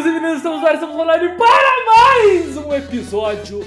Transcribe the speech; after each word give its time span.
meninos 0.00 0.06
e 0.06 0.10
meninas, 0.12 0.36
estamos 0.38 0.62
lá, 0.62 0.74
estamos 0.74 0.96
online 0.96 1.28
para 1.36 1.84
mais 1.86 2.56
um 2.56 2.74
episódio 2.74 3.60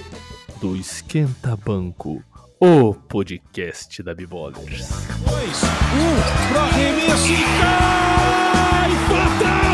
do 0.59 0.75
Esquenta 0.75 1.55
Banco, 1.55 2.23
o 2.59 2.93
podcast 2.93 4.01
da 4.01 4.15
Bibolers. 4.15 4.89
Dois, 5.29 5.63
um, 5.63 6.53
pra 6.53 6.61
arremesso 6.63 7.27
e 7.27 7.43
cai! 7.59 8.91
Fatal! 9.07 9.72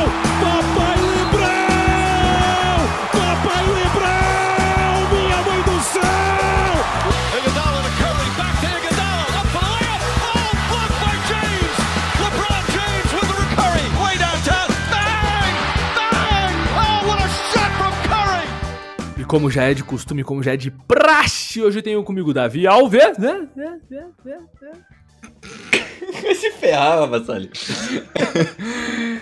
Como 19.29 19.49
já 19.51 19.65
é 19.65 19.75
de 19.75 19.83
costume, 19.83 20.23
como 20.23 20.41
já 20.41 20.53
é 20.53 20.57
de 20.57 20.71
praxe, 20.71 21.61
hoje 21.61 21.77
eu 21.77 21.83
tenho 21.83 22.03
comigo 22.03 22.31
o 22.31 22.33
Davi 22.33 22.65
Alves, 22.65 23.15
né? 23.19 23.47
se 26.35 26.51
ferrar, 26.53 27.07
Vassalho. 27.07 27.47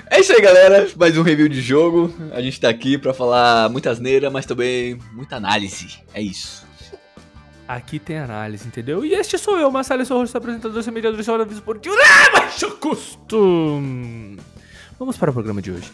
é 0.10 0.22
isso 0.22 0.32
aí, 0.32 0.42
galera. 0.42 0.88
Mais 0.96 1.18
um 1.18 1.24
review 1.24 1.50
de 1.50 1.60
jogo. 1.60 2.14
A 2.32 2.42
gente 2.42 2.58
tá 2.58 2.70
aqui 2.70 2.98
pra 2.98 3.14
falar 3.14 3.70
muita 3.70 3.90
asneira, 3.90 4.32
mas 4.32 4.46
também 4.46 4.98
muita 5.12 5.36
análise. 5.36 6.00
É 6.14 6.22
isso. 6.22 6.66
Aqui 7.68 8.00
tem 8.00 8.18
análise, 8.18 8.66
entendeu? 8.66 9.04
E 9.04 9.14
este 9.14 9.38
sou 9.38 9.60
eu, 9.60 9.70
Marcelo, 9.70 10.06
sou 10.06 10.16
o 10.16 10.22
host, 10.22 10.38
apresentador, 10.38 10.82
seu 10.82 10.94
mediador, 10.94 11.22
seu 11.22 11.36
aviso 11.36 11.60
esportivo. 11.60 11.96
Ah, 12.00 12.30
mas 12.32 12.62
eu 12.62 12.72
costume. 12.78 14.40
Vamos 14.98 15.18
para 15.18 15.32
o 15.32 15.34
programa 15.34 15.62
de 15.62 15.72
hoje. 15.72 15.92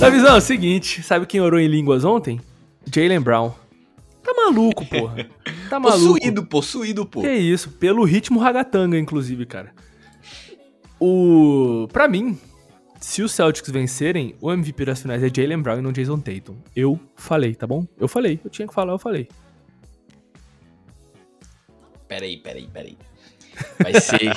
Davizão, 0.00 0.34
é 0.34 0.38
o 0.38 0.40
seguinte, 0.40 1.02
sabe 1.02 1.26
quem 1.26 1.40
orou 1.40 1.58
em 1.58 1.66
línguas 1.66 2.04
ontem? 2.04 2.40
Jalen 2.92 3.20
Brown. 3.20 3.52
Tá 4.22 4.32
maluco, 4.34 4.84
porra. 4.86 5.26
Tá 5.70 5.80
maluco. 5.80 6.12
Possuído, 6.12 6.46
possuído, 6.46 7.06
pô. 7.06 7.22
Que 7.22 7.32
isso, 7.32 7.70
pelo 7.70 8.04
ritmo 8.04 8.38
ragatanga, 8.38 8.98
inclusive, 8.98 9.46
cara. 9.46 9.72
O. 11.00 11.88
Pra 11.90 12.06
mim, 12.06 12.38
se 13.00 13.22
os 13.22 13.32
Celtics 13.32 13.70
vencerem, 13.70 14.36
o 14.42 14.52
MVP 14.52 14.84
das 14.84 15.00
finais 15.00 15.22
é 15.22 15.30
Jalen 15.34 15.62
Brown 15.62 15.78
e 15.78 15.82
não 15.82 15.90
Jason 15.90 16.18
Tatum. 16.18 16.56
Eu 16.76 17.00
falei, 17.16 17.54
tá 17.54 17.66
bom? 17.66 17.86
Eu 17.98 18.06
falei. 18.06 18.38
Eu 18.44 18.50
tinha 18.50 18.68
que 18.68 18.74
falar, 18.74 18.92
eu 18.92 18.98
falei. 18.98 19.26
Peraí, 22.06 22.36
peraí, 22.36 22.68
peraí. 22.68 22.98
Vai 23.82 24.00
ser. 24.00 24.32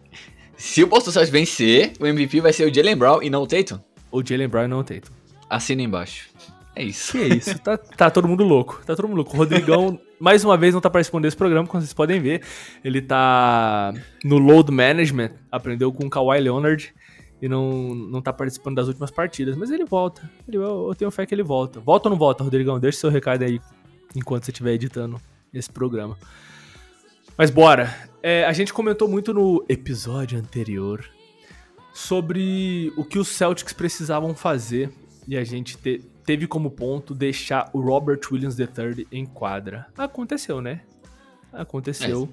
Se 0.56 0.82
o 0.82 0.86
Boston 0.86 1.10
Celtics 1.12 1.30
vencer, 1.30 1.92
o 2.00 2.06
MVP 2.06 2.40
vai 2.40 2.52
ser 2.52 2.70
o 2.70 2.74
Jalen 2.74 2.96
Brown 2.96 3.22
e 3.22 3.30
não 3.30 3.42
o 3.42 3.46
Tatum. 3.46 3.80
O 4.10 4.22
Jalen 4.24 4.48
Brown 4.48 4.68
não 4.68 4.80
o 4.80 4.84
Tatum. 4.84 5.12
Assina 5.48 5.82
embaixo. 5.82 6.30
É 6.74 6.84
isso. 6.84 7.12
Que 7.12 7.24
isso, 7.34 7.58
tá, 7.58 7.76
tá 7.76 8.10
todo 8.10 8.28
mundo 8.28 8.44
louco. 8.44 8.80
Tá 8.86 8.94
todo 8.94 9.08
mundo 9.08 9.18
louco. 9.18 9.34
O 9.34 9.36
Rodrigão, 9.36 10.00
mais 10.18 10.44
uma 10.44 10.56
vez, 10.56 10.72
não 10.72 10.80
tá 10.80 10.88
participando 10.88 11.24
desse 11.24 11.36
programa, 11.36 11.66
como 11.66 11.80
vocês 11.80 11.92
podem 11.92 12.20
ver. 12.20 12.42
Ele 12.84 13.02
tá 13.02 13.92
no 14.24 14.38
load 14.38 14.70
management, 14.70 15.32
aprendeu 15.50 15.92
com 15.92 16.06
o 16.06 16.10
Kawhi 16.10 16.40
Leonard 16.40 16.94
e 17.42 17.48
não, 17.48 17.94
não 17.94 18.22
tá 18.22 18.32
participando 18.32 18.76
das 18.76 18.86
últimas 18.86 19.10
partidas. 19.10 19.56
Mas 19.56 19.70
ele 19.70 19.84
volta. 19.84 20.28
Ele, 20.46 20.58
eu, 20.58 20.88
eu 20.88 20.94
tenho 20.94 21.10
fé 21.10 21.26
que 21.26 21.34
ele 21.34 21.42
volta. 21.42 21.80
Volta 21.80 22.08
ou 22.08 22.10
não 22.10 22.18
volta, 22.18 22.44
Rodrigão? 22.44 22.78
Deixa 22.78 22.98
seu 22.98 23.10
recado 23.10 23.42
aí 23.42 23.60
enquanto 24.14 24.44
você 24.44 24.50
estiver 24.50 24.72
editando 24.72 25.20
esse 25.52 25.70
programa. 25.70 26.16
Mas 27.36 27.50
bora. 27.50 27.94
É, 28.22 28.44
a 28.44 28.52
gente 28.52 28.72
comentou 28.72 29.08
muito 29.08 29.32
no 29.32 29.64
episódio 29.68 30.38
anterior 30.38 31.04
sobre 31.92 32.92
o 32.96 33.04
que 33.04 33.18
os 33.18 33.28
Celtics 33.28 33.72
precisavam 33.72 34.34
fazer 34.34 34.90
e 35.26 35.36
a 35.36 35.44
gente 35.44 35.76
te- 35.76 35.98
teve 36.24 36.46
como 36.46 36.70
ponto 36.70 37.14
deixar 37.14 37.68
o 37.72 37.80
Robert 37.80 38.20
Williams 38.30 38.58
III 38.58 39.06
em 39.12 39.26
quadra. 39.26 39.86
Aconteceu, 39.96 40.60
né? 40.60 40.82
Aconteceu. 41.52 42.28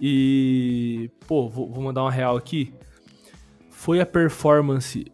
E, 0.00 1.10
pô, 1.26 1.48
vou, 1.48 1.70
vou 1.70 1.82
mandar 1.84 2.02
uma 2.02 2.10
real 2.10 2.36
aqui. 2.36 2.72
Foi 3.70 4.00
a 4.00 4.06
performance 4.06 5.06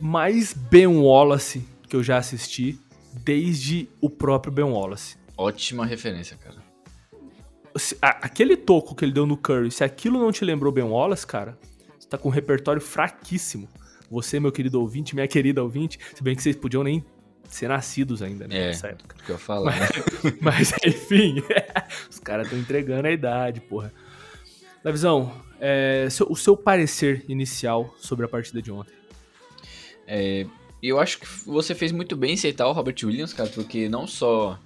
mais 0.00 0.52
Ben 0.52 0.86
Wallace 0.86 1.66
que 1.88 1.96
eu 1.96 2.02
já 2.02 2.18
assisti 2.18 2.78
desde 3.24 3.88
o 4.00 4.08
próprio 4.08 4.52
Ben 4.52 4.64
Wallace. 4.64 5.16
Ótima 5.36 5.84
referência, 5.86 6.36
cara. 6.36 6.56
Se- 7.76 7.96
a- 8.00 8.18
aquele 8.26 8.56
toco 8.56 8.94
que 8.94 9.04
ele 9.04 9.12
deu 9.12 9.26
no 9.26 9.36
Curry, 9.36 9.70
se 9.70 9.84
aquilo 9.84 10.18
não 10.18 10.32
te 10.32 10.44
lembrou 10.44 10.72
Ben 10.72 10.84
Wallace, 10.84 11.26
cara, 11.26 11.58
tá 12.10 12.18
com 12.18 12.28
um 12.28 12.32
repertório 12.32 12.80
fraquíssimo. 12.82 13.68
Você, 14.10 14.40
meu 14.40 14.50
querido 14.52 14.80
ouvinte, 14.80 15.14
minha 15.14 15.28
querida 15.28 15.62
ouvinte, 15.62 15.98
se 16.14 16.22
bem 16.22 16.34
que 16.34 16.42
vocês 16.42 16.56
podiam 16.56 16.82
nem 16.82 17.04
ser 17.48 17.68
nascidos 17.68 18.22
ainda, 18.22 18.46
né, 18.46 18.56
É. 18.56 18.66
nessa 18.68 18.88
época. 18.88 19.16
O 19.20 19.24
que 19.24 19.30
eu 19.30 19.38
falo, 19.38 19.66
né? 19.66 19.88
Mas, 20.40 20.72
enfim, 20.84 21.42
os 22.10 22.18
caras 22.18 22.46
estão 22.46 22.58
entregando 22.58 23.06
a 23.08 23.10
idade, 23.12 23.60
porra. 23.60 23.92
Davizão, 24.82 25.32
é, 25.60 26.08
seu- 26.10 26.26
o 26.30 26.36
seu 26.36 26.56
parecer 26.56 27.24
inicial 27.28 27.94
sobre 27.98 28.24
a 28.24 28.28
partida 28.28 28.60
de 28.62 28.70
ontem. 28.72 28.92
É, 30.06 30.46
eu 30.82 30.98
acho 30.98 31.18
que 31.18 31.26
você 31.46 31.74
fez 31.74 31.92
muito 31.92 32.16
bem 32.16 32.30
em 32.32 32.34
aceitar 32.34 32.66
o 32.66 32.72
Robert 32.72 32.96
Williams, 33.04 33.32
cara, 33.32 33.48
porque 33.50 33.88
não 33.88 34.06
só 34.06 34.58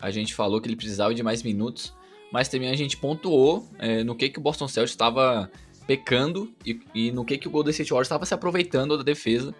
a 0.00 0.10
gente 0.10 0.34
falou 0.34 0.60
que 0.60 0.66
ele 0.68 0.76
precisava 0.76 1.14
de 1.14 1.22
mais 1.22 1.42
minutos, 1.42 1.92
mas 2.32 2.48
também 2.48 2.70
a 2.70 2.76
gente 2.76 2.96
pontuou 2.96 3.68
é, 3.78 4.02
no 4.02 4.14
que, 4.14 4.28
que 4.30 4.38
o 4.38 4.42
Boston 4.42 4.66
Celtics 4.66 4.92
estava 4.92 5.50
pecando 5.90 6.54
e, 6.64 6.80
e 6.94 7.10
no 7.10 7.24
que, 7.24 7.36
que 7.36 7.48
o 7.48 7.50
Golden 7.50 7.72
State 7.72 7.90
Warriors 7.90 8.06
estava 8.06 8.24
se 8.24 8.32
aproveitando 8.32 8.96
da 8.96 9.02
defesa 9.02 9.52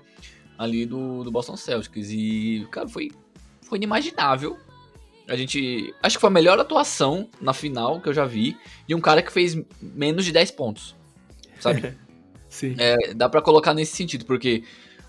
ali 0.57 0.87
do, 0.87 1.25
do 1.25 1.31
Boston 1.33 1.57
Celtics. 1.57 2.09
E, 2.09 2.69
cara, 2.71 2.87
foi, 2.87 3.11
foi 3.63 3.79
inimaginável. 3.79 4.57
A 5.27 5.35
gente. 5.35 5.93
Acho 6.01 6.19
que 6.19 6.21
foi 6.21 6.29
a 6.29 6.33
melhor 6.33 6.57
atuação 6.61 7.29
na 7.41 7.53
final 7.53 8.01
que 8.01 8.09
eu 8.09 8.15
já 8.15 8.25
vi 8.25 8.57
de 8.87 8.95
um 8.95 9.01
cara 9.01 9.23
que 9.23 9.33
fez 9.33 9.61
menos 9.83 10.25
de 10.25 10.31
10 10.31 10.53
pontos. 10.53 10.95
Sabe? 11.59 11.97
Sim. 12.49 12.77
É, 12.79 13.13
dá 13.13 13.29
pra 13.29 13.43
colocar 13.43 13.75
nesse 13.75 13.97
sentido, 13.97 14.25
porque 14.25 14.63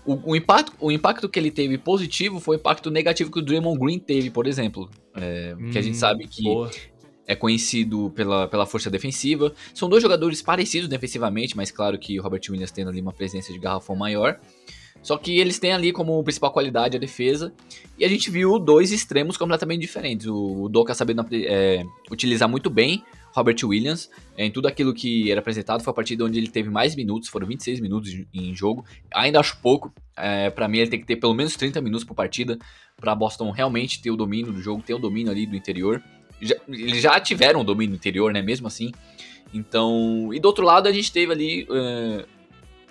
o, 0.04 0.32
o 0.32 0.34
impacto, 0.34 0.72
o 0.80 0.90
impacto 0.90 1.28
que 1.28 1.38
ele 1.38 1.52
teve 1.52 1.78
positivo 1.78 2.40
foi 2.40 2.56
o 2.56 2.58
impacto 2.58 2.90
negativo 2.90 3.30
que 3.30 3.38
o 3.38 3.42
Draymond 3.42 3.78
Green 3.78 4.00
teve, 4.00 4.28
por 4.28 4.48
exemplo. 4.48 4.90
É, 5.14 5.54
que 5.70 5.78
a 5.78 5.82
gente 5.82 5.94
Hum, 5.94 6.00
sabe 6.00 6.26
que 6.26 6.42
boa. 6.42 6.68
É 7.26 7.34
conhecido 7.34 8.10
pela, 8.14 8.48
pela 8.48 8.66
força 8.66 8.90
defensiva. 8.90 9.52
São 9.74 9.88
dois 9.88 10.02
jogadores 10.02 10.42
parecidos 10.42 10.88
defensivamente, 10.88 11.56
mas 11.56 11.70
claro 11.70 11.98
que 11.98 12.18
o 12.18 12.22
Robert 12.22 12.42
Williams 12.48 12.70
tendo 12.70 12.90
ali 12.90 13.00
uma 13.00 13.12
presença 13.12 13.52
de 13.52 13.58
garrafão 13.58 13.94
maior. 13.96 14.38
Só 15.02 15.18
que 15.18 15.38
eles 15.38 15.58
têm 15.58 15.72
ali 15.72 15.92
como 15.92 16.22
principal 16.22 16.52
qualidade 16.52 16.96
a 16.96 17.00
defesa. 17.00 17.52
E 17.98 18.04
a 18.04 18.08
gente 18.08 18.30
viu 18.30 18.58
dois 18.58 18.92
extremos 18.92 19.36
completamente 19.36 19.80
diferentes. 19.80 20.26
O, 20.26 20.62
o 20.62 20.68
Doca 20.68 20.94
sabendo 20.94 21.26
é, 21.32 21.82
utilizar 22.10 22.48
muito 22.48 22.70
bem 22.70 23.02
Robert 23.34 23.56
Williams 23.64 24.08
é, 24.36 24.44
em 24.44 24.50
tudo 24.50 24.68
aquilo 24.68 24.94
que 24.94 25.30
era 25.30 25.40
apresentado. 25.40 25.82
Foi 25.82 25.90
a 25.90 25.94
partida 25.94 26.24
onde 26.24 26.38
ele 26.38 26.48
teve 26.48 26.70
mais 26.70 26.94
minutos, 26.94 27.28
foram 27.28 27.46
26 27.48 27.80
minutos 27.80 28.14
em- 28.32 28.54
jogo. 28.54 28.84
Ainda 29.12 29.40
acho 29.40 29.58
pouco. 29.60 29.92
É, 30.16 30.50
para 30.50 30.68
mim, 30.68 30.78
ele 30.78 30.90
tem 30.90 31.00
que 31.00 31.06
ter 31.06 31.16
pelo 31.16 31.34
menos 31.34 31.56
30 31.56 31.80
minutos 31.80 32.04
por 32.04 32.14
partida 32.14 32.56
para 32.96 33.14
Boston 33.14 33.50
realmente 33.50 34.00
ter 34.00 34.10
o 34.10 34.16
domínio 34.16 34.52
do 34.52 34.60
jogo, 34.60 34.82
ter 34.82 34.94
o 34.94 34.98
domínio 34.98 35.32
ali 35.32 35.46
do 35.46 35.56
interior. 35.56 36.00
Já- 36.42 36.56
eles 36.68 37.00
já 37.00 37.18
tiveram 37.20 37.60
o 37.60 37.64
domínio 37.64 37.94
interior, 37.94 38.32
né? 38.32 38.42
Mesmo 38.42 38.66
assim. 38.66 38.92
Então. 39.54 40.30
E 40.32 40.40
do 40.40 40.46
outro 40.46 40.64
lado, 40.64 40.88
a 40.88 40.92
gente 40.92 41.12
teve 41.12 41.32
ali. 41.32 41.66
é, 41.70 42.24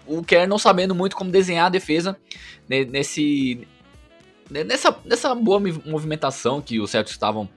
o 0.08 0.24
Kerr 0.24 0.48
não 0.48 0.58
sabendo 0.58 0.96
muito 0.96 1.16
como 1.16 1.30
desenhar 1.32 1.68
a 1.68 1.70
defesa 1.70 2.18
ne- 2.68 2.86
nesse. 2.86 3.68
ne- 4.50 4.64
Nessa, 4.64 4.98
nessa 5.06 5.34
boa 5.36 5.60
movimentação 5.86 6.62
que 6.62 6.80
os 6.80 6.90
Celtics 6.90 7.14
estavam 7.14 7.48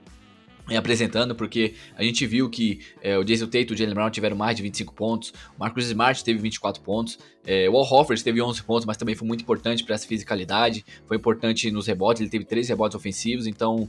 é, 0.69 0.77
apresentando, 0.77 1.35
porque 1.35 1.73
a 1.95 2.03
gente 2.03 2.25
viu 2.25 2.49
que 2.49 2.79
é, 3.01 3.17
o 3.17 3.23
Jason 3.23 3.45
Tate 3.45 3.67
e 3.69 3.73
o 3.73 3.77
Jalen 3.77 3.93
Brown 3.93 4.09
tiveram 4.09 4.35
mais 4.35 4.55
de 4.57 4.63
25 4.63 4.93
pontos, 4.95 5.29
o 5.55 5.59
Marcus 5.59 5.85
Smart 5.85 6.23
teve 6.23 6.39
24 6.39 6.81
pontos, 6.81 7.19
é, 7.45 7.69
o 7.69 7.75
Al 7.77 7.83
Horford 7.83 8.23
teve 8.23 8.41
11 8.41 8.63
pontos, 8.63 8.83
mas 8.85 8.97
também 8.97 9.13
foi 9.13 9.27
muito 9.27 9.41
importante 9.41 9.83
para 9.83 9.93
essa 9.93 10.07
fisicalidade, 10.07 10.83
foi 11.05 11.17
importante 11.17 11.69
nos 11.69 11.85
rebotes, 11.85 12.21
ele 12.21 12.31
teve 12.31 12.45
13 12.45 12.69
rebotes 12.69 12.95
ofensivos, 12.95 13.45
então 13.45 13.87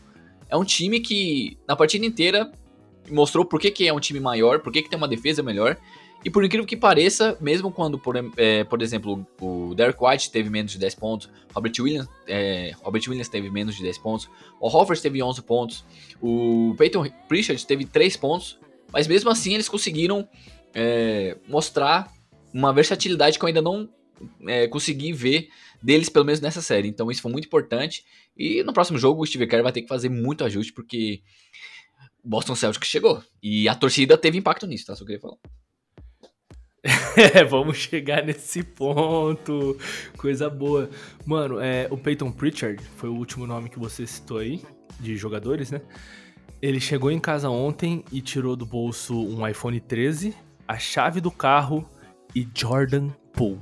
é 0.48 0.56
um 0.56 0.64
time 0.64 1.00
que 1.00 1.58
na 1.66 1.76
partida 1.76 2.04
inteira 2.04 2.50
mostrou 3.10 3.44
por 3.44 3.60
que, 3.60 3.70
que 3.70 3.86
é 3.86 3.92
um 3.92 4.00
time 4.00 4.20
maior, 4.20 4.60
por 4.60 4.72
que, 4.72 4.82
que 4.82 4.90
tem 4.90 4.96
uma 4.96 5.08
defesa 5.08 5.42
melhor, 5.42 5.76
e 6.24 6.30
por 6.30 6.44
incrível 6.44 6.66
que 6.66 6.76
pareça, 6.76 7.36
mesmo 7.40 7.70
quando, 7.70 7.98
por, 7.98 8.16
é, 8.36 8.64
por 8.64 8.82
exemplo, 8.82 9.24
o 9.40 9.74
Derek 9.76 9.98
White 10.02 10.30
teve 10.30 10.50
menos 10.50 10.72
de 10.72 10.78
10 10.78 10.94
pontos, 10.96 11.30
Robert 11.54 11.72
Williams, 11.78 12.08
é, 12.26 12.72
Robert 12.82 13.02
Williams 13.06 13.28
teve 13.28 13.48
menos 13.48 13.76
de 13.76 13.82
10 13.82 13.98
pontos, 13.98 14.28
o 14.60 14.66
Horford 14.66 15.00
teve 15.00 15.22
11 15.22 15.42
pontos, 15.42 15.84
o 16.20 16.74
Peyton 16.76 17.08
Pritchard 17.28 17.64
teve 17.64 17.84
3 17.84 18.16
pontos, 18.16 18.58
mas 18.92 19.06
mesmo 19.06 19.30
assim 19.30 19.54
eles 19.54 19.68
conseguiram 19.68 20.28
é, 20.74 21.36
mostrar 21.46 22.12
uma 22.52 22.72
versatilidade 22.72 23.38
que 23.38 23.44
eu 23.44 23.48
ainda 23.48 23.62
não 23.62 23.88
é, 24.46 24.66
conseguir 24.66 25.12
ver 25.12 25.48
deles, 25.82 26.08
pelo 26.08 26.24
menos 26.24 26.40
nessa 26.40 26.62
série. 26.62 26.88
Então 26.88 27.10
isso 27.10 27.22
foi 27.22 27.30
muito 27.30 27.46
importante. 27.46 28.04
E 28.36 28.62
no 28.62 28.72
próximo 28.72 28.98
jogo 28.98 29.22
o 29.22 29.26
Steve 29.26 29.46
Kerr 29.46 29.62
vai 29.62 29.72
ter 29.72 29.82
que 29.82 29.88
fazer 29.88 30.08
muito 30.08 30.44
ajuste, 30.44 30.72
porque 30.72 31.22
o 32.22 32.28
Boston 32.28 32.54
Celtics 32.54 32.88
chegou. 32.88 33.22
E 33.42 33.68
a 33.68 33.74
torcida 33.74 34.18
teve 34.18 34.36
impacto 34.36 34.66
nisso, 34.66 34.86
tá? 34.86 34.94
Só 34.94 35.04
queria 35.04 35.20
falar. 35.20 35.36
É, 37.34 37.42
vamos 37.42 37.78
chegar 37.78 38.22
nesse 38.22 38.62
ponto. 38.62 39.76
Coisa 40.18 40.50
boa. 40.50 40.90
Mano, 41.24 41.58
é, 41.58 41.88
o 41.90 41.96
Peyton 41.96 42.30
Pritchard 42.30 42.82
foi 42.96 43.08
o 43.08 43.14
último 43.14 43.46
nome 43.46 43.70
que 43.70 43.78
você 43.78 44.06
citou 44.06 44.38
aí, 44.38 44.62
de 45.00 45.16
jogadores, 45.16 45.70
né? 45.70 45.80
Ele 46.60 46.78
chegou 46.78 47.10
em 47.10 47.18
casa 47.18 47.48
ontem 47.48 48.04
e 48.12 48.20
tirou 48.20 48.54
do 48.54 48.66
bolso 48.66 49.18
um 49.18 49.48
iPhone 49.48 49.80
13, 49.80 50.34
a 50.68 50.78
chave 50.78 51.20
do 51.20 51.30
carro 51.30 51.88
e 52.34 52.46
Jordan 52.54 53.08
Poole. 53.32 53.60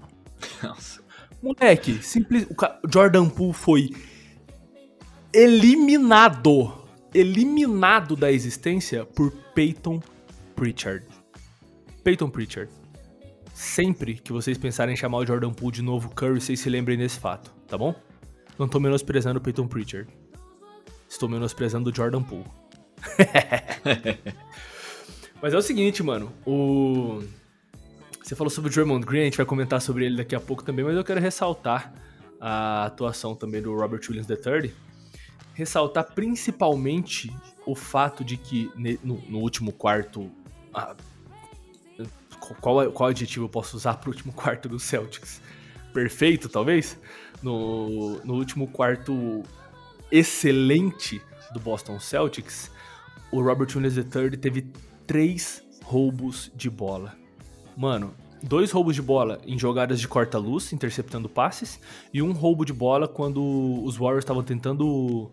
Nossa. 0.63 1.03
Moleque, 1.43 2.03
simples. 2.03 2.47
Jordan 2.93 3.29
Poole 3.29 3.53
foi 3.53 3.91
eliminado. 5.35 6.73
Eliminado 7.13 8.17
da 8.17 8.31
existência 8.31 9.05
por 9.05 9.33
Peyton 9.55 10.01
Pritchard. 10.55 11.05
Peyton 12.03 12.31
Pritchard. 12.31 12.73
Sempre 13.53 14.15
que 14.15 14.33
vocês 14.33 14.57
pensarem 14.57 14.95
em 14.95 14.97
chamar 14.97 15.19
o 15.19 15.27
Jordan 15.27 15.53
Poole 15.53 15.75
de 15.75 15.83
novo 15.83 16.09
Curry, 16.11 16.41
vocês 16.41 16.59
se 16.59 16.71
lembrem 16.71 16.99
desse 16.99 17.21
fato, 17.21 17.53
tá 17.69 17.79
bom? 17.79 17.95
Não 18.59 18.69
tô 18.69 18.81
menosprezando 18.81 19.39
o 19.39 19.43
Peyton 19.43 19.67
Pritchard. 19.67 20.09
Estou 21.09 21.29
menosprezando 21.29 21.91
o 21.91 21.95
Jordan 21.95 22.23
Poole. 22.23 22.47
Mas 25.43 25.53
é 25.53 25.57
o 25.57 25.63
seguinte, 25.63 26.03
mano. 26.03 26.33
O. 26.47 27.23
Você 28.23 28.35
falou 28.35 28.51
sobre 28.51 28.71
o 28.71 28.73
Draymond 28.73 29.05
Green, 29.05 29.21
a 29.21 29.25
gente 29.25 29.37
vai 29.37 29.45
comentar 29.45 29.81
sobre 29.81 30.07
ele 30.07 30.17
daqui 30.17 30.35
a 30.35 30.41
pouco 30.41 30.65
também, 30.65 30.83
mas 30.83 30.97
eu 30.97 31.05
quero 31.05 31.21
ressaltar 31.21 31.93
a 32.41 32.87
atuação 32.87 33.35
também 33.35 33.61
do 33.61 33.77
Robert 33.77 34.01
Williams 34.09 34.27
III. 34.31 34.73
Ressaltar 35.55 36.13
principalmente 36.15 37.35
o 37.65 37.75
fato 37.75 38.25
de 38.25 38.37
que 38.37 38.71
no, 39.03 39.23
no 39.29 39.39
último 39.39 39.73
quarto. 39.73 40.31
qual, 42.61 42.91
qual 42.93 43.09
adjetivo 43.09 43.47
eu 43.47 43.49
posso 43.49 43.77
usar 43.77 43.95
pro 43.95 44.11
último 44.11 44.33
quarto 44.33 44.69
do 44.69 44.79
Celtics? 44.79 45.41
Perfeito, 45.93 46.49
talvez? 46.49 46.99
No, 47.43 48.21
no 48.25 48.35
último 48.35 48.67
quarto 48.67 49.43
excelente 50.11 51.23
do 51.53 51.61
Boston 51.61 52.01
Celtics, 52.01 52.71
o 53.31 53.41
Robert 53.41 53.69
Williams 53.75 53.97
III 53.97 54.37
teve 54.37 54.67
três 55.07 55.63
roubos 55.85 56.51
de 56.55 56.69
bola. 56.69 57.17
Mano, 57.77 58.15
dois 58.45 58.71
roubos 58.71 58.95
de 58.95 59.03
bola 59.03 59.41
em 59.47 59.59
jogadas 59.59 59.99
de 59.99 60.07
corta-luz, 60.07 60.73
interceptando 60.73 61.29
passes, 61.29 61.81
e 62.13 62.21
um 62.21 62.33
roubo 62.33 62.65
de 62.65 62.73
bola 62.73 63.09
quando 63.09 63.83
os 63.83 63.97
Warriors 63.97 64.25
estavam 64.25 64.43
tentando 64.43 65.31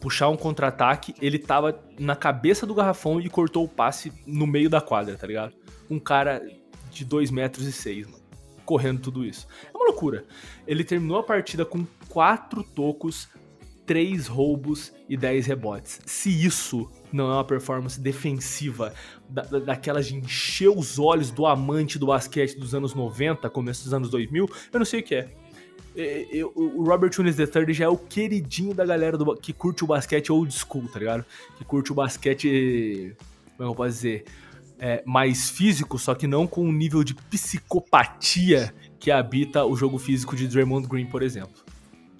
puxar 0.00 0.28
um 0.28 0.36
contra-ataque, 0.36 1.14
ele 1.22 1.38
tava 1.38 1.80
na 1.98 2.16
cabeça 2.16 2.66
do 2.66 2.74
garrafão 2.74 3.20
e 3.20 3.28
cortou 3.28 3.64
o 3.64 3.68
passe 3.68 4.12
no 4.26 4.46
meio 4.46 4.68
da 4.68 4.80
quadra, 4.80 5.16
tá 5.16 5.26
ligado? 5.26 5.54
Um 5.88 6.00
cara 6.00 6.44
de 6.90 7.04
2 7.04 7.30
metros 7.30 7.66
e 7.66 7.72
6, 7.72 8.08
mano, 8.08 8.22
correndo 8.64 9.00
tudo 9.00 9.24
isso. 9.24 9.46
É 9.72 9.76
uma 9.76 9.86
loucura. 9.86 10.24
Ele 10.66 10.82
terminou 10.82 11.18
a 11.18 11.22
partida 11.22 11.64
com 11.64 11.86
quatro 12.08 12.64
tocos, 12.64 13.28
três 13.86 14.26
roubos 14.26 14.92
e 15.08 15.16
10 15.16 15.46
rebotes. 15.46 16.00
Se 16.04 16.44
isso 16.44 16.90
não 17.14 17.30
é 17.30 17.34
uma 17.34 17.44
performance 17.44 18.00
defensiva 18.00 18.92
da, 19.28 19.42
da- 19.42 19.58
daquelas 19.58 20.06
de 20.06 20.16
encher 20.16 20.68
os 20.68 20.98
olhos 20.98 21.30
do 21.30 21.46
amante 21.46 21.98
do 21.98 22.06
basquete 22.06 22.58
dos 22.58 22.74
anos 22.74 22.94
90, 22.94 23.48
começo 23.50 23.84
dos 23.84 23.92
anos 23.94 24.10
2000, 24.10 24.48
eu 24.72 24.78
não 24.78 24.86
sei 24.86 25.00
o 25.00 25.02
que 25.02 25.14
é. 25.14 25.28
É, 25.94 26.26
eu- 26.32 26.52
o 26.56 26.84
Robert 26.84 27.10
Williams 27.18 27.38
III 27.38 27.74
já 27.74 27.84
é 27.84 27.88
o 27.88 27.98
queridinho 27.98 28.72
da 28.74 28.84
galera 28.86 29.18
do 29.18 29.36
que 29.36 29.52
curte 29.52 29.84
o 29.84 29.86
basquete 29.86 30.32
old 30.32 30.52
school, 30.54 30.88
tá 30.88 30.98
ligado? 30.98 31.24
Que 31.58 31.64
curte 31.64 31.92
o 31.92 31.94
basquete, 31.94 33.14
como 33.58 33.70
eu 33.70 33.74
posso 33.74 33.90
dizer, 33.90 34.24
é, 34.78 35.02
mais 35.06 35.50
físico, 35.50 35.98
só 35.98 36.14
que 36.14 36.26
não 36.26 36.46
com 36.46 36.66
o 36.66 36.72
nível 36.72 37.04
de 37.04 37.14
psicopatia 37.14 38.74
que 38.98 39.10
habita 39.10 39.64
o 39.64 39.76
jogo 39.76 39.98
físico 39.98 40.34
de 40.34 40.46
Draymond 40.48 40.88
Green, 40.88 41.06
por 41.06 41.22
exemplo. 41.22 41.62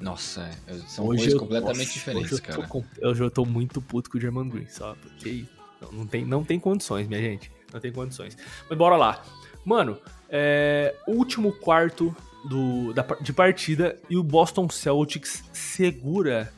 Nossa, 0.02 0.50
é, 0.66 0.75
são 0.88 1.06
Hoje 1.06 1.19
coisas 1.19 1.32
eu- 1.34 1.38
completamente 1.40 1.78
nossa, 1.87 1.93
diferentes, 1.93 2.32
hoje 2.32 2.43
eu 2.49 2.54
tô 2.56 2.66
cara. 2.82 3.08
hoje 3.10 3.22
eu 3.22 3.31
tô 3.31 3.44
muito 3.44 3.81
puto 3.81 4.10
com 4.10 4.16
o 4.16 4.20
Draymond 4.20 4.50
Green, 4.50 4.66
só 4.69 4.94
porque 5.00 5.44
não, 5.81 5.93
não 5.93 6.06
tem, 6.06 6.25
não 6.25 6.44
tem 6.44 6.58
condições, 6.58 7.06
minha 7.06 7.20
gente. 7.20 7.50
Não 7.72 7.81
tem 7.81 7.93
condições. 7.93 8.37
Mas 8.69 8.76
bora 8.78 8.96
lá. 8.96 9.22
Mano, 9.64 9.96
é, 10.28 10.94
último 11.06 11.52
quarto 11.52 12.14
do, 12.49 12.93
da, 12.93 13.02
de 13.20 13.32
partida 13.32 13.96
e 14.10 14.16
o 14.16 14.22
Boston 14.22 14.69
Celtics 14.69 15.44
segura 15.52 16.52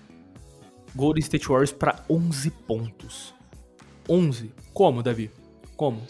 Golden 0.94 1.20
State 1.20 1.46
Warriors 1.46 1.70
pra 1.73 2.02
11 2.08 2.50
pontos. 2.50 3.35
11. 4.08 4.50
Como, 4.73 5.02
Davi? 5.02 5.31
Como? 5.76 6.02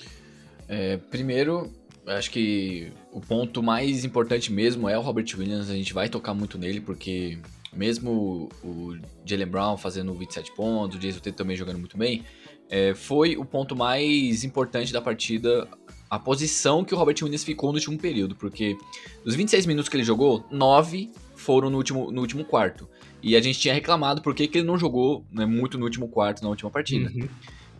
É, 0.68 0.96
primeiro, 0.96 1.70
acho 2.06 2.30
que 2.30 2.92
o 3.12 3.20
ponto 3.20 3.62
mais 3.62 4.04
importante 4.04 4.52
mesmo 4.52 4.88
é 4.88 4.98
o 4.98 5.00
Robert 5.00 5.26
Williams. 5.36 5.70
A 5.70 5.74
gente 5.74 5.94
vai 5.94 6.08
tocar 6.08 6.34
muito 6.34 6.58
nele, 6.58 6.80
porque 6.80 7.38
mesmo 7.72 8.48
o 8.62 8.96
Jalen 9.24 9.46
Brown 9.46 9.76
fazendo 9.76 10.14
27 10.14 10.52
pontos, 10.54 10.96
o 10.96 11.00
Jason 11.00 11.18
Tatum 11.18 11.36
também 11.36 11.56
jogando 11.56 11.78
muito 11.78 11.96
bem, 11.96 12.24
é, 12.68 12.94
foi 12.94 13.36
o 13.36 13.44
ponto 13.44 13.74
mais 13.76 14.44
importante 14.44 14.92
da 14.92 15.00
partida, 15.00 15.68
a 16.08 16.18
posição 16.18 16.84
que 16.84 16.94
o 16.94 16.98
Robert 16.98 17.16
Williams 17.22 17.44
ficou 17.44 17.70
no 17.70 17.76
último 17.76 17.98
período, 17.98 18.34
porque 18.34 18.76
dos 19.24 19.34
26 19.34 19.66
minutos 19.66 19.88
que 19.88 19.96
ele 19.96 20.04
jogou, 20.04 20.44
9 20.50 21.10
foram 21.34 21.68
no 21.68 21.76
último, 21.76 22.10
no 22.10 22.20
último 22.20 22.44
quarto. 22.44 22.88
E 23.22 23.36
a 23.36 23.40
gente 23.40 23.58
tinha 23.58 23.72
reclamado 23.72 24.20
por 24.20 24.34
que 24.34 24.46
que 24.46 24.58
ele 24.58 24.66
não 24.66 24.76
jogou 24.78 25.24
né, 25.32 25.46
muito 25.46 25.78
no 25.78 25.84
último 25.84 26.08
quarto, 26.08 26.42
na 26.42 26.50
última 26.50 26.70
partida. 26.70 27.10
Uhum. 27.10 27.28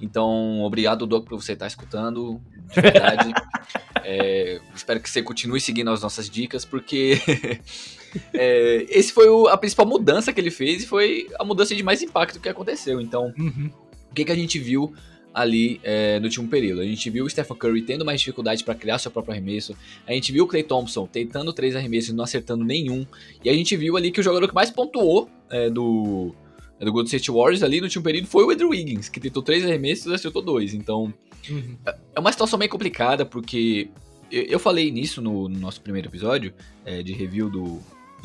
Então, 0.01 0.63
obrigado, 0.63 1.07
Doc, 1.07 1.29
por 1.29 1.41
você 1.41 1.53
estar 1.53 1.67
escutando. 1.67 2.41
De 2.75 2.81
verdade. 2.81 3.33
É, 4.05 4.61
espero 4.75 5.01
que 5.01 5.09
você 5.09 5.23
continue 5.23 5.61
seguindo 5.61 5.91
as 5.91 6.03
nossas 6.03 6.29
dicas, 6.29 6.65
porque 6.65 7.19
é, 8.33 8.87
esse 8.89 9.13
foi 9.13 9.29
o- 9.29 9.49
a 9.49 9.57
principal 9.57 9.87
mudança 9.87 10.33
que 10.33 10.41
ele 10.41 10.51
fez 10.51 10.83
e 10.83 10.87
foi 10.87 11.27
a 11.39 11.45
mudança 11.45 11.75
de 11.75 11.83
mais 11.83 12.03
impacto 12.03 12.41
que 12.41 12.49
aconteceu. 12.49 13.01
Então, 13.01 13.33
Uhum. 13.39 13.71
o 14.11 14.15
que, 14.15 14.25
que 14.25 14.33
a 14.33 14.37
gente 14.37 14.59
viu 14.59 14.93
ali 15.33 15.81
é, 15.83 16.19
no 16.21 16.27
último 16.27 16.47
período? 16.49 16.81
A 16.81 16.85
gente 16.85 17.09
viu 17.11 17.25
o 17.25 17.31
Stephen 17.31 17.57
Curry 17.57 17.83
tendo 17.83 18.05
mais 18.05 18.21
dificuldade 18.21 18.63
para 18.63 18.75
criar 18.75 18.99
seu 18.99 19.11
próprio 19.11 19.33
arremesso. 19.33 19.75
A 20.07 20.13
gente 20.13 20.31
viu 20.33 20.45
o 20.45 20.47
Clay 20.47 20.63
Thompson 20.63 21.07
tentando 21.07 21.53
três 21.53 21.75
arremessos 21.75 22.11
e 22.11 22.13
não 22.15 22.25
acertando 22.25 22.65
nenhum. 22.65 23.05
E 23.45 23.51
a 23.51 23.53
gente 23.55 23.77
viu 23.77 23.97
ali 23.97 24.11
que 24.13 24.21
o 24.21 24.23
jogador 24.23 24.47
que 24.49 24.55
mais 24.55 24.71
pontuou 24.71 25.29
é, 25.51 25.69
do, 25.71 26.35
é, 26.79 26.85
do 26.85 26.93
Golden 26.93 27.07
State 27.07 27.31
Warriors 27.31 27.63
ali 27.63 27.79
no 27.81 27.85
último 27.87 28.05
período 28.05 28.27
foi 28.29 28.45
o 28.45 28.51
Andrew 28.51 28.69
Wiggins, 28.71 29.09
que 29.09 29.19
tentou 29.19 29.43
três 29.43 29.65
arremessos 29.65 30.07
e 30.07 30.15
acertou 30.15 30.41
dois. 30.41 30.73
Então, 30.73 31.13
Uhum. 31.49 31.77
é 32.15 32.21
uma 32.21 32.33
situação 32.33 32.59
meio 32.59 32.71
complicada, 32.71 33.25
porque 33.25 33.91
eu, 34.31 34.43
eu 34.45 34.59
falei 34.59 34.91
nisso 34.91 35.21
no, 35.21 35.49
no 35.49 35.59
nosso 35.59 35.81
primeiro 35.81 36.09
episódio 36.09 36.53
é, 36.85 37.03
de 37.03 37.13
review 37.13 37.51
do, 37.51 37.81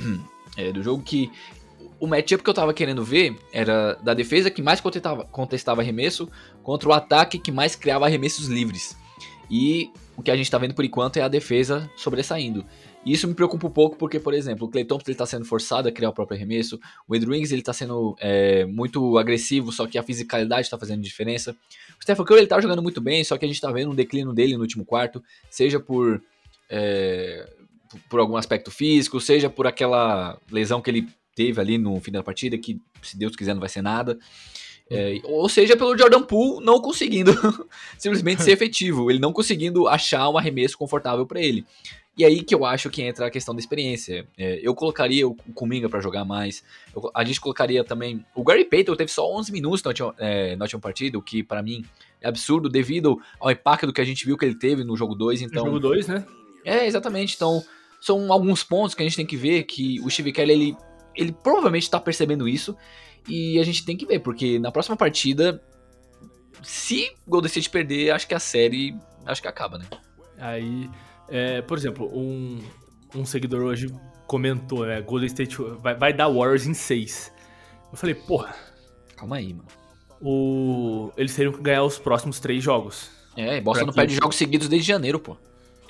é, 0.57 0.71
do 0.71 0.81
jogo, 0.81 1.03
que 1.03 1.31
o 1.99 2.07
matchup 2.07 2.43
que 2.43 2.49
eu 2.49 2.53
tava 2.53 2.73
querendo 2.73 3.03
ver 3.03 3.37
era 3.51 3.93
da 3.95 4.13
defesa 4.13 4.49
que 4.49 4.61
mais 4.61 4.79
contestava, 4.79 5.25
contestava 5.25 5.81
arremesso 5.81 6.29
contra 6.63 6.89
o 6.89 6.93
ataque 6.93 7.37
que 7.37 7.51
mais 7.51 7.75
criava 7.75 8.05
arremessos 8.05 8.47
livres. 8.47 8.97
E 9.49 9.91
o 10.15 10.21
que 10.21 10.31
a 10.31 10.35
gente 10.35 10.49
tá 10.49 10.57
vendo 10.57 10.73
por 10.73 10.85
enquanto 10.85 11.17
é 11.17 11.21
a 11.21 11.27
defesa 11.27 11.89
sobressaindo. 11.95 12.65
E 13.05 13.13
isso 13.13 13.27
me 13.27 13.33
preocupa 13.33 13.67
um 13.67 13.71
pouco 13.71 13.95
porque, 13.95 14.19
por 14.19 14.33
exemplo, 14.33 14.67
o 14.67 14.69
Clay 14.69 14.83
Thompson 14.83 15.09
ele 15.09 15.17
tá 15.17 15.25
sendo 15.25 15.45
forçado 15.45 15.87
a 15.87 15.91
criar 15.91 16.09
o 16.09 16.13
próprio 16.13 16.35
arremesso, 16.35 16.79
o 17.07 17.15
Andrew 17.15 17.31
Wiggins 17.31 17.51
ele 17.51 17.61
tá 17.61 17.71
sendo 17.71 18.15
é, 18.19 18.65
muito 18.65 19.17
agressivo, 19.17 19.71
só 19.71 19.87
que 19.87 19.97
a 19.97 20.03
fisicalidade 20.03 20.69
tá 20.69 20.77
fazendo 20.77 21.01
diferença. 21.01 21.55
O 21.97 22.03
Stephen 22.03 22.25
Curry 22.25 22.41
ele 22.41 22.47
tá 22.47 22.59
jogando 22.59 22.83
muito 22.83 22.99
bem, 22.99 23.23
só 23.23 23.37
que 23.37 23.45
a 23.45 23.47
gente 23.47 23.61
tá 23.61 23.71
vendo 23.71 23.91
um 23.91 23.95
declínio 23.95 24.33
dele 24.33 24.55
no 24.55 24.61
último 24.61 24.83
quarto, 24.83 25.23
seja 25.49 25.79
por 25.79 26.21
é, 26.69 27.49
por 28.09 28.19
algum 28.19 28.37
aspecto 28.37 28.69
físico, 28.69 29.19
seja 29.19 29.49
por 29.49 29.65
aquela 29.65 30.37
lesão 30.51 30.81
que 30.81 30.89
ele 30.89 31.07
teve 31.33 31.59
ali 31.59 31.77
no 31.77 31.99
fim 31.99 32.11
da 32.11 32.21
partida, 32.21 32.57
que 32.57 32.79
se 33.01 33.17
Deus 33.17 33.35
quiser 33.35 33.53
não 33.53 33.61
vai 33.61 33.69
ser 33.69 33.81
nada. 33.81 34.19
É, 34.91 35.21
ou 35.23 35.47
seja, 35.47 35.77
pelo 35.77 35.95
Jordan 35.95 36.23
Poole 36.23 36.65
não 36.65 36.81
conseguindo 36.81 37.31
simplesmente 37.97 38.41
ser 38.41 38.51
efetivo, 38.51 39.09
ele 39.09 39.19
não 39.19 39.31
conseguindo 39.31 39.87
achar 39.87 40.27
um 40.29 40.37
arremesso 40.37 40.77
confortável 40.77 41.25
para 41.25 41.39
ele. 41.39 41.63
E 42.19 42.25
aí 42.25 42.43
que 42.43 42.53
eu 42.53 42.65
acho 42.65 42.89
que 42.89 43.01
entra 43.01 43.27
a 43.27 43.31
questão 43.31 43.55
da 43.55 43.59
experiência. 43.61 44.27
É, 44.37 44.59
eu 44.61 44.75
colocaria 44.75 45.25
o 45.25 45.33
Kuminga 45.55 45.87
para 45.87 46.01
jogar 46.01 46.25
mais. 46.25 46.61
Eu- 46.93 47.09
a 47.15 47.23
gente 47.23 47.39
colocaria 47.39 47.81
também. 47.81 48.25
O 48.35 48.43
Gary 48.43 48.65
Payton 48.65 48.93
teve 48.97 49.09
só 49.09 49.25
11 49.33 49.53
minutos 49.53 49.81
na 49.81 49.87
última, 49.89 50.13
é, 50.17 50.53
na 50.57 50.65
última 50.65 50.81
partida, 50.81 51.17
o 51.17 51.21
que 51.21 51.41
para 51.41 51.63
mim 51.63 51.85
é 52.19 52.27
absurdo 52.27 52.67
devido 52.67 53.17
ao 53.39 53.49
impacto 53.49 53.93
que 53.93 54.01
a 54.01 54.03
gente 54.03 54.25
viu 54.25 54.37
que 54.37 54.43
ele 54.43 54.55
teve 54.55 54.83
no 54.83 54.97
jogo 54.97 55.15
2. 55.15 55.41
Então, 55.41 55.63
Jogo 55.65 55.79
2, 55.79 56.09
né? 56.09 56.25
é, 56.65 56.85
exatamente. 56.85 57.35
Então, 57.37 57.63
são 58.01 58.33
alguns 58.33 58.65
pontos 58.65 58.93
que 58.93 59.01
a 59.01 59.05
gente 59.05 59.15
tem 59.15 59.25
que 59.25 59.37
ver 59.37 59.63
que 59.63 60.01
o 60.01 60.09
Steve 60.09 60.33
Kelly, 60.33 60.51
ele, 60.51 60.77
ele 61.15 61.31
provavelmente 61.31 61.89
tá 61.89 62.01
percebendo 62.01 62.49
isso. 62.49 62.75
E 63.29 63.57
a 63.59 63.63
gente 63.63 63.85
tem 63.85 63.95
que 63.95 64.05
ver, 64.05 64.19
porque 64.19 64.59
na 64.59 64.73
próxima 64.73 64.97
partida, 64.97 65.63
se 66.61 67.09
o 67.25 67.29
Golden 67.31 67.47
State 67.47 67.69
perder, 67.69 68.11
acho 68.11 68.27
que 68.27 68.33
a 68.35 68.39
série, 68.39 68.93
acho 69.25 69.41
que 69.41 69.47
acaba, 69.47 69.77
né? 69.77 69.85
Aí, 70.37 70.89
é, 71.31 71.61
por 71.61 71.77
exemplo, 71.77 72.09
um, 72.17 72.59
um 73.15 73.25
seguidor 73.25 73.61
hoje 73.61 73.93
comentou, 74.27 74.85
né? 74.85 75.01
Golden 75.01 75.27
State 75.27 75.57
vai, 75.79 75.95
vai 75.95 76.13
dar 76.13 76.27
Warriors 76.29 76.65
em 76.67 76.73
6. 76.73 77.31
Eu 77.91 77.97
falei, 77.97 78.15
porra, 78.15 78.55
Calma 79.15 79.37
aí, 79.37 79.53
mano. 79.53 79.67
o... 80.21 81.11
eles 81.17 81.35
teriam 81.35 81.51
que 81.53 81.61
ganhar 81.61 81.83
os 81.83 81.97
próximos 81.97 82.39
três 82.39 82.63
jogos. 82.63 83.09
É, 83.35 83.57
e 83.57 83.61
Boston 83.61 83.85
não 83.87 83.93
perde 83.93 84.15
jogos 84.15 84.35
seguidos 84.35 84.67
desde 84.67 84.87
janeiro, 84.87 85.19
pô. 85.19 85.35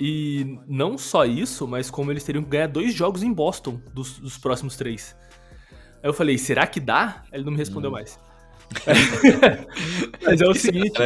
E 0.00 0.58
não 0.66 0.96
só 0.96 1.24
isso, 1.26 1.66
mas 1.68 1.90
como 1.90 2.10
eles 2.10 2.24
teriam 2.24 2.42
que 2.42 2.48
ganhar 2.50 2.66
dois 2.68 2.94
jogos 2.94 3.22
em 3.22 3.32
Boston 3.32 3.80
dos, 3.92 4.18
dos 4.18 4.38
próximos 4.38 4.76
três. 4.76 5.14
Aí 6.02 6.08
eu 6.08 6.14
falei, 6.14 6.38
será 6.38 6.66
que 6.66 6.80
dá? 6.80 7.24
Ele 7.30 7.44
não 7.44 7.52
me 7.52 7.58
respondeu 7.58 7.90
mais. 7.90 8.18
mas 10.24 10.40
é 10.40 10.46
o 10.46 10.54
seguinte, 10.54 11.02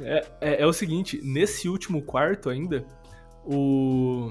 é, 0.00 0.26
é- 0.40 0.62
é 0.62 0.66
o 0.66 0.72
seguinte, 0.72 1.20
nesse 1.22 1.68
último 1.68 2.02
quarto 2.02 2.48
ainda, 2.50 2.84
o. 3.46 4.30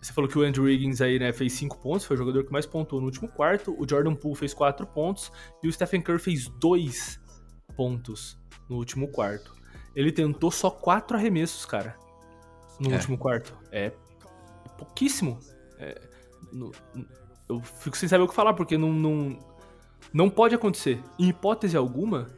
Você 0.00 0.12
falou 0.12 0.30
que 0.30 0.38
o 0.38 0.42
Andrew 0.42 0.64
Wiggins 0.64 1.00
aí, 1.00 1.18
né, 1.18 1.32
fez 1.32 1.52
5 1.54 1.78
pontos, 1.78 2.06
foi 2.06 2.14
o 2.14 2.18
jogador 2.18 2.44
que 2.44 2.52
mais 2.52 2.64
pontuou 2.66 3.00
no 3.00 3.06
último 3.08 3.28
quarto. 3.28 3.74
O 3.78 3.88
Jordan 3.88 4.14
Poole 4.14 4.36
fez 4.36 4.54
4 4.54 4.86
pontos 4.86 5.32
e 5.62 5.66
o 5.68 5.72
Stephen 5.72 6.00
Curry 6.00 6.18
fez 6.20 6.48
2 6.48 7.20
pontos 7.76 8.38
no 8.70 8.76
último 8.76 9.08
quarto. 9.08 9.52
Ele 9.96 10.12
tentou 10.12 10.50
só 10.52 10.70
4 10.70 11.16
arremessos, 11.16 11.66
cara, 11.66 11.96
no 12.78 12.90
É. 12.92 12.94
último 12.94 13.18
quarto. 13.18 13.56
É 13.72 13.92
pouquíssimo. 14.78 15.40
É, 15.78 16.00
no- 16.52 16.70
eu 17.48 17.60
fico 17.60 17.96
sem 17.96 18.08
saber 18.08 18.22
o 18.22 18.28
que 18.28 18.34
falar, 18.34 18.54
porque 18.54 18.78
não, 18.78 18.92
não, 18.92 19.38
não 20.12 20.30
pode 20.30 20.54
acontecer, 20.54 21.02
em 21.18 21.28
hipótese 21.28 21.76
alguma, 21.76 22.28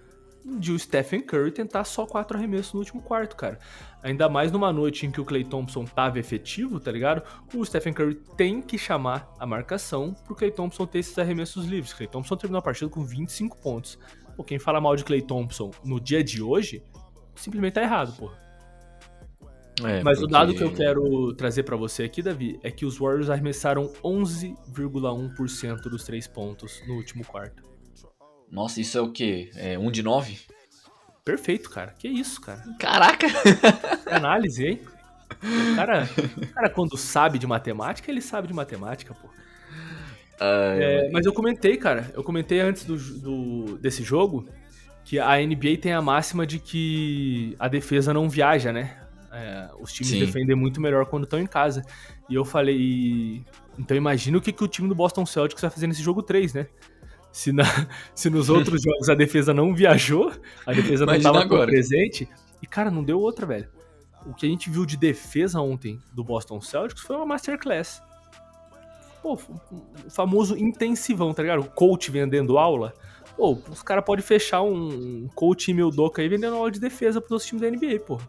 de 0.45 0.73
o 0.73 0.79
Stephen 0.79 1.21
Curry 1.21 1.51
tentar 1.53 1.85
só 1.85 2.07
quatro 2.07 2.37
arremessos 2.37 2.73
no 2.73 2.81
último 2.81 3.03
quarto, 3.03 3.37
cara. 3.37 3.59
Ainda 4.03 4.29
mais 4.29 4.51
numa 4.51 4.73
noite 4.73 5.05
em 5.07 5.11
que 5.11 5.21
o 5.21 5.25
Clay 5.25 5.45
Thompson 5.45 5.85
tava 5.85 6.19
efetivo, 6.19 6.81
tá 6.81 6.91
ligado? 6.91 7.23
O 7.55 7.65
Stephen 7.65 7.93
Curry 7.93 8.15
tem 8.37 8.63
que 8.63 8.79
chamar 8.79 9.33
a 9.39 9.45
marcação 9.47 10.15
pro 10.25 10.35
Clay 10.35 10.51
Thompson 10.51 10.87
ter 10.87 11.01
esses 11.01 11.19
arremessos 11.19 11.67
livres. 11.67 11.93
Clay 11.93 12.09
Thompson 12.09 12.37
terminou 12.37 12.59
a 12.61 12.63
partida 12.63 12.91
com 12.91 13.05
25 13.05 13.59
pontos. 13.61 13.99
Pô, 14.37 14.43
quem 14.43 14.59
fala 14.59 14.81
mal 14.81 14.97
de 14.97 15.05
Clay 15.05 15.21
Thompson 15.23 15.71
no 15.85 16.01
dia 16.01 16.25
de 16.25 16.43
hoje, 16.43 16.83
simplesmente 17.35 17.75
tá 17.75 17.83
errado, 17.83 18.15
pô. 18.17 18.31
É, 19.87 20.03
Mas 20.03 20.19
o 20.19 20.23
porque- 20.23 20.33
dado 20.33 20.55
que 20.55 20.63
eu 20.63 20.73
quero 20.73 21.33
trazer 21.35 21.63
pra 21.63 21.75
você 21.77 22.03
aqui, 22.05 22.21
Davi, 22.23 22.59
é 22.63 22.71
que 22.71 22.85
os 22.85 22.99
Warriors 22.99 23.31
arremessaram 23.31 23.91
11,1% 24.05 25.89
dos 25.89 26.05
três 26.05 26.27
pontos 26.27 26.83
no 26.87 26.95
último 26.97 27.25
quarto. 27.25 27.63
Nossa, 28.51 28.81
isso 28.81 28.99
é 28.99 29.01
o 29.01 29.11
quê? 29.11 29.51
É 29.55 29.79
um 29.79 29.91
de 29.91 30.03
nove? 30.03 30.39
Perfeito, 31.25 31.71
cara. 31.71 31.95
Que 31.99 32.09
isso, 32.09 32.41
cara. 32.41 32.63
Caraca! 32.79 33.27
Que 33.29 34.09
análise, 34.13 34.67
hein? 34.67 34.81
O 35.73 35.77
cara, 35.77 36.09
o 36.37 36.47
cara, 36.49 36.69
quando 36.71 36.97
sabe 36.97 37.39
de 37.39 37.47
matemática, 37.47 38.11
ele 38.11 38.21
sabe 38.21 38.49
de 38.49 38.55
matemática, 38.55 39.15
pô. 39.15 39.29
É, 40.41 41.11
mas 41.13 41.27
eu 41.27 41.33
comentei, 41.33 41.77
cara, 41.77 42.11
eu 42.15 42.25
comentei 42.25 42.61
antes 42.61 42.85
do, 42.85 42.97
do- 42.97 43.79
desse 43.79 44.03
jogo 44.03 44.49
que 45.05 45.19
a 45.19 45.37
NBA 45.39 45.77
tem 45.81 45.93
a 45.93 46.01
máxima 46.01 46.47
de 46.47 46.59
que 46.59 47.55
a 47.59 47.69
defesa 47.69 48.13
não 48.15 48.29
viaja, 48.29 48.73
né? 48.73 48.97
É, 49.33 49.69
os 49.79 49.93
times 49.93 50.13
Sim. 50.13 50.19
defendem 50.21 50.57
muito 50.57 50.81
melhor 50.81 51.07
quando 51.07 51.25
estão 51.25 51.39
em 51.39 51.47
casa. 51.47 51.85
E 52.29 52.35
eu 52.35 52.45
falei, 52.45 53.45
então 53.79 53.97
imagina 53.97 54.39
o 54.39 54.41
que, 54.41 54.53
que 54.53 54.65
o 54.65 54.69
time 54.69 54.89
do 54.89 54.95
Boston 54.95 55.25
Celtics 55.27 55.61
vai 55.61 55.71
fazer 55.71 55.87
nesse 55.87 56.03
jogo 56.03 56.23
3, 56.23 56.55
né? 56.55 56.67
Se, 57.33 57.53
na- 57.53 57.65
se 58.15 58.29
nos 58.31 58.49
outros 58.49 58.83
jogos 58.85 59.09
a 59.09 59.15
defesa 59.15 59.53
não 59.55 59.75
viajou, 59.75 60.33
a 60.67 60.73
defesa 60.73 61.07
não 61.07 61.15
estava 61.15 61.47
presente, 61.67 62.29
e 62.63 62.67
cara, 62.67 62.91
não 62.91 63.03
deu 63.03 63.21
outra, 63.21 63.47
velho. 63.47 63.69
O 64.27 64.35
que 64.35 64.45
a 64.45 64.49
gente 64.49 64.69
viu 64.69 64.85
de 64.85 64.97
defesa 64.97 65.61
ontem 65.61 65.99
do 66.13 66.23
Boston 66.23 66.61
Celtics 66.61 67.03
foi 67.03 67.17
uma 67.17 67.25
masterclass. 67.25 68.03
Pô, 69.23 69.35
o 69.35 70.11
famoso 70.11 70.57
intensivão, 70.57 71.33
tá 71.33 71.43
ligado? 71.43 71.61
O 71.61 71.65
coach 71.71 72.11
vendendo 72.11 72.59
aula. 72.59 72.95
Pô, 73.37 73.59
os 73.71 73.83
caras 73.83 74.05
podem 74.05 74.25
fechar 74.25 74.63
um 74.63 75.29
coach 75.35 75.71
e 75.71 75.91
Doca 75.91 76.21
aí 76.21 76.29
vendendo 76.29 76.57
aula 76.57 76.71
de 76.71 76.79
defesa 76.81 77.21
pros 77.21 77.33
outros 77.33 77.49
times 77.49 77.63
da 77.63 77.71
NBA, 77.71 78.01
pô. 78.01 78.21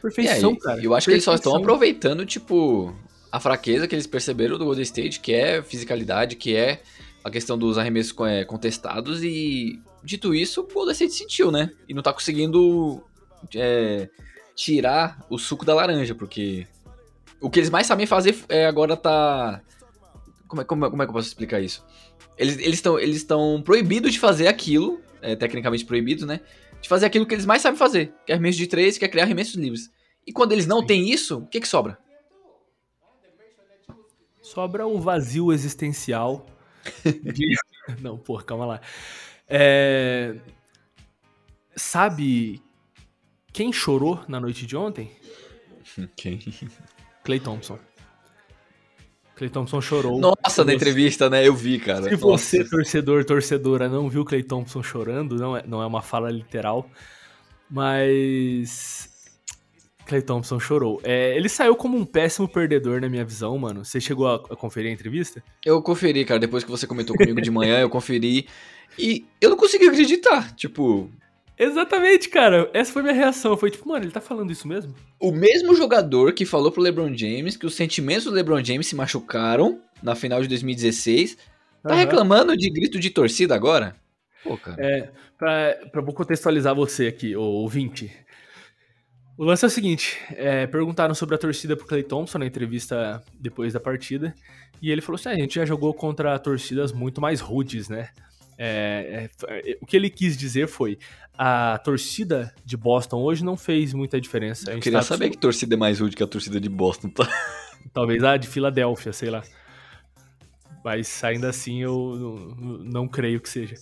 Perfeição, 0.00 0.52
É, 0.52 0.56
cara. 0.56 0.82
Eu 0.82 0.94
acho 0.94 1.06
que 1.06 1.12
eles 1.12 1.24
só 1.24 1.34
estão 1.34 1.52
Perfeição. 1.52 1.74
aproveitando, 1.74 2.24
tipo, 2.24 2.94
a 3.30 3.38
fraqueza 3.38 3.86
que 3.86 3.94
eles 3.94 4.06
perceberam 4.06 4.56
do 4.56 4.64
Golden 4.64 4.82
State, 4.82 5.20
que 5.20 5.32
é 5.34 5.62
fisicalidade, 5.62 6.36
que 6.36 6.56
é 6.56 6.82
a 7.22 7.30
questão 7.30 7.58
dos 7.58 7.76
arremessos 7.78 8.14
é, 8.26 8.44
contestados 8.44 9.22
e, 9.22 9.80
dito 10.02 10.34
isso, 10.34 10.62
o 10.62 10.66
Golden 10.66 10.92
State 10.92 11.14
sentiu, 11.14 11.50
né? 11.50 11.70
E 11.88 11.94
não 11.94 12.02
tá 12.02 12.12
conseguindo 12.12 13.02
é, 13.54 14.08
tirar 14.54 15.24
o 15.28 15.38
suco 15.38 15.64
da 15.64 15.74
laranja, 15.74 16.14
porque 16.14 16.66
o 17.40 17.50
que 17.50 17.58
eles 17.58 17.70
mais 17.70 17.86
sabem 17.86 18.06
fazer 18.06 18.36
é 18.48 18.66
agora 18.66 18.96
tá... 18.96 19.60
Como 20.48 20.62
é, 20.62 20.64
como, 20.64 20.86
é- 20.86 20.90
como 20.90 21.02
é 21.02 21.06
que 21.06 21.10
eu 21.10 21.14
posso 21.14 21.28
explicar 21.28 21.60
isso? 21.60 21.84
Eles 22.36 22.56
estão 22.58 22.98
eles 22.98 23.16
estão 23.18 23.62
proibidos 23.62 24.12
de 24.12 24.18
fazer 24.18 24.48
aquilo, 24.48 25.00
é, 25.20 25.36
tecnicamente 25.36 25.84
proibido, 25.84 26.26
né? 26.26 26.40
De 26.80 26.88
fazer 26.88 27.06
aquilo 27.06 27.26
que 27.26 27.34
eles 27.34 27.44
mais 27.44 27.60
sabem 27.60 27.78
fazer, 27.78 28.14
que 28.24 28.32
é 28.32 28.34
arremesso 28.34 28.56
de 28.58 28.66
três, 28.66 28.96
que 28.96 29.04
é 29.04 29.08
criar 29.08 29.24
arremessos 29.24 29.54
livres. 29.54 29.90
E 30.26 30.32
quando 30.32 30.52
eles 30.52 30.66
não 30.66 30.84
têm 30.84 31.10
isso, 31.10 31.38
o 31.38 31.46
que 31.46 31.60
que 31.60 31.68
sobra? 31.68 31.98
Sobra 34.40 34.86
o 34.86 34.98
vazio 34.98 35.52
existencial. 35.52 36.46
De- 37.04 37.56
Não, 38.00 38.16
porra, 38.18 38.42
calma 38.44 38.66
lá. 38.66 38.80
É... 39.48 40.36
Sabe 41.76 42.62
quem 43.52 43.72
chorou 43.72 44.22
na 44.28 44.38
noite 44.40 44.66
de 44.66 44.76
ontem? 44.76 45.10
Clay 47.24 47.40
Thompson. 47.40 47.78
Clay 49.34 49.48
Thompson 49.48 49.80
chorou. 49.80 50.20
Nossa, 50.20 50.64
na 50.64 50.74
entrevista, 50.74 51.30
né? 51.30 51.46
Eu 51.46 51.54
vi, 51.54 51.78
cara. 51.78 52.02
Se 52.02 52.16
você, 52.16 52.58
Nossa. 52.58 52.70
torcedor, 52.70 53.24
torcedora, 53.24 53.88
não 53.88 54.08
viu 54.08 54.24
Clay 54.24 54.42
Thompson 54.42 54.82
chorando, 54.82 55.36
não 55.36 55.56
é, 55.56 55.62
não 55.66 55.82
é 55.82 55.86
uma 55.86 56.02
fala 56.02 56.30
literal, 56.30 56.88
mas. 57.68 59.08
Clay 60.10 60.22
Thompson 60.22 60.58
chorou. 60.58 61.00
É, 61.04 61.36
ele 61.36 61.48
saiu 61.48 61.76
como 61.76 61.96
um 61.96 62.04
péssimo 62.04 62.48
perdedor, 62.48 63.00
na 63.00 63.08
minha 63.08 63.24
visão, 63.24 63.56
mano. 63.56 63.84
Você 63.84 64.00
chegou 64.00 64.26
a, 64.26 64.34
a 64.34 64.56
conferir 64.56 64.90
a 64.90 64.92
entrevista? 64.92 65.42
Eu 65.64 65.80
conferi, 65.80 66.24
cara. 66.24 66.40
Depois 66.40 66.64
que 66.64 66.70
você 66.70 66.86
comentou 66.86 67.16
comigo 67.16 67.40
de 67.40 67.50
manhã, 67.50 67.80
eu 67.80 67.88
conferi. 67.88 68.48
E 68.98 69.24
eu 69.40 69.50
não 69.50 69.56
consegui 69.56 69.86
acreditar. 69.86 70.54
Tipo, 70.56 71.08
Exatamente, 71.56 72.28
cara. 72.28 72.68
Essa 72.72 72.92
foi 72.92 73.02
minha 73.02 73.14
reação. 73.14 73.56
Foi 73.56 73.70
tipo, 73.70 73.88
mano, 73.88 74.04
ele 74.04 74.10
tá 74.10 74.20
falando 74.20 74.50
isso 74.50 74.66
mesmo? 74.66 74.94
o 75.20 75.30
mesmo 75.30 75.74
jogador 75.74 76.32
que 76.32 76.46
falou 76.46 76.72
pro 76.72 76.82
LeBron 76.82 77.14
James 77.14 77.56
que 77.56 77.66
os 77.66 77.74
sentimentos 77.74 78.24
do 78.24 78.30
LeBron 78.30 78.64
James 78.64 78.86
se 78.86 78.96
machucaram 78.96 79.78
na 80.02 80.14
final 80.14 80.40
de 80.40 80.48
2016, 80.48 81.36
tá 81.82 81.90
Aham. 81.90 81.94
reclamando 81.96 82.56
de 82.56 82.70
grito 82.70 82.98
de 82.98 83.10
torcida 83.10 83.54
agora? 83.54 83.94
Pô, 84.42 84.56
cara. 84.56 84.76
É, 84.82 85.10
pra, 85.38 85.76
pra 85.92 86.00
vou 86.00 86.14
contextualizar 86.14 86.74
você 86.74 87.06
aqui, 87.06 87.36
ô 87.36 87.42
ouvinte. 87.42 88.10
O 89.40 89.44
lance 89.44 89.64
é 89.64 89.68
o 89.68 89.70
seguinte: 89.70 90.18
é, 90.32 90.66
perguntaram 90.66 91.14
sobre 91.14 91.34
a 91.34 91.38
torcida 91.38 91.74
pro 91.74 91.86
Clay 91.86 92.02
Thompson 92.02 92.36
na 92.36 92.44
entrevista 92.44 93.24
depois 93.40 93.72
da 93.72 93.80
partida. 93.80 94.34
E 94.82 94.90
ele 94.90 95.00
falou 95.00 95.18
assim: 95.18 95.30
"Ah, 95.30 95.32
a 95.32 95.40
gente 95.40 95.54
já 95.54 95.64
jogou 95.64 95.94
contra 95.94 96.38
torcidas 96.38 96.92
muito 96.92 97.22
mais 97.22 97.40
rudes, 97.40 97.88
né? 97.88 98.10
É, 98.58 99.30
é, 99.48 99.78
o 99.80 99.86
que 99.86 99.96
ele 99.96 100.10
quis 100.10 100.36
dizer 100.36 100.68
foi: 100.68 100.98
a 101.38 101.80
torcida 101.82 102.54
de 102.66 102.76
Boston 102.76 103.22
hoje 103.22 103.42
não 103.42 103.56
fez 103.56 103.94
muita 103.94 104.20
diferença. 104.20 104.72
Eu 104.72 104.78
queria 104.78 104.98
tá 104.98 105.06
saber 105.06 105.30
que 105.30 105.38
torcida 105.38 105.74
é 105.74 105.78
mais 105.78 106.00
rude 106.00 106.14
que 106.14 106.22
a 106.22 106.26
torcida 106.26 106.60
de 106.60 106.68
Boston, 106.68 107.08
tá? 107.08 107.26
Talvez 107.94 108.22
a 108.22 108.36
de 108.36 108.46
Filadélfia, 108.46 109.14
sei 109.14 109.30
lá. 109.30 109.42
Mas 110.84 111.24
ainda 111.24 111.48
assim 111.48 111.82
eu 111.82 112.54
não, 112.58 112.78
não 112.78 113.08
creio 113.08 113.40
que 113.40 113.48
seja. 113.48 113.76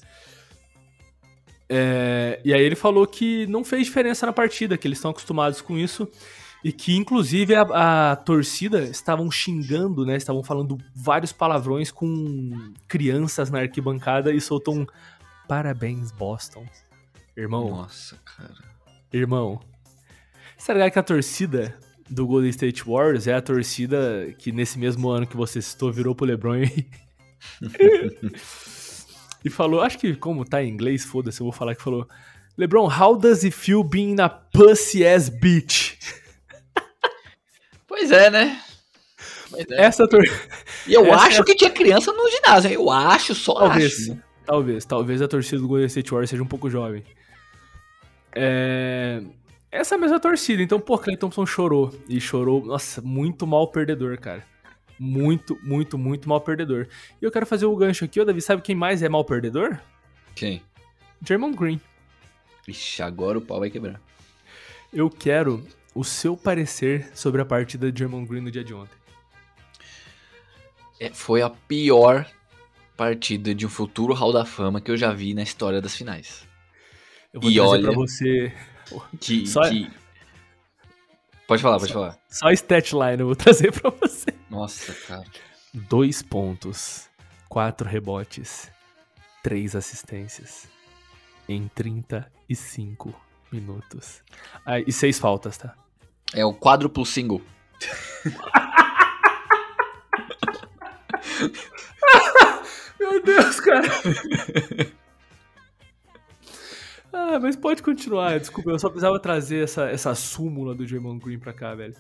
É, 1.69 2.41
e 2.45 2.55
aí 2.55 2.63
ele 2.63 2.75
falou 2.75 3.07
que 3.07 3.47
não 3.47 3.63
fez 3.63 3.87
diferença 3.87 4.25
na 4.25 4.33
partida, 4.33 4.79
que 4.79 4.89
eles 4.89 4.99
estão 4.99 5.11
acostumados 5.11 5.61
com 5.61 5.77
isso. 5.77 6.09
E 6.65 6.73
que, 6.73 6.97
inclusive, 6.97 7.55
a, 7.55 8.13
a 8.13 8.17
torcida 8.17 8.83
estavam 8.83 9.31
xingando, 9.31 10.05
né? 10.05 10.17
Estavam 10.17 10.43
falando 10.43 10.77
vários 10.93 11.31
palavrões 11.31 11.93
com 11.93 12.73
crianças 12.89 13.49
na 13.49 13.61
arquibancada 13.61 14.33
e 14.33 14.41
soltou 14.41 14.77
um 14.77 14.87
parabéns, 15.47 16.11
Boston. 16.11 16.67
Irmão, 17.37 17.71
Nossa, 17.71 18.19
cara. 18.25 18.55
Irmão, 19.13 19.61
será 20.57 20.91
que 20.91 20.99
a 20.99 21.03
torcida 21.03 21.79
do 22.11 22.27
Golden 22.27 22.51
State 22.51 22.83
Warriors 22.85 23.27
é 23.29 23.35
a 23.35 23.41
torcida 23.41 24.35
que 24.39 24.51
nesse 24.51 24.79
mesmo 24.79 25.09
ano 25.09 25.27
que 25.27 25.37
você 25.37 25.63
citou 25.63 25.93
virou 25.93 26.15
pro 26.15 26.27
LeBron 26.27 26.57
e, 26.57 26.87
e 29.49 29.51
falou, 29.51 29.81
acho 29.81 29.99
que 29.99 30.15
como 30.15 30.45
tá 30.45 30.63
em 30.63 30.69
inglês, 30.69 31.05
foda-se, 31.05 31.41
eu 31.41 31.45
vou 31.45 31.53
falar 31.53 31.75
que 31.75 31.83
falou 31.83 32.07
LeBron, 32.57 32.89
how 32.89 33.17
does 33.17 33.45
it 33.45 33.55
feel 33.55 33.83
being 33.83 34.15
na 34.15 34.29
pussy 34.29 35.07
ass 35.07 35.29
bitch? 35.29 35.97
Pois 37.87 38.13
é, 38.13 38.31
né? 38.31 38.61
Pois 39.51 39.65
é. 39.71 39.81
Essa 39.81 40.07
tor 40.07 40.23
E 40.87 40.93
eu 40.93 41.07
essa 41.09 41.25
acho 41.25 41.41
é 41.41 41.45
que 41.45 41.55
tinha 41.55 41.71
criança 41.71 42.13
no 42.13 42.31
ginásio. 42.31 42.71
Eu 42.71 42.91
acho, 42.91 43.35
só 43.35 43.55
talvez, 43.55 44.11
acho. 44.11 44.23
talvez, 44.45 44.85
talvez 44.85 45.23
a 45.23 45.27
torcida 45.27 45.61
do 45.61 45.67
Golden 45.67 45.87
State 45.87 46.11
Warriors 46.11 46.31
seja 46.31 46.43
um 46.43 46.47
pouco 46.47 46.69
jovem. 46.69 47.03
É... 48.33 49.23
Essa 49.73 49.99
mesma 49.99 50.21
torcida, 50.21 50.63
então, 50.63 50.79
pô, 50.79 50.99
Clay 50.99 51.17
Thompson 51.17 51.45
chorou. 51.45 51.93
E 52.09 52.21
chorou, 52.21 52.65
nossa, 52.65 53.01
muito 53.01 53.47
mal 53.47 53.67
perdedor, 53.69 54.19
cara. 54.21 54.45
Muito, 54.99 55.59
muito, 55.63 55.97
muito 55.97 56.29
mal 56.29 56.41
perdedor. 56.41 56.89
E 57.21 57.25
eu 57.25 57.31
quero 57.31 57.47
fazer 57.47 57.67
o 57.67 57.77
gancho 57.77 58.05
aqui, 58.05 58.21
ô 58.21 58.25
Davi, 58.25 58.41
sabe 58.43 58.63
quem 58.63 58.75
mais 58.75 59.03
é 59.03 59.09
mal 59.09 59.25
perdedor? 59.25 59.79
Quem? 60.35 60.63
German 61.25 61.53
Green. 61.55 61.81
Ixi, 62.67 63.03
agora 63.03 63.39
o 63.39 63.41
pau 63.41 63.61
vai 63.61 63.71
quebrar. 63.71 64.01
Eu 64.93 65.09
quero 65.11 65.65
o 65.95 66.05
seu 66.05 66.37
parecer 66.37 67.11
sobre 67.15 67.41
a 67.41 67.45
partida 67.45 67.91
de 67.93 67.99
German 67.99 68.25
Green 68.25 68.41
no 68.41 68.51
dia 68.51 68.65
de 68.65 68.75
ontem. 68.75 68.97
É, 71.01 71.11
foi 71.11 71.43
a 71.43 71.51
pior 71.51 72.27
partida 72.97 73.55
de 73.55 73.65
um 73.65 73.69
futuro 73.69 74.13
Hall 74.13 74.33
da 74.33 74.45
Fama 74.45 74.81
que 74.81 74.91
eu 74.91 74.97
já 74.97 75.13
vi 75.13 75.33
na 75.35 75.43
história 75.43 75.81
das 75.81 75.95
finais. 75.97 76.47
Eu 77.33 77.41
vou 77.41 77.51
E 77.51 77.55
trazer 77.55 77.69
olha- 77.69 77.83
pra 77.85 77.93
você 77.93 78.53
Que, 79.21 79.47
Só- 79.47 79.69
que- 79.69 79.89
Pode 81.47 81.63
falar, 81.63 81.79
pode 81.79 81.93
falar. 81.93 82.19
só 82.29 82.49
a 82.49 82.53
statline, 82.53 83.21
eu 83.21 83.27
vou 83.27 83.37
trazer 83.37 83.71
pra 83.73 83.91
você. 83.91 84.27
Nossa, 84.51 84.95
cara. 85.07 85.25
Dois 85.73 86.23
pontos, 86.23 87.09
quatro 87.49 87.89
rebotes, 87.89 88.71
três 89.43 89.77
assistências 89.77 90.69
em 91.49 91.69
35 91.69 93.15
minutos. 93.53 94.23
Ah, 94.65 94.81
e 94.81 94.93
seis 94.93 95.19
faltas, 95.19 95.59
tá? 95.59 95.75
É 96.35 96.45
o 96.45 96.55
quádruplo 96.55 97.05
single. 97.07 97.43
Meu 102.99 103.23
Deus, 103.23 103.61
cara. 103.61 103.87
ah, 107.13 107.39
mas 107.41 107.57
pode 107.57 107.83
continuar. 107.83 108.39
Desculpa, 108.39 108.71
eu 108.71 108.79
só 108.79 108.89
precisava 108.89 109.19
trazer 109.21 109.65
essa, 109.65 109.89
essa 109.89 110.15
súmula 110.15 110.75
do 110.75 110.87
Draymond 110.87 111.23
Green 111.25 111.39
pra 111.39 111.53
cá, 111.53 111.75
velho. 111.75 111.97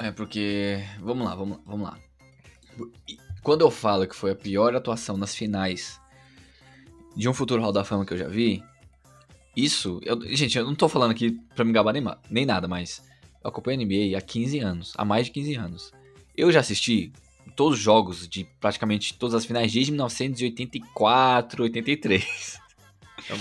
É 0.00 0.10
porque. 0.10 0.78
Vamos 1.00 1.26
lá, 1.26 1.34
vamos 1.34 1.56
lá, 1.58 1.62
vamos 1.66 1.86
lá. 1.88 1.98
Quando 3.42 3.62
eu 3.62 3.70
falo 3.70 4.06
que 4.06 4.14
foi 4.16 4.30
a 4.32 4.36
pior 4.36 4.74
atuação 4.74 5.16
nas 5.16 5.34
finais 5.34 6.00
de 7.16 7.28
um 7.28 7.34
futuro 7.34 7.60
Hall 7.62 7.72
da 7.72 7.84
Fama 7.84 8.04
que 8.04 8.12
eu 8.12 8.18
já 8.18 8.28
vi, 8.28 8.62
isso. 9.56 10.00
eu- 10.02 10.20
gente, 10.36 10.56
eu 10.58 10.64
não 10.64 10.74
tô 10.74 10.88
falando 10.88 11.10
aqui 11.10 11.32
pra 11.54 11.64
me 11.64 11.72
gabar 11.72 11.92
nem, 11.92 12.02
nem 12.30 12.46
nada, 12.46 12.68
mas 12.68 13.02
eu 13.42 13.48
acompanho 13.50 13.80
a 13.80 13.82
NBA 13.84 14.16
há 14.16 14.20
15 14.20 14.58
anos, 14.58 14.92
há 14.96 15.04
mais 15.04 15.26
de 15.26 15.32
15 15.32 15.54
anos. 15.54 15.92
Eu 16.36 16.50
já 16.52 16.60
assisti 16.60 17.12
todos 17.56 17.78
os 17.78 17.84
jogos 17.84 18.28
de 18.28 18.44
praticamente 18.60 19.14
todas 19.14 19.34
as 19.34 19.44
finais 19.44 19.72
desde 19.72 19.90
1984, 19.92 21.62
83. 21.64 22.58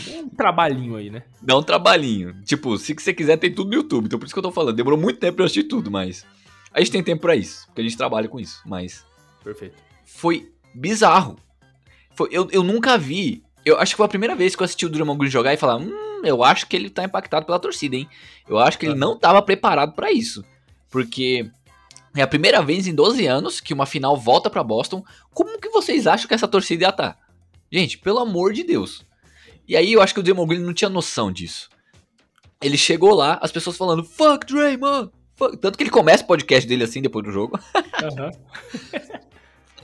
Um 0.10 0.30
trabalhinho 0.30 0.96
aí, 0.98 1.10
né? 1.10 1.24
Dá 1.42 1.58
um 1.58 1.64
trabalhinho. 1.64 2.34
Tipo, 2.44 2.78
se 2.78 2.94
você 2.94 3.14
quiser, 3.14 3.38
tem 3.38 3.54
tudo 3.54 3.70
no 3.70 3.76
YouTube. 3.76 4.06
Então 4.06 4.20
por 4.20 4.26
isso 4.26 4.34
que 4.34 4.40
eu 4.40 4.44
tô 4.44 4.52
falando. 4.52 4.76
Demorou 4.76 5.00
muito 5.00 5.20
tempo 5.20 5.36
pra 5.38 5.44
eu 5.44 5.46
assistir 5.46 5.64
tudo, 5.64 5.90
mas. 5.90 6.26
A 6.74 6.80
gente 6.80 6.92
tem 6.92 7.04
tempo 7.04 7.22
pra 7.22 7.36
isso. 7.36 7.66
Porque 7.68 7.82
a 7.82 7.84
gente 7.84 7.98
trabalha 7.98 8.28
com 8.28 8.40
isso. 8.40 8.62
Mas. 8.66 9.06
Perfeito. 9.44 9.76
Foi 10.06 10.52
bizarro. 10.74 11.38
Foi, 12.12 12.30
eu, 12.32 12.48
eu 12.52 12.64
nunca 12.64 12.98
vi. 12.98 13.44
Eu 13.66 13.78
acho 13.80 13.94
que 13.94 13.98
foi 13.98 14.06
a 14.06 14.10
primeira 14.10 14.36
vez 14.36 14.56
que 14.56 14.62
eu 14.62 14.66
assisti 14.66 14.86
o 14.86 14.90
Drummond 14.90 15.20
Green 15.20 15.30
jogar 15.30 15.54
e 15.54 15.58
falar: 15.58 15.78
Hum, 15.78 16.22
eu 16.24 16.44
acho 16.44 16.68
que 16.68 16.76
ele 16.76 16.90
tá 16.90 17.04
impactado 17.04 17.46
pela 17.46 17.60
torcida, 17.60 17.96
hein? 17.96 18.10
Eu 18.48 18.58
acho 18.58 18.78
que 18.78 18.86
ele 18.86 18.96
não 18.96 19.18
tava 19.18 19.42
preparado 19.42 19.94
pra 19.94 20.12
isso. 20.12 20.44
Porque. 20.90 21.50
É 22.16 22.24
a 22.24 22.28
primeira 22.28 22.62
vez 22.64 22.88
em 22.88 22.96
12 22.96 23.28
anos 23.28 23.60
que 23.60 23.74
uma 23.74 23.86
final 23.86 24.18
volta 24.18 24.50
pra 24.50 24.64
Boston. 24.64 25.04
Como 25.32 25.60
que 25.60 25.70
vocês 25.70 26.08
acham 26.08 26.28
que 26.28 26.34
essa 26.34 26.48
torcida 26.48 26.86
ia 26.86 26.90
estar? 26.90 27.18
Gente, 27.72 28.00
pelo 28.00 28.20
amor 28.20 28.52
de 28.52 28.64
Deus. 28.64 29.06
E 29.68 29.78
aí 29.78 29.94
eu 29.94 30.02
acho 30.02 30.16
que 30.16 30.20
o 30.20 30.24
Draymond 30.24 30.50
Green 30.50 30.66
não 30.66 30.74
tinha 30.74 30.90
noção 30.90 31.32
disso. 31.32 31.70
Ele 32.62 32.78
chegou 32.78 33.14
lá, 33.14 33.38
as 33.42 33.52
pessoas 33.52 33.78
falando, 33.78 34.04
fuck 34.04 34.46
Draymond. 34.46 35.12
Tanto 35.62 35.78
que 35.78 35.84
ele 35.84 35.90
começa 35.90 36.24
o 36.24 36.28
podcast 36.28 36.68
dele 36.68 36.84
assim 36.84 37.02
depois 37.02 37.26
do 37.26 37.32
jogo. 37.32 37.60
Aham. 38.04 38.32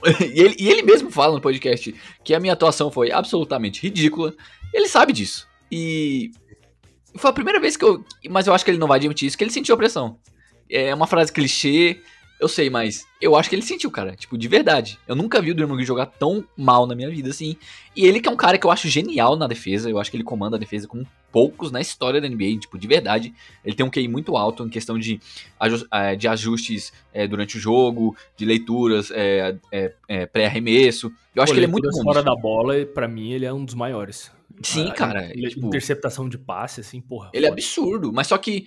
e, 0.34 0.40
ele, 0.40 0.56
e 0.58 0.68
ele 0.68 0.82
mesmo 0.82 1.10
fala 1.10 1.34
no 1.34 1.40
podcast 1.40 1.94
que 2.22 2.34
a 2.34 2.40
minha 2.40 2.52
atuação 2.52 2.90
foi 2.90 3.10
absolutamente 3.10 3.82
ridícula. 3.82 4.34
Ele 4.72 4.88
sabe 4.88 5.12
disso. 5.12 5.48
E 5.70 6.30
foi 7.16 7.30
a 7.30 7.32
primeira 7.32 7.60
vez 7.60 7.76
que 7.76 7.84
eu. 7.84 8.04
Mas 8.28 8.46
eu 8.46 8.54
acho 8.54 8.64
que 8.64 8.70
ele 8.70 8.78
não 8.78 8.88
vai 8.88 8.98
admitir 8.98 9.26
isso, 9.26 9.36
que 9.36 9.44
ele 9.44 9.50
sentiu 9.50 9.74
a 9.74 9.78
pressão. 9.78 10.18
É 10.68 10.94
uma 10.94 11.06
frase 11.06 11.32
clichê, 11.32 12.00
eu 12.38 12.48
sei, 12.48 12.68
mas 12.68 13.06
eu 13.20 13.34
acho 13.34 13.48
que 13.48 13.54
ele 13.54 13.62
sentiu, 13.62 13.90
cara. 13.90 14.14
Tipo, 14.14 14.36
de 14.36 14.46
verdade. 14.46 14.98
Eu 15.08 15.16
nunca 15.16 15.40
vi 15.40 15.50
o 15.50 15.54
Green 15.54 15.84
jogar 15.84 16.06
tão 16.06 16.44
mal 16.56 16.86
na 16.86 16.94
minha 16.94 17.08
vida 17.08 17.30
assim. 17.30 17.56
E 17.94 18.04
ele 18.06 18.20
que 18.20 18.28
é 18.28 18.32
um 18.32 18.36
cara 18.36 18.58
que 18.58 18.66
eu 18.66 18.70
acho 18.70 18.88
genial 18.88 19.36
na 19.36 19.46
defesa. 19.46 19.88
Eu 19.88 19.98
acho 19.98 20.10
que 20.10 20.16
ele 20.16 20.24
comanda 20.24 20.56
a 20.56 20.60
defesa 20.60 20.86
com 20.86 21.02
poucos 21.36 21.70
na 21.70 21.82
história 21.82 22.18
da 22.18 22.26
NBA, 22.26 22.58
tipo, 22.60 22.78
de 22.78 22.86
verdade. 22.88 23.34
Ele 23.62 23.76
tem 23.76 23.84
um 23.84 23.90
QI 23.90 24.08
muito 24.08 24.38
alto 24.38 24.64
em 24.64 24.70
questão 24.70 24.98
de, 24.98 25.20
eh, 25.92 26.16
de 26.16 26.26
ajustes 26.26 26.94
eh, 27.12 27.26
durante 27.28 27.58
o 27.58 27.60
jogo, 27.60 28.16
de 28.38 28.46
leituras, 28.46 29.10
eh, 29.10 29.54
eh, 29.70 29.92
eh, 30.08 30.24
pré-arremesso. 30.24 31.12
Eu 31.34 31.42
acho 31.42 31.50
Pô, 31.50 31.54
que 31.54 31.58
ele 31.58 31.66
é 31.66 31.68
muito 31.68 31.90
bom. 31.90 32.02
fora 32.04 32.22
da 32.22 32.34
bola, 32.34 32.86
pra 32.86 33.06
mim, 33.06 33.32
ele 33.32 33.44
é 33.44 33.52
um 33.52 33.66
dos 33.66 33.74
maiores. 33.74 34.30
Sim, 34.62 34.88
Ah, 34.88 34.94
cara. 34.94 35.30
ele- 35.30 35.50
tipo, 35.50 35.66
Interceptação 35.66 36.26
de 36.26 36.38
passe, 36.38 36.80
assim, 36.80 37.02
porra. 37.02 37.28
ele 37.34 37.44
é 37.44 37.50
foda. 37.50 37.60
absurdo. 37.60 38.12
Mas 38.14 38.28
só 38.28 38.38
que 38.38 38.66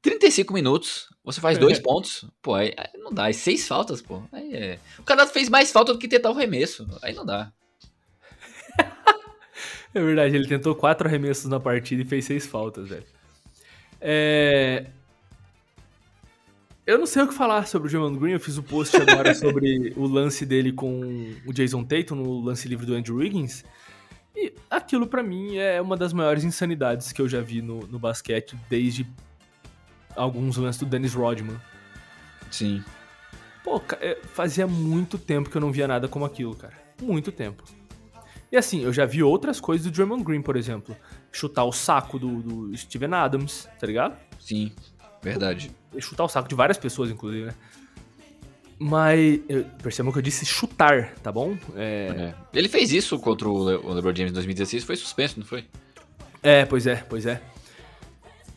35 0.00 0.54
minutos, 0.54 1.08
você 1.22 1.42
faz 1.42 1.58
dois 1.58 1.78
pontos. 1.78 2.24
Pô, 2.40 2.54
aí, 2.54 2.72
aí 2.74 2.88
não 3.02 3.12
dá. 3.12 3.30
Seis 3.34 3.68
faltas, 3.68 4.00
pô. 4.00 4.22
Aí 4.32 4.54
é... 4.54 4.78
O 4.98 5.02
cara 5.02 5.26
fez 5.26 5.50
mais 5.50 5.70
falta 5.70 5.92
do 5.92 5.98
que 5.98 6.08
tentar 6.08 6.30
o 6.30 6.34
remesso. 6.34 6.88
Aí 7.02 7.12
não 7.12 7.26
dá. 7.26 7.52
É 9.94 10.00
verdade, 10.00 10.36
ele 10.36 10.46
tentou 10.46 10.74
quatro 10.74 11.08
arremessos 11.08 11.46
na 11.46 11.58
partida 11.58 12.02
e 12.02 12.04
fez 12.04 12.24
seis 12.24 12.46
faltas, 12.46 12.88
velho. 12.88 13.04
É... 14.00 14.86
Eu 16.86 16.98
não 16.98 17.06
sei 17.06 17.22
o 17.22 17.28
que 17.28 17.34
falar 17.34 17.66
sobre 17.66 17.88
o 17.88 17.90
Draymond 17.90 18.18
Green, 18.18 18.32
eu 18.32 18.40
fiz 18.40 18.56
o 18.56 18.62
post 18.62 18.96
agora 18.96 19.34
sobre 19.36 19.92
o 19.96 20.06
lance 20.06 20.46
dele 20.46 20.72
com 20.72 21.34
o 21.46 21.52
Jason 21.52 21.84
Tatum 21.84 22.14
no 22.14 22.40
lance 22.40 22.66
livre 22.66 22.86
do 22.86 22.94
Andrew 22.94 23.16
Wiggins. 23.16 23.64
E 24.34 24.54
aquilo 24.70 25.06
pra 25.06 25.22
mim 25.22 25.56
é 25.56 25.80
uma 25.82 25.96
das 25.96 26.12
maiores 26.12 26.44
insanidades 26.44 27.12
que 27.12 27.20
eu 27.20 27.28
já 27.28 27.40
vi 27.40 27.60
no, 27.60 27.80
no 27.86 27.98
basquete 27.98 28.56
desde 28.70 29.06
alguns 30.16 30.56
lances 30.56 30.80
do 30.80 30.86
Dennis 30.86 31.12
Rodman. 31.12 31.60
Sim. 32.50 32.82
Pô, 33.62 33.82
é, 34.00 34.18
fazia 34.32 34.66
muito 34.66 35.18
tempo 35.18 35.50
que 35.50 35.56
eu 35.56 35.60
não 35.60 35.70
via 35.70 35.86
nada 35.86 36.08
como 36.08 36.24
aquilo, 36.24 36.54
cara. 36.54 36.74
Muito 37.02 37.30
tempo. 37.30 37.62
E 38.50 38.56
assim, 38.56 38.82
eu 38.82 38.92
já 38.92 39.04
vi 39.04 39.22
outras 39.22 39.60
coisas 39.60 39.86
do 39.86 39.92
Draymond 39.92 40.24
Green, 40.24 40.40
por 40.40 40.56
exemplo. 40.56 40.96
Chutar 41.30 41.64
o 41.64 41.72
saco 41.72 42.18
do, 42.18 42.42
do 42.42 42.76
Steven 42.76 43.12
Adams, 43.12 43.68
tá 43.78 43.86
ligado? 43.86 44.16
Sim. 44.40 44.72
Verdade. 45.22 45.70
Chutar 45.98 46.24
o 46.24 46.28
saco 46.28 46.48
de 46.48 46.54
várias 46.54 46.78
pessoas, 46.78 47.10
inclusive, 47.10 47.46
né? 47.46 47.54
Mas, 48.78 49.40
percebam 49.82 50.12
que 50.12 50.18
eu 50.18 50.22
disse 50.22 50.46
chutar, 50.46 51.14
tá 51.22 51.32
bom? 51.32 51.56
É, 51.74 52.34
É. 52.52 52.58
Ele 52.58 52.68
fez 52.68 52.92
isso 52.92 53.18
contra 53.18 53.48
o, 53.48 53.68
Le 53.68 53.76
o 53.76 53.92
LeBron 53.92 54.14
James 54.14 54.30
em 54.30 54.34
2016, 54.34 54.84
foi 54.84 54.96
suspenso, 54.96 55.38
não 55.40 55.46
foi? 55.46 55.66
é 56.42 56.64
pois 56.64 56.86
é, 56.86 56.96
pois 57.08 57.26
é. 57.26 57.42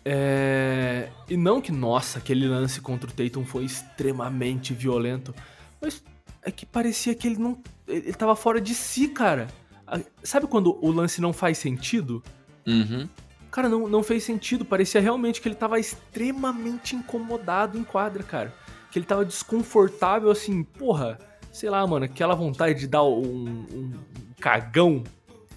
É, 0.06 1.10
E 1.27 1.36
não 1.36 1.60
que, 1.60 1.71
nossa, 1.71 2.19
aquele 2.19 2.47
lance 2.47 2.82
contra 2.82 3.10
o 3.10 3.13
Tatum 3.13 3.45
foi 3.45 3.65
extremamente 3.65 4.73
violento. 4.73 5.34
Mas 5.82 6.04
é 6.43 6.51
que 6.51 6.65
parecia 6.65 7.13
que 7.15 7.27
ele 7.27 7.38
não. 7.38 7.60
Ele 7.88 8.13
tava 8.13 8.36
fora 8.36 8.62
de 8.62 8.73
si, 8.73 9.08
cara. 9.08 9.47
A- 9.91 9.99
Sabe 10.23 10.47
quando 10.47 10.77
o 10.84 10.89
lance 10.91 11.19
não 11.21 11.34
faz 11.34 11.58
sentido? 11.58 12.23
Uhum. 12.65 13.08
Cara, 13.51 13.67
não, 13.67 13.88
não 13.88 14.01
fez 14.01 14.23
sentido. 14.23 14.63
Parecia 14.63 15.01
realmente 15.01 15.41
que 15.41 15.47
ele 15.47 15.56
tava 15.56 15.77
extremamente 15.80 16.95
incomodado 16.95 17.77
em 17.77 17.84
quadra, 17.84 18.23
cara. 18.23 18.54
Que 18.89 18.97
ele 18.99 19.06
tava 19.06 19.25
desconfortável, 19.25 20.32
assim, 20.32 20.63
porra. 20.63 21.19
Sei 21.51 21.69
lá, 21.69 21.86
mano, 21.86 22.06
aquela 22.06 22.34
vontade 22.34 22.80
de 22.80 22.88
dar 22.88 23.04
um, 23.04 23.65
um 23.73 23.91
cagão 24.39 25.04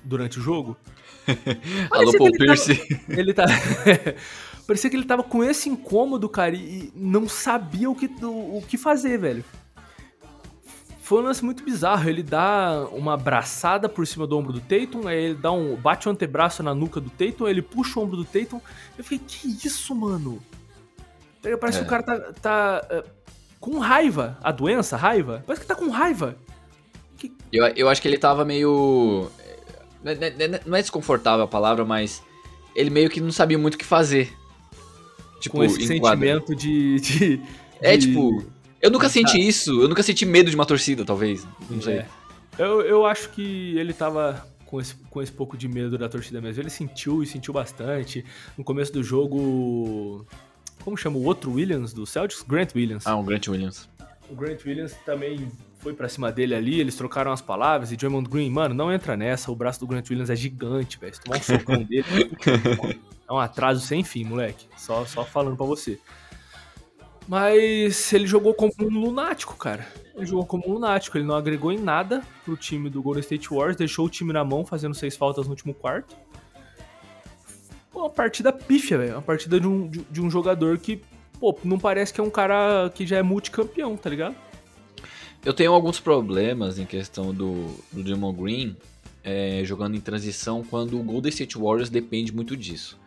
durante 0.02 0.38
o 0.40 0.42
jogo. 0.42 0.76
Alô, 1.90 2.12
Paul 2.18 2.32
Pierce. 2.32 2.80
Ele 3.08 3.32
tá. 3.32 3.44
Parecia 4.66 4.88
que 4.88 4.96
ele 4.96 5.04
tava 5.04 5.22
com 5.22 5.44
esse 5.44 5.68
incômodo, 5.68 6.26
cara, 6.26 6.54
e 6.54 6.90
não 6.96 7.28
sabia 7.28 7.90
o 7.90 7.94
que, 7.94 8.06
o, 8.24 8.58
o 8.58 8.64
que 8.66 8.78
fazer, 8.78 9.18
velho. 9.18 9.44
Foi 11.04 11.20
um 11.20 11.24
lance 11.24 11.44
muito 11.44 11.62
bizarro. 11.62 12.08
Ele 12.08 12.22
dá 12.22 12.86
uma 12.90 13.12
abraçada 13.12 13.90
por 13.90 14.06
cima 14.06 14.26
do 14.26 14.38
ombro 14.38 14.54
do 14.54 14.60
Tatum, 14.60 15.06
aí 15.06 15.22
ele 15.24 15.34
dá 15.34 15.52
um. 15.52 15.76
bate 15.76 16.08
o 16.08 16.10
antebraço 16.10 16.62
na 16.62 16.74
nuca 16.74 16.98
do 16.98 17.10
Tatum, 17.10 17.44
aí 17.44 17.52
ele 17.52 17.60
puxa 17.60 18.00
o 18.00 18.02
ombro 18.02 18.16
do 18.16 18.24
Tatum. 18.24 18.58
Eu 18.96 19.04
fiquei, 19.04 19.18
que 19.18 19.66
isso, 19.66 19.94
mano? 19.94 20.42
Parece 21.60 21.78
É. 21.78 21.80
que 21.82 21.86
o 21.86 21.90
cara 21.90 22.02
tá. 22.02 22.32
tá 22.40 22.86
eh, 22.88 23.04
com 23.60 23.78
raiva. 23.78 24.38
A 24.42 24.50
doença, 24.50 24.96
raiva? 24.96 25.44
Parece 25.46 25.60
que 25.60 25.68
tá 25.68 25.74
com 25.74 25.90
raiva. 25.90 26.36
Eu, 27.52 27.66
eu 27.76 27.88
acho 27.90 28.00
que 28.00 28.08
ele 28.08 28.16
tava 28.18 28.42
meio. 28.42 29.30
Não 30.02 30.10
é- 30.12 30.60
Não 30.64 30.76
é 30.78 30.80
desconfortável 30.80 31.44
a 31.44 31.48
palavra, 31.48 31.84
mas 31.84 32.22
ele 32.74 32.88
meio 32.88 33.10
que 33.10 33.20
não 33.20 33.30
sabia 33.30 33.58
muito 33.58 33.74
o 33.74 33.78
que 33.78 33.84
fazer. 33.84 34.32
Tipo, 35.38 35.56
com 35.58 35.64
esse 35.64 35.86
sentimento 35.86 36.54
de, 36.56 36.98
de- 37.00 37.40
É, 37.82 37.94
de- 37.94 38.06
tipo, 38.06 38.42
eu 38.84 38.90
nunca 38.90 39.08
senti 39.08 39.38
isso. 39.38 39.80
Eu 39.80 39.88
nunca 39.88 40.02
senti 40.02 40.26
medo 40.26 40.50
de 40.50 40.56
uma 40.56 40.66
torcida, 40.66 41.04
talvez. 41.04 41.46
Não 41.70 41.80
sei. 41.80 41.98
É. 41.98 42.06
Eu, 42.58 42.82
eu 42.82 43.06
acho 43.06 43.30
que 43.30 43.76
ele 43.78 43.92
tava 43.92 44.46
com 44.66 44.80
esse, 44.80 44.94
com 45.08 45.22
esse 45.22 45.32
pouco 45.32 45.56
de 45.56 45.66
medo 45.66 45.96
da 45.96 46.08
torcida 46.08 46.40
mesmo. 46.40 46.62
Ele 46.62 46.70
sentiu 46.70 47.22
e 47.22 47.26
sentiu 47.26 47.54
bastante. 47.54 48.24
No 48.58 48.62
começo 48.62 48.92
do 48.92 49.02
jogo. 49.02 50.26
Como 50.84 50.96
chama 50.98 51.16
o 51.16 51.24
outro 51.24 51.52
Williams 51.52 51.94
do 51.94 52.06
Celtics? 52.06 52.42
Grant 52.42 52.74
Williams. 52.74 53.06
Ah, 53.06 53.16
um 53.16 53.24
Grant 53.24 53.48
Williams. 53.48 53.88
O 54.28 54.34
Grant 54.34 54.62
Williams 54.66 54.92
também 55.06 55.50
foi 55.78 55.94
pra 55.94 56.08
cima 56.08 56.30
dele 56.30 56.54
ali, 56.54 56.80
eles 56.80 56.94
trocaram 56.96 57.30
as 57.30 57.42
palavras 57.42 57.92
e 57.92 57.96
Draymond 57.96 58.28
Green, 58.28 58.48
mano, 58.48 58.74
não 58.74 58.90
entra 58.90 59.18
nessa, 59.18 59.52
o 59.52 59.54
braço 59.54 59.80
do 59.80 59.86
Grant 59.86 60.08
Williams 60.08 60.30
é 60.30 60.36
gigante, 60.36 60.98
velho. 60.98 61.14
Se 61.14 61.20
tomar 61.20 61.36
um 61.36 61.42
socão 61.42 61.82
dele, 61.84 62.04
é 63.28 63.32
um 63.32 63.38
atraso 63.38 63.86
sem 63.86 64.02
fim, 64.02 64.24
moleque. 64.24 64.66
Só, 64.78 65.04
só 65.04 65.24
falando 65.26 65.58
pra 65.58 65.66
você. 65.66 66.00
Mas 67.26 68.12
ele 68.12 68.26
jogou 68.26 68.52
como 68.52 68.72
um 68.80 69.00
lunático, 69.00 69.56
cara. 69.56 69.86
Ele 70.14 70.26
jogou 70.26 70.46
como 70.46 70.68
um 70.68 70.72
lunático, 70.74 71.16
ele 71.16 71.26
não 71.26 71.34
agregou 71.34 71.72
em 71.72 71.78
nada 71.78 72.22
pro 72.44 72.56
time 72.56 72.90
do 72.90 73.02
Golden 73.02 73.20
State 73.20 73.48
Warriors, 73.48 73.76
deixou 73.76 74.06
o 74.06 74.10
time 74.10 74.32
na 74.32 74.44
mão 74.44 74.64
fazendo 74.64 74.94
seis 74.94 75.16
faltas 75.16 75.46
no 75.46 75.52
último 75.52 75.72
quarto. 75.72 76.16
Uma 77.94 78.10
partida 78.10 78.52
pífia, 78.52 78.98
velho. 78.98 79.12
Uma 79.14 79.22
partida 79.22 79.58
de 79.58 79.66
um, 79.66 79.88
de, 79.88 80.00
de 80.10 80.20
um 80.20 80.30
jogador 80.30 80.78
que, 80.78 81.00
pô, 81.40 81.56
não 81.64 81.78
parece 81.78 82.12
que 82.12 82.20
é 82.20 82.24
um 82.24 82.30
cara 82.30 82.90
que 82.94 83.06
já 83.06 83.16
é 83.16 83.22
multicampeão, 83.22 83.96
tá 83.96 84.10
ligado? 84.10 84.36
Eu 85.44 85.52
tenho 85.52 85.72
alguns 85.72 86.00
problemas 86.00 86.78
em 86.78 86.86
questão 86.86 87.32
do, 87.32 87.66
do 87.92 88.32
Green 88.32 88.76
é, 89.22 89.62
jogando 89.64 89.96
em 89.96 90.00
transição 90.00 90.62
quando 90.62 90.98
o 90.98 91.02
Golden 91.02 91.30
State 91.30 91.56
Warriors 91.56 91.88
depende 91.88 92.34
muito 92.34 92.56
disso. 92.56 92.98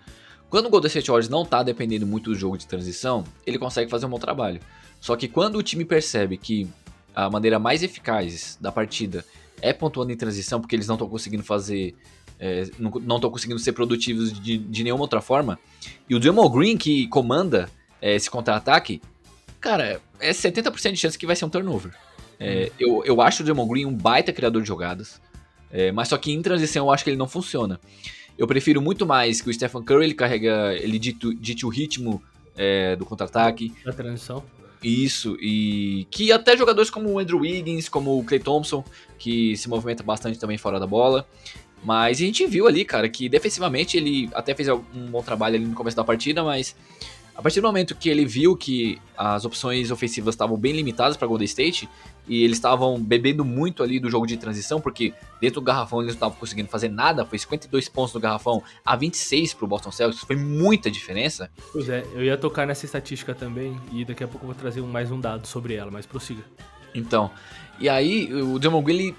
Quando 0.49 0.67
o 0.67 0.69
Golden 0.69 0.87
State 0.87 1.07
Warriors 1.09 1.29
não 1.29 1.45
tá 1.45 1.61
dependendo 1.61 2.07
muito 2.07 2.29
do 2.29 2.35
jogo 2.35 2.57
de 2.57 2.65
transição, 2.65 3.23
ele 3.45 3.57
consegue 3.57 3.89
fazer 3.89 4.05
um 4.05 4.09
bom 4.09 4.19
trabalho. 4.19 4.61
Só 4.99 5.15
que 5.15 5.27
quando 5.27 5.57
o 5.57 5.63
time 5.63 5.83
percebe 5.83 6.37
que 6.37 6.67
a 7.13 7.29
maneira 7.29 7.59
mais 7.59 7.83
eficaz 7.83 8.57
da 8.61 8.71
partida 8.71 9.25
é 9.61 9.73
pontuando 9.73 10.11
em 10.11 10.15
transição, 10.15 10.61
porque 10.61 10.75
eles 10.75 10.87
não 10.87 10.95
estão 10.95 11.09
conseguindo 11.09 11.43
fazer. 11.43 11.95
É, 12.39 12.69
não 12.79 13.15
estão 13.15 13.31
conseguindo 13.31 13.57
ser 13.57 13.73
produtivos 13.73 14.31
de, 14.31 14.57
de, 14.59 14.83
nenhuma 14.83 15.01
outra 15.01 15.19
forma. 15.19 15.59
E 16.07 16.13
o 16.13 16.19
Draymond 16.19 16.55
Green, 16.55 16.77
que 16.77 17.07
comanda 17.07 17.67
é, 17.99 18.13
esse 18.13 18.29
contra-ataque, 18.29 19.01
cara, 19.59 19.99
é 20.19 20.29
70% 20.29 20.91
de 20.91 20.97
chance 20.97 21.17
que 21.17 21.25
vai 21.25 21.35
ser 21.35 21.45
um 21.45 21.49
turnover. 21.49 21.91
É, 22.39 22.71
eu, 22.79 23.03
eu 23.03 23.19
acho 23.19 23.41
o 23.41 23.43
Draymond 23.43 23.69
Green 23.69 23.85
um 23.85 23.93
baita 23.93 24.31
criador 24.31 24.61
de 24.61 24.67
jogadas, 24.67 25.19
é, 25.71 25.91
mas 25.91 26.09
só 26.09 26.17
que 26.17 26.31
em 26.31 26.41
transição 26.43 26.85
eu 26.85 26.91
acho 26.91 27.03
que 27.03 27.09
ele 27.09 27.17
não 27.17 27.27
funciona. 27.27 27.79
Eu 28.37 28.47
prefiro 28.47 28.81
muito 28.81 29.05
mais 29.05 29.41
que 29.41 29.49
o 29.49 29.53
Stephen 29.53 29.83
Curry 29.83 30.05
ele 30.05 30.13
carrega, 30.13 30.73
ele 30.79 30.99
dite, 30.99 31.33
dite 31.35 31.65
o 31.65 31.69
ritmo 31.69 32.21
é, 32.55 32.95
do 32.95 33.05
contra-ataque. 33.05 33.73
Da 33.83 33.93
transição. 33.93 34.43
Isso, 34.83 35.35
e 35.41 36.07
que 36.11 36.31
até 36.31 36.55
jogadores 36.55 36.89
como 36.89 37.09
o 37.09 37.19
Andrew 37.19 37.39
Wiggins, 37.39 37.89
como 37.89 38.19
o 38.19 38.23
Clay 38.23 38.39
Thompson, 38.39 38.85
que 39.17 39.57
se 39.57 39.67
movimenta 39.67 40.03
bastante 40.03 40.37
também 40.37 40.57
fora 40.57 40.79
da 40.79 40.85
bola. 40.85 41.27
Mas 41.83 42.17
a 42.17 42.21
gente 42.21 42.45
viu 42.45 42.67
ali, 42.67 42.83
cara, 42.85 43.07
que 43.07 43.29
defensivamente 43.29 43.97
ele 43.97 44.29
até 44.33 44.53
fez 44.53 44.67
um 44.69 45.05
bom 45.09 45.21
trabalho 45.21 45.55
ali 45.55 45.65
no 45.65 45.75
começo 45.75 45.95
da 45.95 46.03
partida, 46.03 46.43
mas 46.43 46.75
a 47.37 47.41
partir 47.41 47.61
do 47.61 47.67
momento 47.67 47.93
que 47.93 48.09
ele 48.09 48.25
viu 48.25 48.57
que 48.57 48.99
as 49.15 49.45
opções 49.45 49.91
ofensivas 49.91 50.33
estavam 50.33 50.57
bem 50.57 50.73
limitadas 50.73 51.15
para 51.15 51.27
Golden 51.27 51.45
State 51.45 51.87
e 52.27 52.43
eles 52.43 52.57
estavam 52.57 52.99
bebendo 52.99 53.45
muito 53.45 53.83
ali 53.83 53.99
do 53.99 54.09
jogo 54.09 54.25
de 54.25 54.35
transição, 54.37 54.81
porque 54.81 55.13
dentro 55.39 55.61
do 55.61 55.63
garrafão 55.63 55.99
eles 55.99 56.13
não 56.13 56.15
estavam 56.15 56.35
conseguindo 56.35 56.67
fazer 56.67 56.89
nada, 56.89 57.23
foi 57.23 57.37
52 57.37 57.89
pontos 57.89 58.15
no 58.15 58.19
garrafão 58.19 58.63
a 58.83 58.95
26 58.95 59.53
para 59.53 59.65
o 59.65 59.67
Boston 59.67 59.91
Celtics, 59.91 60.25
foi 60.25 60.35
muita 60.35 60.89
diferença. 60.89 61.51
Pois 61.71 61.87
é, 61.87 62.03
eu 62.13 62.23
ia 62.23 62.35
tocar 62.37 62.65
nessa 62.65 62.85
estatística 62.85 63.35
também 63.35 63.79
e 63.91 64.03
daqui 64.03 64.23
a 64.23 64.27
pouco 64.27 64.43
eu 64.43 64.47
vou 64.47 64.55
trazer 64.55 64.81
mais 64.81 65.11
um 65.11 65.19
dado 65.19 65.45
sobre 65.45 65.75
ela, 65.75 65.91
mas 65.91 66.07
prossiga. 66.07 66.43
Então, 66.95 67.29
e 67.79 67.87
aí 67.87 68.33
o 68.33 68.57
Draymond 68.57 68.83
Green 68.83 69.15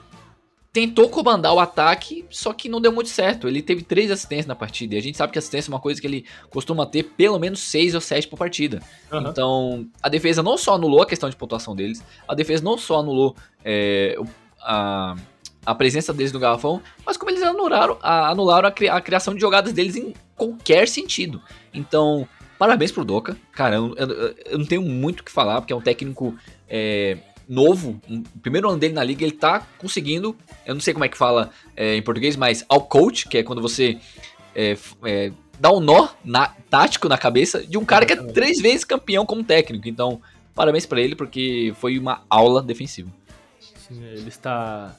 tentou 0.79 1.09
comandar 1.09 1.53
o 1.53 1.59
ataque, 1.59 2.25
só 2.31 2.53
que 2.53 2.69
não 2.69 2.81
deu 2.81 2.93
muito 2.93 3.11
certo. 3.11 3.49
Ele 3.49 3.61
teve 3.61 3.83
três 3.83 4.13
assistências 4.13 4.47
na 4.47 4.55
partida. 4.55 4.95
E 4.95 4.99
a 4.99 5.03
gente 5.03 5.19
sabe 5.19 5.33
que 5.33 5.39
assistência 5.39 5.69
é 5.69 5.75
uma 5.75 5.81
coisa 5.81 6.01
que 6.01 6.07
ele 6.07 6.25
costuma 6.51 6.87
ter 6.87 7.03
pelo 7.03 7.37
menos 7.37 7.59
seis 7.59 7.97
ou 7.97 8.01
sete 8.01 8.29
por 8.29 8.39
partida. 8.39 8.81
Uhum. 9.11 9.29
Então, 9.29 9.89
a 10.01 10.09
defesa 10.09 10.41
não 10.41 10.57
só 10.57 10.77
anulou 10.77 11.03
a 11.03 11.07
questão 11.07 11.29
de 11.29 11.35
pontuação 11.35 11.75
deles, 11.75 12.01
a 12.29 12.35
defesa 12.35 12.63
não 12.63 12.79
só 12.79 13.01
anulou 13.01 13.35
é, 13.65 14.17
a, 14.61 15.17
a 15.67 15.75
presença 15.75 16.13
deles 16.13 16.31
no 16.31 16.39
garrafão, 16.39 16.81
mas 17.05 17.17
como 17.17 17.33
eles 17.33 17.43
anularam, 17.43 17.99
a, 18.01 18.29
anularam 18.29 18.69
a, 18.69 18.97
a 18.97 19.01
criação 19.01 19.35
de 19.35 19.41
jogadas 19.41 19.73
deles 19.73 19.97
em 19.97 20.15
qualquer 20.37 20.87
sentido. 20.87 21.43
Então, 21.75 22.29
parabéns 22.57 22.93
pro 22.93 23.05
Doca. 23.05 23.37
Cara, 23.51 23.75
eu, 23.75 23.97
eu, 23.97 24.09
eu 24.47 24.59
não 24.59 24.67
tenho 24.67 24.83
muito 24.83 25.21
o 25.21 25.25
que 25.25 25.33
falar, 25.33 25.61
porque 25.61 25.73
é 25.73 25.77
um 25.77 25.81
técnico. 25.81 26.37
É, 26.69 27.17
novo, 27.49 28.01
o 28.09 28.39
primeiro 28.41 28.69
ano 28.69 28.79
dele 28.79 28.95
na 28.95 29.03
liga, 29.03 29.25
ele 29.25 29.33
tá 29.33 29.67
conseguindo, 29.79 30.37
eu 30.67 30.75
não 30.75 30.81
sei 30.81 30.93
como 30.93 31.05
é 31.05 31.09
que 31.09 31.17
fala 31.17 31.51
é, 31.75 31.97
em 31.97 32.03
português, 32.03 32.37
mas 32.37 32.65
ao 32.69 32.83
coach, 32.83 33.29
que 33.29 33.39
é 33.39 33.43
quando 33.43 33.63
você 33.63 33.99
é, 34.55 34.77
é, 35.05 35.33
dá 35.59 35.73
um 35.73 35.81
nó 35.81 36.09
na, 36.25 36.49
tático 36.69 37.09
na 37.09 37.17
cabeça 37.17 37.67
de 37.67 37.79
um 37.79 37.85
cara 37.85 38.05
que 38.05 38.13
é 38.13 38.17
três 38.17 38.61
vezes 38.61 38.85
campeão 38.85 39.25
como 39.25 39.43
técnico. 39.43 39.89
Então, 39.89 40.21
parabéns 40.55 40.87
para 40.87 41.01
ele, 41.01 41.17
porque 41.17 41.73
foi 41.77 41.99
uma 41.99 42.25
aula 42.29 42.63
defensiva. 42.63 43.11
Sim, 43.61 44.05
ele 44.05 44.29
está 44.29 44.95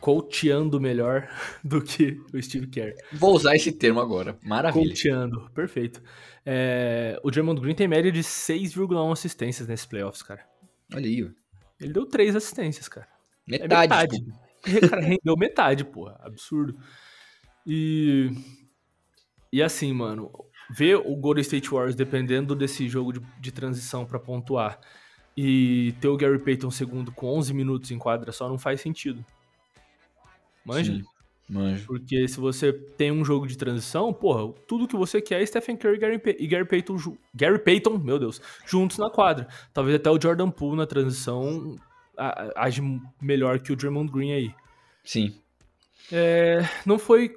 coachando 0.00 0.80
melhor 0.80 1.28
do 1.62 1.82
que 1.82 2.20
o 2.32 2.42
Steve 2.42 2.66
Kerr. 2.66 2.94
Vou 3.12 3.34
usar 3.34 3.54
esse 3.54 3.70
termo 3.70 4.00
agora. 4.00 4.38
Maravilha. 4.42 4.86
Coachando, 4.86 5.50
perfeito. 5.54 6.02
É, 6.44 7.20
o 7.22 7.30
Draymond 7.30 7.60
Green 7.60 7.74
tem 7.74 7.86
média 7.86 8.10
de 8.10 8.20
6,1 8.20 9.12
assistências 9.12 9.68
nesses 9.68 9.84
playoffs, 9.84 10.22
cara. 10.22 10.40
Olha 10.94 11.06
aí, 11.06 11.30
ele 11.80 11.92
deu 11.92 12.06
três 12.06 12.36
assistências, 12.36 12.88
cara. 12.88 13.08
Metade. 13.46 13.74
É 13.74 13.78
metade. 13.78 14.88
Cara, 14.88 15.00
rendeu 15.00 15.36
metade, 15.36 15.84
porra. 15.84 16.18
Absurdo. 16.20 16.78
E. 17.66 18.30
E 19.52 19.62
assim, 19.62 19.92
mano, 19.92 20.30
ver 20.70 20.96
o 20.96 21.16
Golden 21.16 21.42
State 21.42 21.68
Warriors 21.70 21.96
dependendo 21.96 22.54
desse 22.54 22.88
jogo 22.88 23.12
de, 23.12 23.20
de 23.40 23.50
transição 23.50 24.06
para 24.06 24.18
pontuar 24.18 24.78
e 25.36 25.92
ter 26.00 26.08
o 26.08 26.16
Gary 26.16 26.38
Payton 26.38 26.70
segundo 26.70 27.10
com 27.10 27.26
11 27.26 27.52
minutos 27.52 27.90
em 27.90 27.98
quadra 27.98 28.30
só 28.30 28.48
não 28.48 28.58
faz 28.58 28.80
sentido. 28.80 29.24
Manja? 30.64 30.92
Sim. 30.92 31.04
Manjo. 31.50 31.84
Porque 31.86 32.28
se 32.28 32.38
você 32.38 32.72
tem 32.72 33.10
um 33.10 33.24
jogo 33.24 33.46
de 33.46 33.58
transição, 33.58 34.12
porra, 34.12 34.54
tudo 34.68 34.86
que 34.86 34.96
você 34.96 35.20
quer 35.20 35.42
é 35.42 35.46
Stephen 35.46 35.76
Curry 35.76 35.96
e 35.96 35.98
Gary, 35.98 36.18
Pay 36.18 36.36
e 36.38 36.46
Gary 36.46 36.64
Payton, 36.64 36.96
Gary 37.34 37.58
Payton, 37.58 37.98
meu 37.98 38.18
Deus, 38.18 38.40
juntos 38.64 38.98
na 38.98 39.10
quadra. 39.10 39.48
Talvez 39.74 39.96
até 39.96 40.08
o 40.08 40.20
Jordan 40.20 40.50
Poole 40.50 40.76
na 40.76 40.86
transição 40.86 41.76
age 42.54 42.82
melhor 43.20 43.58
que 43.60 43.72
o 43.72 43.76
Draymond 43.76 44.12
Green 44.12 44.32
aí. 44.32 44.54
Sim. 45.02 45.34
É, 46.12 46.60
não 46.84 46.98
foi 46.98 47.36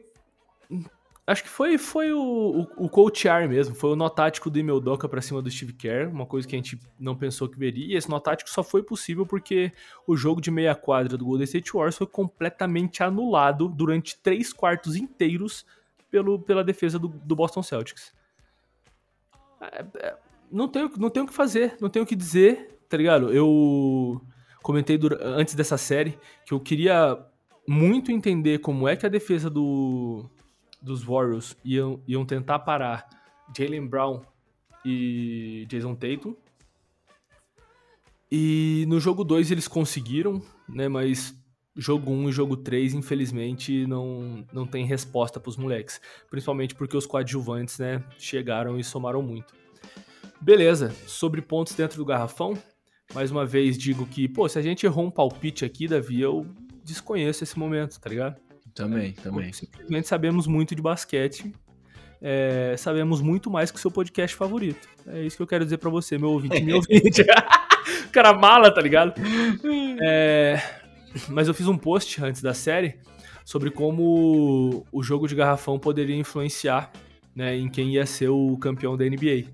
Acho 1.25 1.43
que 1.43 1.49
foi, 1.49 1.77
foi 1.77 2.11
o, 2.11 2.67
o, 2.77 2.85
o 2.85 2.89
coachar 2.89 3.47
mesmo, 3.47 3.73
foi 3.73 3.91
o 3.91 3.95
nó 3.95 4.09
tático 4.09 4.49
do 4.49 4.59
Emil 4.59 4.81
Doca 4.81 5.07
pra 5.07 5.21
cima 5.21 5.41
do 5.41 5.49
Steve 5.49 5.71
Kerr, 5.71 6.11
uma 6.11 6.25
coisa 6.25 6.45
que 6.45 6.53
a 6.53 6.57
gente 6.57 6.77
não 6.99 7.15
pensou 7.15 7.47
que 7.47 7.57
veria, 7.57 7.85
e 7.85 7.95
esse 7.95 8.09
nó 8.09 8.19
tático 8.19 8.49
só 8.49 8.61
foi 8.61 8.83
possível 8.83 9.25
porque 9.25 9.71
o 10.05 10.17
jogo 10.17 10.41
de 10.41 10.51
meia 10.51 10.75
quadra 10.75 11.17
do 11.17 11.23
Golden 11.23 11.45
State 11.45 11.71
Warriors 11.71 11.95
foi 11.95 12.07
completamente 12.07 13.01
anulado 13.01 13.69
durante 13.69 14.19
três 14.21 14.51
quartos 14.51 14.97
inteiros 14.97 15.65
pelo, 16.11 16.39
pela 16.39 16.61
defesa 16.61 16.99
do, 16.99 17.07
do 17.07 17.35
Boston 17.37 17.63
Celtics. 17.63 18.13
É, 19.61 19.85
é, 19.99 20.17
não 20.51 20.67
tenho, 20.67 20.91
não 20.97 21.09
tenho 21.09 21.25
o 21.25 21.29
que 21.29 21.33
fazer, 21.33 21.77
não 21.79 21.89
tenho 21.89 22.03
o 22.03 22.07
que 22.07 22.17
dizer, 22.17 22.81
tá 22.89 22.97
ligado? 22.97 23.31
Eu 23.31 24.21
comentei 24.61 24.99
antes 25.21 25.55
dessa 25.55 25.77
série 25.77 26.19
que 26.45 26.53
eu 26.53 26.59
queria 26.59 27.17
muito 27.65 28.11
entender 28.11 28.59
como 28.59 28.89
é 28.89 28.95
que 28.97 29.05
a 29.05 29.09
defesa 29.09 29.49
do 29.49 30.29
dos 30.83 31.03
Warriors 31.03 31.55
iam, 31.63 32.01
iam 32.07 32.25
tentar 32.25 32.59
parar 32.59 33.07
Jalen 33.57 33.87
Brown 33.87 34.21
e 34.85 35.65
Jason 35.69 35.95
Tatum. 35.95 36.35
E 38.31 38.85
no 38.87 38.99
jogo 38.99 39.23
2 39.23 39.51
eles 39.51 39.67
conseguiram, 39.67 40.41
né? 40.67 40.87
Mas 40.87 41.35
jogo 41.75 42.11
1 42.11 42.15
um 42.15 42.29
e 42.29 42.31
jogo 42.31 42.57
3, 42.57 42.93
infelizmente, 42.93 43.85
não, 43.87 44.45
não 44.51 44.65
tem 44.65 44.85
resposta 44.85 45.39
para 45.39 45.49
os 45.49 45.57
moleques. 45.57 46.01
Principalmente 46.29 46.75
porque 46.75 46.97
os 46.97 47.05
coadjuvantes, 47.05 47.79
né, 47.79 48.03
chegaram 48.17 48.77
e 48.79 48.83
somaram 48.83 49.21
muito. 49.21 49.53
Beleza, 50.41 50.93
sobre 51.07 51.41
pontos 51.41 51.73
dentro 51.73 51.97
do 51.97 52.05
garrafão, 52.05 52.53
mais 53.13 53.31
uma 53.31 53.45
vez 53.45 53.77
digo 53.77 54.05
que, 54.05 54.27
pô, 54.27 54.47
se 54.49 54.59
a 54.59 54.61
gente 54.61 54.85
errou 54.85 55.05
um 55.05 55.11
palpite 55.11 55.63
aqui, 55.63 55.87
Davi, 55.87 56.19
eu 56.19 56.45
desconheço 56.83 57.43
esse 57.43 57.57
momento, 57.57 57.99
tá 57.99 58.09
ligado? 58.09 58.39
Também, 58.73 59.13
é, 59.17 59.21
também. 59.21 59.53
Simplesmente 59.53 60.07
sabemos 60.07 60.47
muito 60.47 60.75
de 60.75 60.81
basquete. 60.81 61.53
É, 62.21 62.75
sabemos 62.77 63.21
muito 63.21 63.51
mais 63.51 63.69
que 63.69 63.77
o 63.77 63.81
seu 63.81 63.91
podcast 63.91 64.35
favorito. 64.35 64.87
É 65.07 65.21
isso 65.23 65.35
que 65.35 65.43
eu 65.43 65.47
quero 65.47 65.63
dizer 65.63 65.77
para 65.77 65.89
você, 65.89 66.17
meu 66.17 66.31
ouvinte, 66.31 66.61
meu 66.61 66.77
ouvinte. 66.83 67.21
o 67.21 68.09
cara 68.11 68.33
mala, 68.33 68.73
tá 68.73 68.81
ligado? 68.81 69.13
É, 70.01 70.61
mas 71.29 71.47
eu 71.47 71.53
fiz 71.53 71.67
um 71.67 71.77
post 71.77 72.23
antes 72.23 72.41
da 72.41 72.53
série 72.53 72.95
sobre 73.43 73.69
como 73.69 74.85
o 74.91 75.03
jogo 75.03 75.27
de 75.27 75.35
garrafão 75.35 75.77
poderia 75.77 76.15
influenciar 76.15 76.91
né, 77.35 77.57
em 77.57 77.69
quem 77.69 77.93
ia 77.93 78.05
ser 78.05 78.29
o 78.29 78.57
campeão 78.57 78.95
da 78.95 79.05
NBA. 79.05 79.45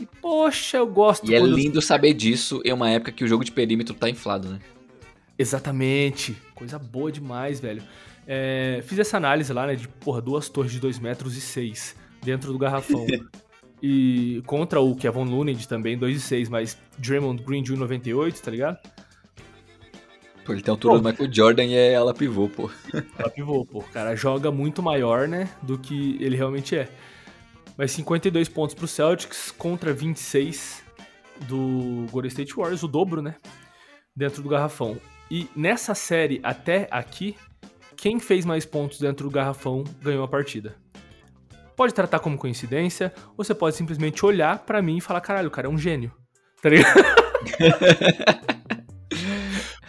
E, 0.00 0.06
poxa, 0.20 0.78
eu 0.78 0.86
gosto. 0.86 1.30
E 1.30 1.34
é 1.34 1.40
lindo 1.40 1.78
eu... 1.78 1.82
saber 1.82 2.14
disso 2.14 2.62
em 2.64 2.72
uma 2.72 2.90
época 2.90 3.12
que 3.12 3.24
o 3.24 3.28
jogo 3.28 3.44
de 3.44 3.52
perímetro 3.52 3.94
tá 3.94 4.08
inflado, 4.08 4.48
né? 4.48 4.58
Exatamente. 5.38 6.36
Coisa 6.54 6.78
boa 6.78 7.12
demais, 7.12 7.60
velho. 7.60 7.82
É, 8.26 8.80
fiz 8.84 8.98
essa 8.98 9.16
análise 9.16 9.52
lá, 9.52 9.66
né, 9.66 9.74
de, 9.74 9.88
porra, 9.88 10.20
duas 10.20 10.48
torres 10.48 10.72
de 10.72 10.80
2 10.80 10.98
metros 10.98 11.36
e 11.36 11.40
6 11.40 11.96
dentro 12.22 12.52
do 12.52 12.58
garrafão. 12.58 13.06
E 13.84 14.40
contra 14.46 14.80
o 14.80 14.94
Kevin 14.94 15.24
Looney 15.24 15.56
também, 15.66 15.98
2 15.98 16.16
e 16.16 16.20
6, 16.20 16.48
mas 16.48 16.78
Draymond 16.98 17.42
Green 17.42 17.64
de 17.64 17.74
1,98, 17.74 18.38
tá 18.38 18.48
ligado? 18.48 18.78
Pô, 20.44 20.52
ele 20.52 20.62
tem 20.62 20.70
a 20.70 20.74
altura 20.74 20.94
Pô. 20.94 21.00
do 21.00 21.08
Michael 21.08 21.32
Jordan 21.32 21.64
e 21.64 21.74
é 21.74 21.92
ela 21.92 22.14
pivô, 22.14 22.48
pô. 22.48 22.70
Ela 23.18 23.28
pivô, 23.28 23.64
pô. 23.64 23.80
O 23.80 23.82
cara 23.82 24.14
joga 24.14 24.52
muito 24.52 24.80
maior, 24.82 25.26
né, 25.26 25.50
do 25.62 25.76
que 25.78 26.16
ele 26.20 26.36
realmente 26.36 26.76
é. 26.76 26.88
Mas 27.76 27.90
52 27.92 28.48
pontos 28.48 28.74
pro 28.74 28.86
Celtics 28.86 29.50
contra 29.50 29.92
26 29.92 30.82
do 31.48 32.06
Golden 32.10 32.28
State 32.28 32.54
Warriors, 32.54 32.84
o 32.84 32.88
dobro, 32.88 33.20
né? 33.20 33.34
Dentro 34.14 34.42
do 34.42 34.48
garrafão. 34.48 34.96
E 35.30 35.48
nessa 35.56 35.94
série 35.94 36.38
até 36.42 36.86
aqui, 36.90 37.36
quem 37.96 38.18
fez 38.20 38.44
mais 38.44 38.64
pontos 38.64 38.98
dentro 38.98 39.28
do 39.28 39.30
garrafão 39.30 39.84
ganhou 40.02 40.24
a 40.24 40.28
partida. 40.28 40.74
Pode 41.76 41.94
tratar 41.94 42.18
como 42.18 42.36
coincidência, 42.36 43.12
ou 43.36 43.44
você 43.44 43.54
pode 43.54 43.76
simplesmente 43.76 44.24
olhar 44.26 44.58
pra 44.60 44.82
mim 44.82 44.98
e 44.98 45.00
falar: 45.00 45.20
caralho, 45.20 45.48
o 45.48 45.50
cara 45.50 45.66
é 45.66 45.70
um 45.70 45.78
gênio. 45.78 46.12
Tá 46.62 46.68
ligado? 46.68 47.02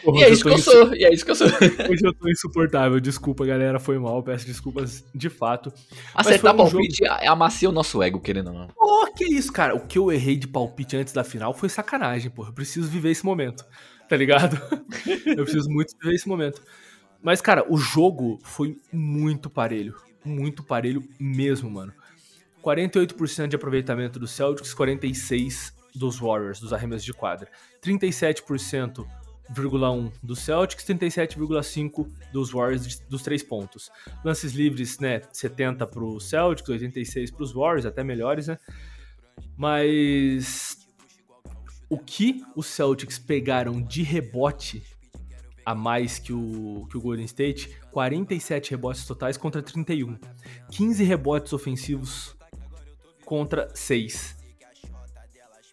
Porra, 0.04 0.20
E 0.20 0.24
é 0.24 0.30
isso 0.32 0.44
que 0.44 0.50
eu 0.50 0.54
insu- 0.56 0.72
sou, 0.72 0.94
e 0.96 1.04
é 1.06 1.13
isso 1.13 1.24
que 1.24 1.32
eu 1.32 1.36
sou. 1.36 1.48
Hoje 1.89 2.02
eu 2.04 2.13
tô 2.13 2.28
insuportável. 2.30 3.00
Desculpa, 3.00 3.46
galera, 3.46 3.80
foi 3.80 3.98
mal. 3.98 4.22
Peço 4.22 4.46
desculpas 4.46 5.04
de 5.16 5.30
fato. 5.30 5.72
Acertar 6.13 6.54
um 6.54 6.58
palpite 6.58 7.06
é 7.06 7.28
amacia 7.28 7.70
o 7.70 7.72
nosso 7.72 8.04
ego, 8.04 8.20
querendo 8.20 8.48
ou 8.48 8.54
não. 8.54 8.68
Pô, 8.68 9.13
que 9.16 9.24
isso, 9.26 9.52
cara? 9.54 9.76
O 9.76 9.80
que 9.88 9.98
eu 9.98 10.12
errei 10.12 10.36
de 10.36 10.48
palpite 10.48 10.98
antes 10.98 11.13
da 11.13 11.24
final 11.24 11.54
foi 11.54 11.70
sacanagem, 11.70 12.30
pô. 12.30 12.46
Eu 12.46 12.54
preciso 12.54 12.88
viver 12.89 13.12
esse 13.12 13.24
momento, 13.24 13.63
tá 14.10 14.18
ligado? 14.18 14.60
eu 15.26 15.44
preciso 15.44 15.70
muito 15.70 15.94
viver 16.02 16.16
esse 16.16 16.28
momento. 16.28 16.62
Mas, 17.23 17.39
cara, 17.39 17.65
o 17.71 17.77
jogo 17.77 18.38
foi 18.43 18.77
muito 18.91 19.49
parelho. 19.49 19.95
Muito 20.25 20.62
parelho 20.62 21.01
mesmo, 21.17 21.71
mano. 21.71 21.93
48% 22.62 23.47
de 23.47 23.55
aproveitamento 23.55 24.19
do 24.19 24.27
Celtics, 24.27 24.75
46% 24.75 25.71
dos 25.95 26.19
Warriors, 26.19 26.59
dos 26.59 26.73
arremessos 26.73 27.05
de 27.05 27.13
quadra. 27.13 27.49
37%, 27.81 29.05
1,1 29.51 30.12
do 30.21 30.36
Celtics, 30.36 30.83
37,5 30.86 32.09
dos 32.31 32.51
Warriors 32.51 32.99
dos 33.09 33.21
três 33.21 33.43
pontos. 33.43 33.91
Lances 34.23 34.53
livres, 34.53 34.99
né, 34.99 35.21
70 35.31 35.86
pro 35.88 36.19
Celtics, 36.19 36.69
86 36.69 37.31
pros 37.31 37.53
Warriors, 37.53 37.86
até 37.86 38.03
melhores, 38.03 38.47
né? 38.47 38.57
Mas 39.55 40.77
o 41.89 41.97
que 41.97 42.43
os 42.55 42.65
Celtics 42.65 43.19
pegaram 43.19 43.81
de 43.81 44.01
rebote 44.01 44.83
a 45.65 45.73
mais 45.76 46.19
que 46.19 46.34
o, 46.34 46.86
que 46.89 46.97
o 46.97 47.02
Golden 47.02 47.26
State, 47.26 47.76
47 47.91 48.71
rebotes 48.71 49.06
totais 49.06 49.38
contra 49.38 49.62
31. 49.62 50.17
15 50.71 51.04
rebotes 51.04 51.54
ofensivos 51.54 52.36
contra 53.26 53.69
6. 53.73 54.36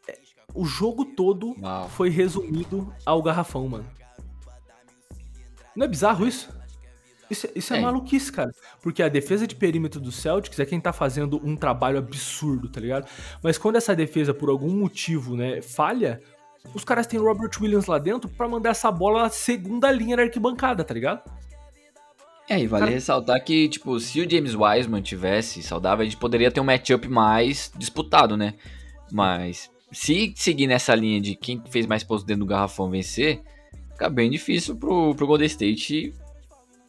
É, 0.08 0.18
O 0.54 0.64
jogo 0.64 1.04
todo 1.04 1.56
Uau. 1.60 1.88
foi 1.88 2.08
resumido 2.10 2.92
ao 3.04 3.22
garrafão, 3.22 3.68
mano. 3.68 3.86
Não 5.74 5.84
é 5.86 5.88
bizarro 5.88 6.26
isso? 6.26 6.48
Isso, 7.30 7.46
é- 7.46 7.52
isso 7.54 7.72
é, 7.74 7.78
É. 7.78 7.80
maluquice, 7.80 8.32
cara. 8.32 8.50
Porque 8.82 9.02
a 9.02 9.08
defesa 9.08 9.46
de 9.46 9.54
perímetro 9.54 10.00
do 10.00 10.10
Celtics 10.10 10.58
é 10.58 10.66
quem 10.66 10.80
tá 10.80 10.92
fazendo 10.92 11.40
um 11.46 11.54
trabalho 11.56 11.98
absurdo, 11.98 12.68
tá 12.68 12.80
ligado? 12.80 13.08
Mas 13.42 13.56
quando 13.56 13.76
essa 13.76 13.94
defesa, 13.94 14.34
por 14.34 14.48
algum 14.50 14.74
motivo, 14.76 15.36
né, 15.36 15.62
falha, 15.62 16.20
os 16.74 16.84
caras 16.84 17.06
têm 17.06 17.18
Robert 17.18 17.50
Williams 17.60 17.86
lá 17.86 17.98
dentro 17.98 18.28
pra 18.28 18.48
mandar 18.48 18.70
essa 18.70 18.90
bola 18.90 19.22
na 19.24 19.28
segunda 19.30 19.90
linha 19.90 20.16
da 20.16 20.22
arquibancada, 20.22 20.84
tá 20.84 20.94
ligado? 20.94 21.22
É, 22.48 22.58
e 22.58 22.66
vale 22.66 22.84
Cara- 22.84 22.94
ressaltar 22.94 23.42
que, 23.44 23.68
tipo, 23.68 23.98
se 24.00 24.20
o 24.20 24.28
James 24.28 24.54
Wiseman 24.54 25.02
tivesse 25.02 25.62
saudável, 25.62 26.02
a 26.02 26.04
gente 26.04 26.16
poderia 26.16 26.50
ter 26.50 26.60
um 26.60 26.64
matchup 26.64 27.08
mais 27.08 27.70
disputado, 27.76 28.36
né? 28.36 28.54
Mas 29.12 29.70
se 29.92 30.32
seguir 30.36 30.66
nessa 30.66 30.94
linha 30.94 31.20
de 31.20 31.34
quem 31.36 31.62
fez 31.70 31.86
mais 31.86 32.02
pontos 32.02 32.24
dentro 32.24 32.40
do 32.44 32.48
garrafão 32.48 32.90
vencer, 32.90 33.40
fica 33.92 34.08
bem 34.08 34.28
difícil 34.30 34.76
pro, 34.76 35.14
pro 35.14 35.26
Golden 35.28 35.46
State 35.46 36.12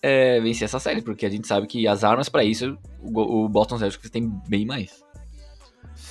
é, 0.02 0.40
vencer 0.42 0.66
essa 0.66 0.80
série, 0.80 1.02
porque 1.02 1.26
a 1.28 1.30
gente 1.30 1.48
sabe 1.48 1.68
que 1.68 1.88
as 1.88 2.04
armas 2.04 2.28
pra 2.28 2.44
isso 2.44 2.76
o, 3.00 3.44
o 3.46 3.50
Boston 3.50 3.78
Celtics 3.78 4.10
tem 4.10 4.28
bem 4.48 4.66
mais. 4.66 5.04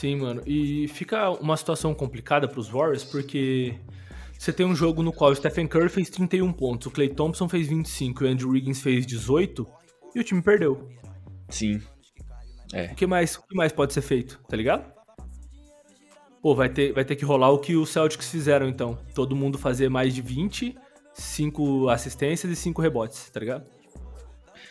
Sim, 0.01 0.17
mano. 0.17 0.43
E 0.47 0.89
fica 0.89 1.29
uma 1.29 1.55
situação 1.59 1.93
complicada 1.95 2.49
pros 2.49 2.69
Warriors, 2.71 3.05
porque 3.05 3.79
você 4.39 4.51
tem 4.51 4.65
um 4.65 4.75
jogo 4.75 5.03
no 5.03 5.13
qual 5.13 5.31
o 5.31 5.37
Stephen 5.37 5.67
Curry 5.67 5.91
fez 5.91 6.09
31 6.09 6.51
pontos, 6.55 6.87
o 6.87 6.91
Clay 6.91 7.11
Thompson 7.11 7.47
fez 7.47 7.69
25 7.69 8.25
e 8.25 8.27
o 8.27 8.31
Andrew 8.33 8.49
Wiggins 8.49 8.81
fez 8.81 9.05
18 9.05 9.67
e 10.15 10.21
o 10.21 10.25
time 10.25 10.41
perdeu. 10.41 10.89
Sim. 11.51 11.83
O 12.91 12.95
que 12.95 13.07
mais, 13.07 13.37
o 13.37 13.47
que 13.47 13.55
mais 13.55 13.73
pode 13.73 13.93
ser 13.93 14.01
feito, 14.01 14.41
tá 14.49 14.57
ligado? 14.57 14.91
Pô, 16.41 16.55
vai 16.55 16.71
ter, 16.71 16.95
vai 16.95 17.05
ter 17.05 17.15
que 17.15 17.25
rolar 17.27 17.51
o 17.51 17.59
que 17.59 17.77
os 17.77 17.91
Celtics 17.91 18.31
fizeram 18.31 18.67
então. 18.71 18.99
Todo 19.15 19.37
mundo 19.37 19.59
fazer 19.59 19.91
mais 19.91 20.15
de 20.15 20.23
20, 20.23 20.79
5 21.13 21.91
assistências 21.91 22.51
e 22.51 22.57
5 22.57 22.81
rebotes, 22.81 23.29
tá 23.29 23.39
ligado? 23.39 23.67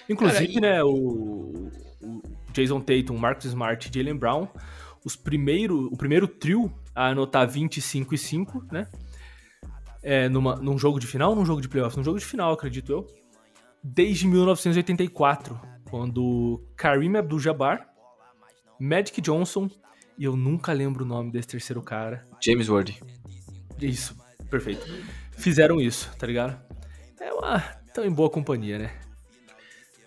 Inclusive, 0.09 0.55
Cara, 0.55 0.57
e- 0.57 0.59
né, 0.59 0.83
o, 0.83 1.69
o 2.01 2.21
Jason 2.51 2.81
Tatum, 2.81 3.15
Marcus 3.15 3.45
Smart 3.45 3.87
e 3.87 3.93
Jalen 3.93 4.17
Brown, 4.17 4.47
os 5.05 5.15
primeiro, 5.15 5.88
o 5.88 5.97
primeiro 5.97 6.27
trio 6.27 6.71
a 6.95 7.07
anotar 7.07 7.47
25 7.47 8.13
e 8.13 8.17
5, 8.17 8.65
né? 8.71 8.88
É, 10.01 10.29
numa, 10.29 10.55
num 10.55 10.77
jogo 10.77 10.99
de 10.99 11.07
final 11.07 11.31
ou 11.31 11.35
num 11.35 11.45
jogo 11.45 11.62
de 11.62 11.67
playoff? 11.67 11.97
Num 11.97 12.03
jogo 12.03 12.19
de 12.19 12.25
final, 12.25 12.53
acredito 12.53 12.91
eu. 12.91 13.07
Desde 13.83 14.27
1984, 14.27 15.59
quando 15.89 16.63
Kareem 16.75 17.15
Abdul-Jabbar, 17.15 17.88
Magic 18.79 19.19
Johnson 19.21 19.69
e 20.17 20.25
eu 20.25 20.35
nunca 20.35 20.73
lembro 20.73 21.05
o 21.05 21.07
nome 21.07 21.31
desse 21.31 21.47
terceiro 21.47 21.81
cara. 21.81 22.27
James 22.41 22.67
Ward. 22.67 23.01
Isso, 23.81 24.17
perfeito. 24.49 24.85
Fizeram 25.31 25.79
isso, 25.79 26.13
tá 26.17 26.27
ligado? 26.27 26.59
É 27.19 27.31
uma. 27.31 27.59
Tão 27.93 28.03
em 28.05 28.12
boa 28.12 28.29
companhia, 28.29 28.77
né? 28.77 28.91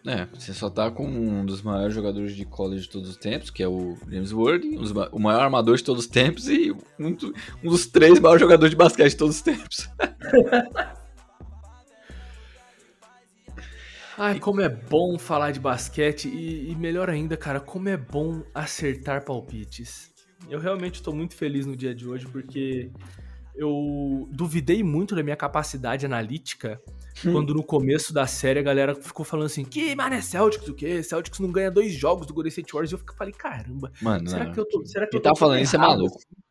É, 0.05 0.27
você 0.35 0.53
só 0.53 0.69
tá 0.69 0.91
com 0.91 1.07
um 1.07 1.47
dos 1.47 1.63
maiores 1.63 1.95
jogadores 1.95 2.35
de 2.35 2.45
college 2.45 2.83
de 2.83 2.89
todos 2.89 3.09
os 3.11 3.17
tempos, 3.17 3.51
que 3.51 3.63
é 3.63 3.69
o 3.69 3.97
James 4.11 4.33
ma- 4.93 5.09
o 5.13 5.19
maior 5.21 5.43
armador 5.43 5.77
de 5.77 5.85
todos 5.85 6.05
os 6.05 6.11
tempos 6.11 6.49
e 6.49 6.73
um, 6.73 7.17
um 7.63 7.71
dos 7.71 7.87
três 7.87 8.19
maiores 8.19 8.41
jogadores 8.41 8.71
de 8.71 8.77
basquete 8.77 9.11
de 9.13 9.17
todos 9.17 9.37
os 9.37 9.43
tempos. 9.43 9.89
Ai, 14.19 14.39
como 14.39 14.61
é 14.61 14.69
bom 14.69 15.19
falar 15.19 15.53
de 15.53 15.61
basquete 15.61 16.29
e, 16.29 16.71
e 16.71 16.77
melhor 16.77 17.09
ainda, 17.09 17.37
cara, 17.37 17.61
como 17.61 17.89
é 17.89 17.97
bom 17.97 18.43
acertar 18.55 19.25
palpites. 19.25 20.13
Eu 20.51 20.59
realmente 20.59 21.03
tô 21.03 21.13
muito 21.13 21.35
feliz 21.35 21.65
no 21.65 21.77
dia 21.77 21.95
de 21.95 22.07
hoje 22.07 22.27
porque 22.27 22.91
eu 23.55 24.29
duvidei 24.33 24.83
muito 24.83 25.15
da 25.15 25.23
minha 25.23 25.37
capacidade 25.37 26.05
analítica 26.05 26.81
quando 27.23 27.55
no 27.55 27.63
começo 27.63 28.13
da 28.13 28.27
série 28.27 28.61
a 28.61 28.63
galera 28.63 28.95
ficou 28.95 29.25
falando 29.25 29.47
assim: 29.47 29.65
que, 29.65 29.95
mano, 29.95 30.15
é 30.15 30.21
Celtics 30.21 30.69
o 30.69 30.75
quê? 30.75 31.03
Celtics 31.03 31.39
não 31.41 31.53
ganha 31.53 31.71
dois 31.71 31.93
jogos 31.93 32.27
do 32.27 32.35
Golden 32.35 32.51
State 32.51 32.73
Warriors. 32.73 32.93
E 32.93 32.95
eu 32.95 33.15
falei: 33.17 33.33
caramba, 33.33 33.93
Mano, 34.01 34.29
será 34.29 34.45
não. 34.45 34.53
que 34.53 34.61
eu 34.61 34.65
tô. 34.69 34.85
Será 34.87 35.07
que 35.07 35.17
eu 35.17 35.21
tô 35.21 35.29
tava 35.29 35.37
falando 35.37 35.63
isso 35.63 35.77
é 35.77 35.79
maluco. 35.79 36.17
assim? 36.17 36.43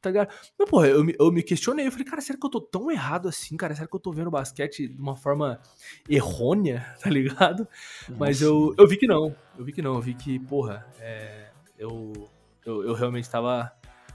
Tá 0.00 0.08
ligado? 0.08 0.32
Não, 0.58 0.66
porra, 0.66 0.88
eu 0.88 1.04
me, 1.04 1.14
eu 1.18 1.30
me 1.30 1.42
questionei. 1.42 1.86
Eu 1.86 1.92
falei, 1.92 2.06
cara, 2.06 2.22
será 2.22 2.38
que 2.38 2.46
eu 2.46 2.50
tô 2.50 2.60
tão 2.60 2.90
errado 2.90 3.28
assim, 3.28 3.54
cara? 3.56 3.74
Será 3.74 3.86
que 3.86 3.94
eu 3.94 4.00
tô 4.00 4.10
vendo 4.10 4.30
basquete 4.30 4.88
de 4.88 5.00
uma 5.00 5.14
forma 5.14 5.60
errônea, 6.08 6.86
tá 7.02 7.10
ligado? 7.10 7.68
Mas 8.08 8.40
Nossa. 8.40 8.44
eu, 8.44 8.74
eu 8.78 8.88
vi 8.88 8.96
que 8.96 9.06
não. 9.06 9.34
Eu 9.58 9.64
vi 9.64 9.72
que 9.72 9.82
não. 9.82 9.94
Eu 9.94 10.00
vi 10.00 10.14
que, 10.14 10.38
porra, 10.38 10.86
é, 10.98 11.50
eu, 11.78 12.12
eu, 12.64 12.82
eu 12.82 12.94
realmente 12.94 13.28
tava 13.28 13.70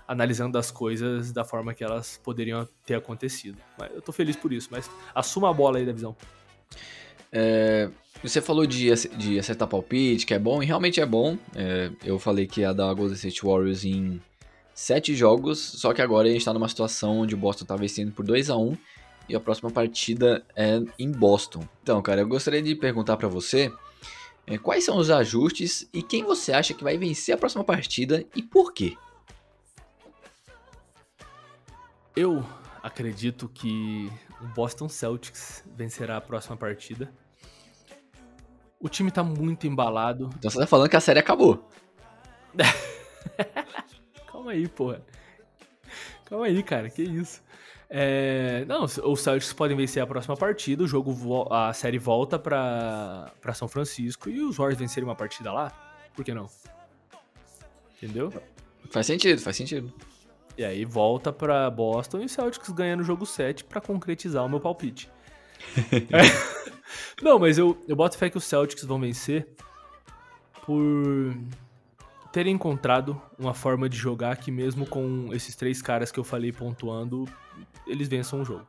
analisando 0.08 0.58
as 0.58 0.72
coisas 0.72 1.32
da 1.32 1.44
forma 1.44 1.74
que 1.74 1.84
elas 1.84 2.20
poderiam 2.24 2.68
ter 2.86 2.96
acontecido. 2.96 3.58
Mas 3.78 3.94
eu 3.94 4.02
tô 4.02 4.12
feliz 4.12 4.36
por 4.36 4.54
isso. 4.54 4.70
Mas 4.72 4.90
assuma 5.14 5.50
a 5.50 5.54
bola 5.54 5.80
aí 5.80 5.86
da 5.86 5.92
visão. 5.92 6.16
É, 7.32 7.90
você 8.24 8.42
falou 8.42 8.66
de, 8.66 8.90
de 9.18 9.38
acertar 9.38 9.68
palpite, 9.68 10.26
que 10.26 10.34
é 10.34 10.40
bom, 10.40 10.64
e 10.64 10.66
realmente 10.66 11.02
é 11.02 11.06
bom. 11.06 11.38
É, 11.56 11.92
eu 12.04 12.18
falei 12.18 12.48
que 12.48 12.62
ia 12.62 12.74
dar 12.74 12.90
a 12.90 12.94
Golden 12.94 13.16
State 13.16 13.46
Warriors 13.46 13.84
em 13.84 14.22
sete 14.74 15.16
jogos, 15.16 15.60
só 15.60 15.94
que 15.94 16.02
agora 16.02 16.28
a 16.28 16.32
gente 16.32 16.44
tá 16.44 16.54
numa 16.54 16.68
situação 16.68 17.20
onde 17.20 17.34
o 17.34 17.38
Boston 17.38 17.66
tá 17.66 17.76
vencendo 17.76 18.12
por 18.12 18.26
2 18.26 18.50
a 18.50 18.58
1 18.58 18.78
e 19.30 19.36
a 19.36 19.40
próxima 19.40 19.72
partida 19.72 20.46
é 20.56 20.82
em 21.00 21.12
Boston. 21.12 21.68
Então, 21.82 22.02
cara, 22.02 22.22
eu 22.22 22.28
gostaria 22.28 22.62
de 22.62 22.76
perguntar 22.76 23.18
pra 23.18 23.28
você 23.28 23.72
é, 24.48 24.58
quais 24.58 24.84
são 24.84 24.98
os 24.98 25.10
ajustes 25.10 25.88
e 25.94 26.02
quem 26.04 26.24
você 26.24 26.52
acha 26.52 26.74
que 26.74 26.84
vai 26.84 26.98
vencer 26.98 27.34
a 27.34 27.38
próxima 27.38 27.64
partida 27.64 28.26
e 28.36 28.44
por 28.44 28.74
quê? 28.74 28.96
Eu 32.16 32.46
acredito 32.82 33.50
que 33.50 34.10
o 34.42 34.46
Boston 34.48 34.88
Celtics 34.88 35.64
vencerá 35.76 36.16
a 36.16 36.22
próxima 36.22 36.56
partida. 36.56 37.12
O 38.80 38.88
time 38.88 39.12
tá 39.12 39.24
muito 39.24 39.68
embalado. 39.68 40.30
Então 40.38 40.50
você 40.50 40.60
tá 40.60 40.68
falando 40.68 40.90
que 40.90 40.96
a 40.96 41.02
série 41.02 41.20
acabou. 41.20 41.70
Calma 44.32 44.52
aí, 44.52 44.68
porra. 44.68 45.04
Calma 46.26 46.46
aí, 46.46 46.64
cara, 46.64 46.90
que 46.90 47.02
isso. 47.02 47.44
É, 47.90 48.64
não, 48.66 48.84
os 48.86 49.22
Celtics 49.22 49.52
podem 49.54 49.76
vencer 49.76 50.02
a 50.02 50.08
próxima 50.08 50.36
partida, 50.38 50.84
o 50.84 50.88
jogo, 50.88 51.54
a 51.54 51.72
série 51.74 52.00
volta 52.00 52.40
pra, 52.40 53.32
pra 53.42 53.54
São 53.54 53.68
Francisco 53.68 54.30
e 54.30 54.42
os 54.42 54.58
Warriors 54.58 54.80
vencerem 54.80 55.08
uma 55.08 55.16
partida 55.16 55.52
lá, 55.52 55.72
por 56.16 56.26
que 56.26 56.34
não? 56.34 56.50
Entendeu? 57.96 58.34
Faz 58.90 59.06
sentido, 59.06 59.40
faz 59.40 59.56
sentido. 59.56 59.94
E 60.58 60.64
aí 60.64 60.86
volta 60.86 61.34
pra 61.34 61.70
Boston 61.70 62.22
e 62.22 62.26
o 62.26 62.30
Celtics 62.30 62.70
ganha 62.70 62.96
no 62.96 63.04
jogo 63.04 63.26
7 63.26 63.64
pra 63.66 63.82
concretizar 63.82 64.46
o 64.46 64.50
meu 64.50 64.60
palpite. 64.60 65.10
É. 66.12 66.66
Não, 67.22 67.40
mas 67.40 67.58
eu, 67.58 67.78
eu 67.88 67.96
boto 67.96 68.18
fé 68.18 68.30
que 68.30 68.38
os 68.38 68.46
Celtics 68.46 68.84
vão 68.86 69.00
vencer 69.00 69.48
por 70.66 71.36
terem 72.32 72.54
encontrado 72.54 73.22
uma 73.38 73.54
forma 73.54 73.88
de 73.88 73.98
jogar 73.98 74.38
que 74.38 74.52
mesmo 74.52 74.86
com 74.86 75.30
esses 75.34 75.56
três 75.56 75.82
caras 75.82 76.12
que 76.12 76.20
eu 76.20 76.24
falei 76.24 76.52
pontuando, 76.52 77.26
eles 77.88 78.08
vençam 78.08 78.42
o 78.42 78.46
jogo. 78.46 78.68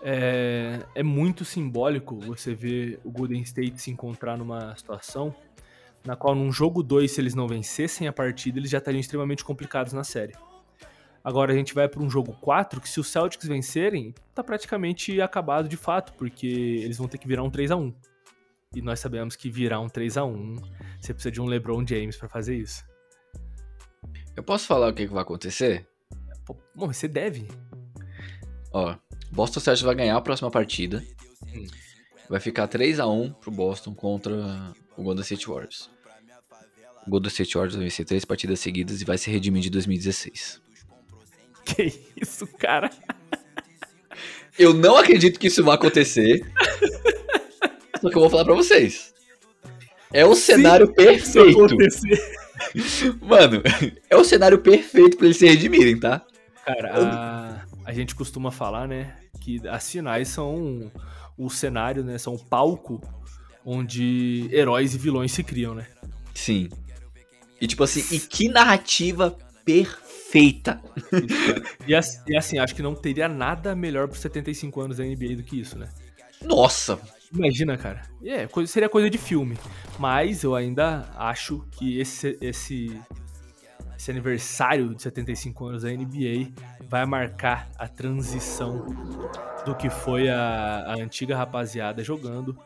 É, 0.00 0.80
é 0.94 1.02
muito 1.02 1.44
simbólico 1.44 2.18
você 2.20 2.54
ver 2.54 3.00
o 3.02 3.10
Golden 3.10 3.42
State 3.42 3.80
se 3.80 3.90
encontrar 3.90 4.36
numa 4.36 4.76
situação 4.76 5.34
na 6.04 6.14
qual 6.14 6.34
num 6.34 6.52
jogo 6.52 6.82
2, 6.82 7.10
se 7.10 7.20
eles 7.20 7.34
não 7.34 7.48
vencessem 7.48 8.06
a 8.06 8.12
partida, 8.12 8.58
eles 8.58 8.70
já 8.70 8.78
estariam 8.78 9.00
extremamente 9.00 9.42
complicados 9.42 9.92
na 9.92 10.04
série. 10.04 10.34
Agora 11.24 11.54
a 11.54 11.56
gente 11.56 11.72
vai 11.72 11.88
para 11.88 12.02
um 12.02 12.10
jogo 12.10 12.34
4, 12.34 12.78
que 12.82 12.88
se 12.88 13.00
os 13.00 13.08
Celtics 13.08 13.48
vencerem, 13.48 14.14
tá 14.34 14.44
praticamente 14.44 15.22
acabado 15.22 15.66
de 15.66 15.76
fato, 15.76 16.12
porque 16.12 16.46
eles 16.46 16.98
vão 16.98 17.08
ter 17.08 17.16
que 17.16 17.26
virar 17.26 17.42
um 17.42 17.50
3 17.50 17.70
a 17.70 17.76
1 17.76 17.94
E 18.76 18.82
nós 18.82 19.00
sabemos 19.00 19.34
que 19.34 19.48
virar 19.48 19.80
um 19.80 19.88
3 19.88 20.18
a 20.18 20.24
1 20.26 20.56
você 21.00 21.14
precisa 21.14 21.32
de 21.32 21.40
um 21.40 21.46
LeBron 21.46 21.82
James 21.86 22.18
para 22.18 22.28
fazer 22.28 22.56
isso. 22.56 22.84
Eu 24.36 24.42
posso 24.42 24.66
falar 24.66 24.88
o 24.88 24.92
que, 24.92 25.06
que 25.06 25.12
vai 25.14 25.22
acontecer? 25.22 25.88
Pô, 26.44 26.56
você 26.86 27.08
deve. 27.08 27.48
Ó, 28.70 28.94
Boston 29.32 29.60
Celtics 29.60 29.86
vai 29.86 29.94
ganhar 29.94 30.16
a 30.16 30.20
próxima 30.20 30.50
partida. 30.50 31.02
Hum. 31.54 31.66
Vai 32.28 32.40
ficar 32.40 32.68
3 32.68 33.00
a 33.00 33.06
1 33.06 33.32
pro 33.32 33.50
Boston 33.50 33.94
contra 33.94 34.74
o 34.94 35.02
Golden 35.02 35.22
State 35.22 35.46
Warriors. 35.46 35.90
O 37.06 37.10
Golden 37.10 37.28
State 37.28 37.54
Warriors 37.54 37.76
vai 37.76 37.84
vencer 37.84 38.04
três 38.04 38.26
partidas 38.26 38.60
seguidas 38.60 39.00
e 39.00 39.04
vai 39.06 39.16
se 39.16 39.30
redimir 39.30 39.62
de 39.62 39.70
2016. 39.70 40.63
Que 41.76 41.92
isso, 42.20 42.46
cara? 42.58 42.90
Eu 44.58 44.74
não 44.74 44.96
acredito 44.96 45.38
que 45.40 45.46
isso 45.46 45.64
vai 45.64 45.74
acontecer. 45.74 46.44
só 48.00 48.10
que 48.10 48.16
eu 48.16 48.20
vou 48.20 48.30
falar 48.30 48.44
pra 48.44 48.54
vocês. 48.54 49.14
É 50.12 50.24
o 50.24 50.34
cenário 50.34 50.92
perfeito. 50.92 51.76
Mano, 53.20 53.62
é 54.08 54.16
o 54.16 54.24
cenário 54.24 54.58
perfeito 54.58 55.16
pra 55.16 55.26
eles 55.26 55.38
se 55.38 55.46
redimirem, 55.46 55.98
tá? 55.98 56.24
Cara, 56.64 56.92
a, 56.94 57.64
a 57.84 57.92
gente 57.92 58.14
costuma 58.14 58.50
falar, 58.50 58.86
né, 58.86 59.16
que 59.40 59.60
as 59.68 59.90
finais 59.90 60.28
são 60.28 60.90
o 61.36 61.50
cenário, 61.50 62.04
né, 62.04 62.16
são 62.16 62.34
o 62.34 62.38
palco 62.38 63.00
onde 63.64 64.48
heróis 64.52 64.94
e 64.94 64.98
vilões 64.98 65.32
se 65.32 65.42
criam, 65.42 65.74
né? 65.74 65.86
Sim. 66.34 66.68
E 67.60 67.66
tipo 67.66 67.82
assim, 67.82 68.04
e 68.14 68.20
que 68.20 68.48
narrativa 68.48 69.36
perfeita. 69.64 70.03
E, 71.86 71.94
as- 71.94 72.22
e 72.26 72.36
assim, 72.36 72.58
acho 72.58 72.74
que 72.74 72.82
não 72.82 72.94
teria 72.94 73.28
nada 73.28 73.74
melhor 73.74 74.08
pros 74.08 74.20
75 74.20 74.80
anos 74.80 74.96
da 74.96 75.04
NBA 75.04 75.36
do 75.36 75.42
que 75.42 75.58
isso, 75.60 75.78
né? 75.78 75.88
Nossa, 76.42 76.98
Imagina, 77.32 77.76
cara. 77.76 78.02
É, 78.24 78.46
seria 78.64 78.88
coisa 78.88 79.10
de 79.10 79.18
filme. 79.18 79.58
Mas 79.98 80.44
eu 80.44 80.54
ainda 80.54 81.08
acho 81.16 81.66
que 81.72 81.98
esse, 81.98 82.38
esse, 82.40 83.00
esse 83.96 84.10
aniversário 84.10 84.94
de 84.94 85.02
75 85.02 85.66
anos 85.66 85.82
da 85.82 85.90
NBA 85.90 86.52
vai 86.88 87.04
marcar 87.06 87.68
a 87.78 87.88
transição 87.88 88.86
do 89.64 89.74
que 89.74 89.88
foi 89.88 90.28
a, 90.28 90.84
a 90.86 90.94
antiga 90.94 91.36
rapaziada 91.36 92.02
jogando 92.02 92.56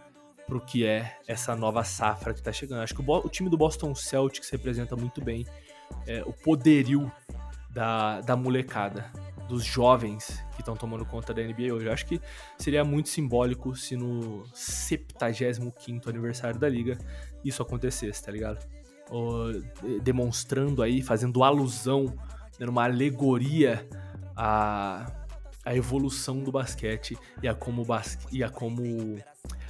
pro 0.47 0.61
que 0.61 0.85
é 0.85 1.17
essa 1.27 1.55
nova 1.55 1.85
safra 1.85 2.35
que 2.35 2.43
tá 2.43 2.53
chegando. 2.53 2.83
Acho 2.83 2.95
que 2.95 3.03
o, 3.03 3.17
o 3.17 3.29
time 3.29 3.49
do 3.51 3.57
Boston 3.57 3.95
Celtics 3.95 4.51
representa 4.51 4.97
muito 4.97 5.21
bem 5.23 5.47
é, 6.07 6.23
o 6.27 6.33
poderio 6.33 7.11
da, 7.71 8.21
da 8.21 8.37
molecada, 8.37 9.11
dos 9.49 9.65
jovens 9.65 10.45
que 10.55 10.61
estão 10.61 10.77
tomando 10.77 11.05
conta 11.07 11.33
da 11.33 11.43
NBA 11.43 11.73
hoje. 11.73 11.87
Eu 11.87 11.93
acho 11.93 12.07
que 12.07 12.21
seria 12.59 12.85
muito 12.85 13.09
simbólico 13.09 13.75
se 13.75 13.97
no 13.97 14.45
75 14.53 16.09
aniversário 16.09 16.59
da 16.59 16.69
liga 16.69 16.99
isso 17.45 17.63
acontecesse, 17.63 18.23
tá 18.23 18.31
ligado? 18.33 18.67
Ou, 19.11 19.53
de- 19.53 20.01
demonstrando 20.03 20.83
aí, 20.83 21.01
fazendo 21.03 21.43
alusão, 21.43 22.15
dando 22.59 22.69
uma 22.71 22.85
alegoria 22.85 23.89
à, 24.37 25.11
à 25.65 25.75
evolução 25.75 26.41
do 26.41 26.53
basquete 26.53 27.17
e 27.43 27.49
a 27.49 27.55
como, 27.55 27.85
bas- 27.85 28.19
e 28.31 28.45
a 28.45 28.51
como 28.51 29.17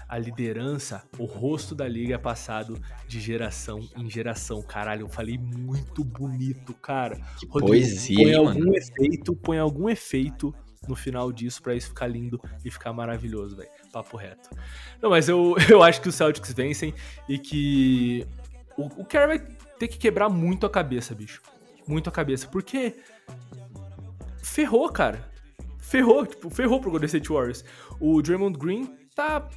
a 0.09 0.19
liderança, 0.19 1.05
o 1.19 1.27
rosto 1.27 1.75
da 1.75 1.87
liga 1.87 2.15
é 2.15 2.19
passado 2.19 2.81
de 3.07 3.21
geração 3.21 3.87
em 3.95 4.09
geração. 4.09 4.63
Caralho, 4.63 5.03
eu 5.03 5.09
falei 5.09 5.37
muito 5.37 6.03
bonito, 6.03 6.73
cara. 6.73 7.17
que 7.39 7.47
Rodrigo, 7.47 7.67
poesia, 7.67 8.17
põe 8.17 8.29
hein, 8.29 8.35
algum 8.35 8.59
mano. 8.61 8.77
efeito, 8.77 9.37
põe 9.37 9.59
algum 9.59 9.89
efeito 9.91 10.55
no 10.89 10.97
final 10.97 11.31
disso 11.31 11.63
pra 11.63 11.75
isso 11.75 11.89
ficar 11.89 12.07
lindo 12.07 12.41
e 12.65 12.71
ficar 12.71 12.93
maravilhoso, 12.93 13.57
velho. 13.57 13.69
Papo 13.93 14.17
reto. 14.17 14.49
Não, 15.03 15.11
mas 15.11 15.29
eu, 15.29 15.55
eu 15.69 15.83
acho 15.83 16.01
que 16.01 16.09
os 16.09 16.15
Celtics 16.15 16.55
vencem 16.55 16.95
e 17.29 17.39
que 17.39 18.27
o, 18.79 19.03
o 19.03 19.05
Kerr 19.05 19.27
vai 19.27 19.39
ter 19.79 19.89
que 19.89 19.99
quebrar 19.99 20.31
muito 20.31 20.65
a 20.65 20.71
cabeça, 20.71 21.15
bicho. 21.15 21.43
Muito 21.87 22.09
a 22.09 22.13
cabeça, 22.13 22.47
porque 22.49 22.97
ferrou, 24.43 24.89
cara. 24.91 25.31
Ferrou, 25.79 26.27
tipo, 26.27 26.49
ferrou 26.49 26.81
pro 26.81 26.91
Golden 26.91 27.07
State 27.07 27.29
Warriors. 27.29 27.63
O 28.01 28.23
Draymond 28.23 28.59
Green 28.59 28.87
tá 29.15 29.49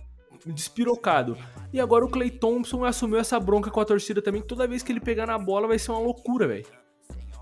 despirocado. 0.48 1.38
E 1.74 1.80
agora 1.80 2.06
o 2.06 2.10
Clay 2.10 2.30
Thompson 2.30 2.84
assumiu 2.84 3.20
essa 3.20 3.40
bronca 3.40 3.70
com 3.70 3.80
a 3.80 3.86
torcida 3.86 4.22
também. 4.22 4.42
Toda 4.42 4.68
vez 4.68 4.84
que 4.84 4.92
ele 4.92 5.00
pegar 5.00 5.28
na 5.28 5.38
bola 5.38 5.68
vai 5.68 5.80
ser 5.80 5.92
uma 5.92 6.00
loucura, 6.00 6.48
velho. 6.48 6.66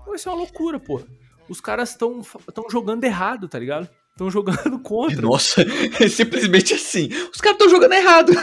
Vai 0.06 0.18
ser 0.18 0.28
uma 0.28 0.38
loucura, 0.38 0.78
pô. 0.78 1.00
Os 1.48 1.60
caras 1.60 1.90
estão 1.90 2.22
tão 2.54 2.68
jogando 2.70 3.04
errado, 3.04 3.48
tá 3.48 3.58
ligado? 3.58 3.88
Estão 4.12 4.30
jogando 4.30 4.78
contra. 4.82 5.20
Nossa, 5.20 5.62
é 6.00 6.08
simplesmente 6.08 6.74
assim. 6.74 7.08
Os 7.32 7.40
caras 7.40 7.58
estão 7.58 7.68
jogando 7.68 7.92
errado. 7.92 8.32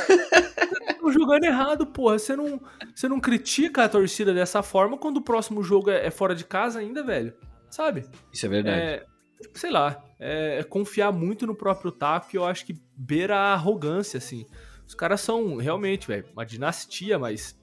Estão 0.88 1.12
jogando 1.12 1.44
errado, 1.46 1.86
porra. 1.86 2.20
Você 2.20 2.36
não, 2.36 2.60
você 2.94 3.08
não 3.08 3.20
critica 3.20 3.84
a 3.84 3.90
torcida 3.90 4.34
dessa 4.34 4.62
forma 4.62 4.98
quando 4.98 5.18
o 5.18 5.22
próximo 5.22 5.64
jogo 5.64 5.90
é, 5.90 6.08
é 6.08 6.12
fora 6.12 6.36
de 6.36 6.44
casa 6.44 6.80
ainda, 6.80 7.02
velho. 7.02 7.34
Sabe? 7.70 8.04
Isso 8.34 8.46
é 8.46 8.50
verdade. 8.50 8.82
É, 8.82 9.06
sei 9.54 9.70
lá, 9.72 10.04
é, 10.20 10.60
é 10.60 10.64
confiar 10.64 11.12
muito 11.12 11.46
no 11.48 11.56
próprio 11.56 11.92
taco 11.92 12.30
que 12.30 12.38
eu 12.38 12.46
acho 12.46 12.66
que 12.66 12.76
beira 12.96 13.36
a 13.38 13.54
arrogância, 13.54 14.18
assim. 14.18 14.46
Os 14.88 14.96
caras 14.96 15.22
são 15.22 15.58
realmente, 15.58 16.08
velho, 16.08 16.26
uma 16.34 16.46
dinastia, 16.46 17.20
mas 17.20 17.58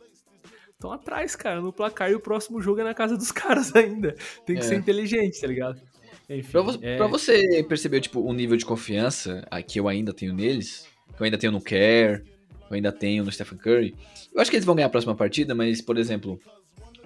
estão 0.73 0.93
atrás, 0.93 1.35
cara, 1.35 1.61
no 1.61 1.73
placar 1.73 2.11
e 2.11 2.15
o 2.15 2.21
próximo 2.21 2.61
jogo 2.61 2.81
é 2.81 2.85
na 2.85 2.95
casa 2.95 3.17
dos 3.17 3.31
caras 3.33 3.75
ainda. 3.75 4.15
Tem 4.47 4.57
que 4.57 4.63
É. 4.63 4.69
ser 4.69 4.75
inteligente, 4.77 5.41
tá 5.41 5.47
ligado? 5.47 5.81
Enfim, 6.29 6.51
Pra, 6.53 6.61
vo- 6.63 6.79
é, 6.83 6.97
pra 6.97 7.07
você 7.07 7.63
perceber, 7.69 8.01
tipo, 8.01 8.21
o 8.21 8.33
nível 8.33 8.57
de 8.57 8.65
confiança 8.65 9.47
que 9.67 9.79
eu 9.81 9.89
ainda 9.89 10.13
tenho 10.13 10.33
neles, 10.35 10.87
que 11.17 11.21
eu 11.23 11.25
ainda 11.25 11.37
tenho 11.39 11.53
no 11.53 11.61
Kerr, 11.61 12.23
que 12.23 12.71
eu 12.73 12.75
ainda 12.77 12.91
tenho 12.93 13.25
no 13.25 13.31
Stephen 13.33 13.59
Curry, 13.59 13.95
eu 14.35 14.41
acho 14.41 14.51
que 14.51 14.57
eles 14.57 14.65
vão 14.65 14.75
ganhar 14.75 14.87
a 14.87 14.91
próxima 14.91 15.15
partida, 15.15 15.55
mas, 15.55 15.81
por 15.83 15.99
exemplo, 15.99 16.41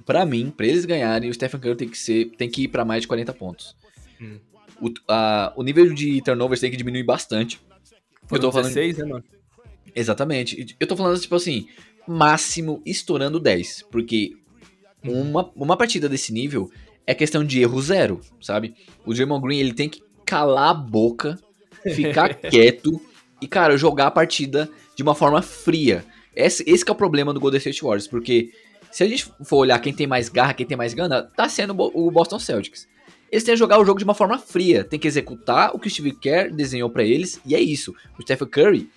pra 0.06 0.24
mim, 0.24 0.50
pra 0.56 0.66
eles 0.66 0.84
ganharem, 0.84 1.28
o 1.30 1.34
Stephen 1.34 1.60
Curry 1.60 1.76
tem 1.76 1.88
que, 1.88 1.98
ser, 1.98 2.26
tem 2.36 2.48
que 2.48 2.62
ir 2.64 2.68
pra 2.68 2.84
mais 2.84 3.02
de 3.02 3.08
40 3.08 3.32
pontos. 3.34 3.76
Hum. 4.20 4.38
O, 4.80 4.90
a- 5.08 5.52
o 5.56 5.62
nível 5.62 5.92
de 5.92 6.22
turnovers 6.22 6.60
tem 6.60 6.70
que 6.70 6.76
diminuir 6.76 7.02
bastante. 7.04 7.60
Eu 8.30 8.38
tô 8.38 8.50
foram 8.50 8.52
falando 8.52 8.74
16, 8.74 8.98
né, 8.98 9.04
mano? 9.04 9.24
Exatamente. 9.94 10.76
Eu 10.78 10.86
tô 10.86 10.96
falando, 10.96 11.18
tipo 11.20 11.34
assim, 11.34 11.66
máximo 12.06 12.82
estourando 12.84 13.40
10. 13.40 13.84
Porque 13.90 14.32
uma, 15.04 15.50
uma 15.56 15.76
partida 15.76 16.08
desse 16.08 16.32
nível 16.32 16.70
é 17.06 17.14
questão 17.14 17.44
de 17.44 17.60
erro 17.60 17.80
zero, 17.80 18.20
sabe? 18.40 18.74
O 19.04 19.14
Draymond 19.14 19.42
Green, 19.42 19.58
ele 19.58 19.72
tem 19.72 19.88
que 19.88 20.02
calar 20.26 20.70
a 20.70 20.74
boca, 20.74 21.38
ficar 21.94 22.34
quieto 22.50 23.00
e, 23.40 23.46
cara, 23.48 23.76
jogar 23.76 24.08
a 24.08 24.10
partida 24.10 24.68
de 24.94 25.02
uma 25.02 25.14
forma 25.14 25.40
fria. 25.40 26.04
Esse, 26.36 26.62
esse 26.66 26.84
é 26.86 26.92
o 26.92 26.94
problema 26.94 27.32
do 27.32 27.40
Golden 27.40 27.58
State 27.58 27.82
Warriors, 27.82 28.06
porque 28.06 28.52
se 28.92 29.02
a 29.02 29.08
gente 29.08 29.24
for 29.44 29.56
olhar 29.58 29.78
quem 29.80 29.92
tem 29.92 30.06
mais 30.06 30.28
garra, 30.28 30.54
quem 30.54 30.66
tem 30.66 30.76
mais 30.76 30.92
gana, 30.94 31.22
tá 31.22 31.48
sendo 31.48 31.74
o 31.94 32.10
Boston 32.10 32.38
Celtics. 32.38 32.86
Eles 33.30 33.44
têm 33.44 33.54
que 33.54 33.58
jogar 33.58 33.78
o 33.78 33.84
jogo 33.84 33.98
de 33.98 34.04
uma 34.04 34.14
forma 34.14 34.38
fria, 34.38 34.84
tem 34.84 34.98
que 34.98 35.06
executar 35.06 35.74
o 35.74 35.78
que 35.78 35.88
o 35.88 35.90
Steve 35.90 36.12
Kerr 36.12 36.52
desenhou 36.52 36.88
pra 36.88 37.04
eles, 37.04 37.40
e 37.44 37.54
é 37.54 37.60
isso. 37.60 37.94
O 38.18 38.22
Stephen 38.22 38.48
Curry 38.48 38.90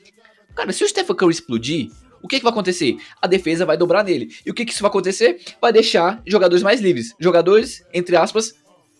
Cara, 0.55 0.71
se 0.71 0.84
o 0.84 0.88
Stephen 0.88 1.15
Curry 1.15 1.32
explodir, 1.32 1.91
o 2.21 2.27
que, 2.27 2.38
que 2.38 2.43
vai 2.43 2.51
acontecer? 2.51 2.97
A 3.21 3.27
defesa 3.27 3.65
vai 3.65 3.77
dobrar 3.77 4.03
nele. 4.03 4.29
E 4.45 4.51
o 4.51 4.53
que, 4.53 4.65
que 4.65 4.71
isso 4.71 4.82
vai 4.82 4.89
acontecer? 4.89 5.41
Vai 5.59 5.73
deixar 5.73 6.21
jogadores 6.25 6.63
mais 6.63 6.82
livres. 6.82 7.15
Jogadores, 7.19 7.84
entre 7.93 8.15
aspas, 8.15 8.53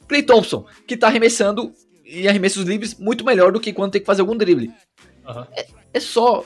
Clay 0.08 0.24
Thompson, 0.24 0.66
que 0.88 0.98
tá 0.98 1.08
arremessando 1.08 1.74
em 2.06 2.28
arremessos 2.28 2.66
livres 2.66 2.96
muito 2.98 3.24
melhor 3.24 3.52
do 3.52 3.60
que 3.60 3.74
quando 3.74 3.92
tem 3.92 4.02
que 4.02 4.08
fazer 4.08 4.22
algum 4.22 4.36
drible. 4.36 4.72
Aham. 5.26 5.48
É 5.94 6.00
só. 6.00 6.44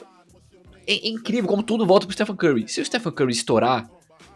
É, 0.87 0.93
é 0.93 1.07
incrível 1.07 1.49
como 1.49 1.63
tudo 1.63 1.85
volta 1.85 2.05
pro 2.05 2.13
Stephen 2.13 2.35
Curry. 2.35 2.67
Se 2.67 2.81
o 2.81 2.85
Stephen 2.85 3.11
Curry 3.11 3.31
estourar, 3.31 3.89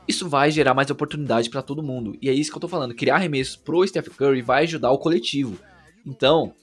isso 0.10 0.28
vai 0.28 0.50
gerar 0.52 0.74
mais 0.74 0.90
oportunidade 0.90 1.50
pra 1.50 1.62
todo 1.62 1.84
mundo. 1.84 2.18
E 2.22 2.30
é 2.30 2.34
isso 2.34 2.50
que 2.52 2.58
eu 2.58 2.62
tô 2.62 2.68
falando. 2.68 2.96
Criar 2.96 3.16
arremessos 3.16 3.56
pro 3.56 3.86
Stephen 3.88 4.14
Curry 4.14 4.42
vai 4.42 4.64
ajudar 4.64 4.92
o 4.92 4.98
coletivo. 4.98 5.58
Então, 6.06 6.54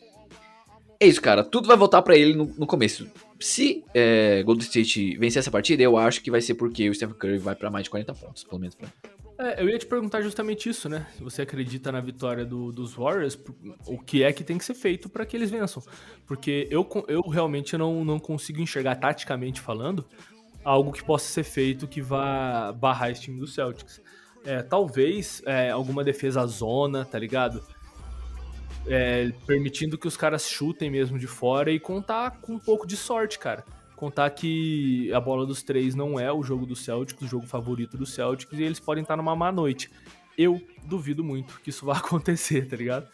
é 1.00 1.06
isso, 1.06 1.20
cara. 1.22 1.44
Tudo 1.44 1.68
vai 1.68 1.76
voltar 1.76 2.02
pra 2.02 2.16
ele 2.16 2.34
no, 2.34 2.46
no 2.58 2.66
começo. 2.66 3.06
Se 3.38 3.84
é, 3.94 4.42
Golden 4.42 4.64
State 4.64 5.16
vencer 5.18 5.40
essa 5.40 5.50
partida, 5.50 5.82
eu 5.82 5.96
acho 5.96 6.22
que 6.22 6.30
vai 6.30 6.40
ser 6.40 6.54
porque 6.54 6.88
o 6.88 6.94
Stephen 6.94 7.14
Curry 7.16 7.38
vai 7.38 7.54
pra 7.54 7.70
mais 7.70 7.84
de 7.84 7.90
40 7.90 8.14
pontos, 8.14 8.44
pelo 8.44 8.58
menos 8.60 8.74
pra 8.74 8.86
mim. 8.88 8.92
É, 9.38 9.62
eu 9.62 9.68
ia 9.68 9.78
te 9.78 9.84
perguntar 9.84 10.22
justamente 10.22 10.66
isso, 10.70 10.88
né? 10.88 11.06
Se 11.14 11.22
você 11.22 11.42
acredita 11.42 11.92
na 11.92 12.00
vitória 12.00 12.42
do- 12.42 12.72
dos 12.72 12.94
Warriors, 12.94 13.38
o 13.86 13.98
que 13.98 14.22
é 14.22 14.32
que 14.32 14.42
tem 14.42 14.56
que 14.56 14.64
ser 14.64 14.72
feito 14.72 15.10
para 15.10 15.26
que 15.26 15.36
eles 15.36 15.50
vençam? 15.50 15.82
Porque 16.26 16.66
eu, 16.70 16.88
eu 17.06 17.20
realmente 17.20 17.76
não, 17.76 18.02
não 18.02 18.18
consigo 18.18 18.62
enxergar, 18.62 18.94
taticamente 18.96 19.60
falando, 19.60 20.06
algo 20.66 20.90
que 20.90 21.04
possa 21.04 21.28
ser 21.28 21.44
feito 21.44 21.86
que 21.86 22.02
vá 22.02 22.72
barrar 22.72 23.12
esse 23.12 23.22
time 23.22 23.38
do 23.38 23.46
Celtics. 23.46 24.02
É, 24.44 24.62
talvez 24.62 25.40
é, 25.46 25.70
alguma 25.70 26.02
defesa 26.02 26.44
zona, 26.44 27.04
tá 27.04 27.16
ligado? 27.16 27.62
É, 28.88 29.30
permitindo 29.46 29.96
que 29.96 30.08
os 30.08 30.16
caras 30.16 30.48
chutem 30.48 30.90
mesmo 30.90 31.20
de 31.20 31.28
fora 31.28 31.70
e 31.70 31.78
contar 31.78 32.40
com 32.40 32.54
um 32.54 32.58
pouco 32.58 32.84
de 32.84 32.96
sorte, 32.96 33.38
cara. 33.38 33.64
Contar 33.94 34.28
que 34.30 35.12
a 35.12 35.20
bola 35.20 35.46
dos 35.46 35.62
três 35.62 35.94
não 35.94 36.18
é 36.18 36.32
o 36.32 36.42
jogo 36.42 36.66
do 36.66 36.74
Celtics, 36.74 37.22
o 37.22 37.28
jogo 37.28 37.46
favorito 37.46 37.96
do 37.96 38.04
Celtics, 38.04 38.58
e 38.58 38.62
eles 38.64 38.80
podem 38.80 39.02
estar 39.02 39.16
numa 39.16 39.36
má 39.36 39.52
noite. 39.52 39.88
Eu 40.36 40.60
duvido 40.84 41.22
muito 41.22 41.60
que 41.60 41.70
isso 41.70 41.86
vá 41.86 41.98
acontecer, 41.98 42.66
tá 42.66 42.76
ligado? 42.76 43.08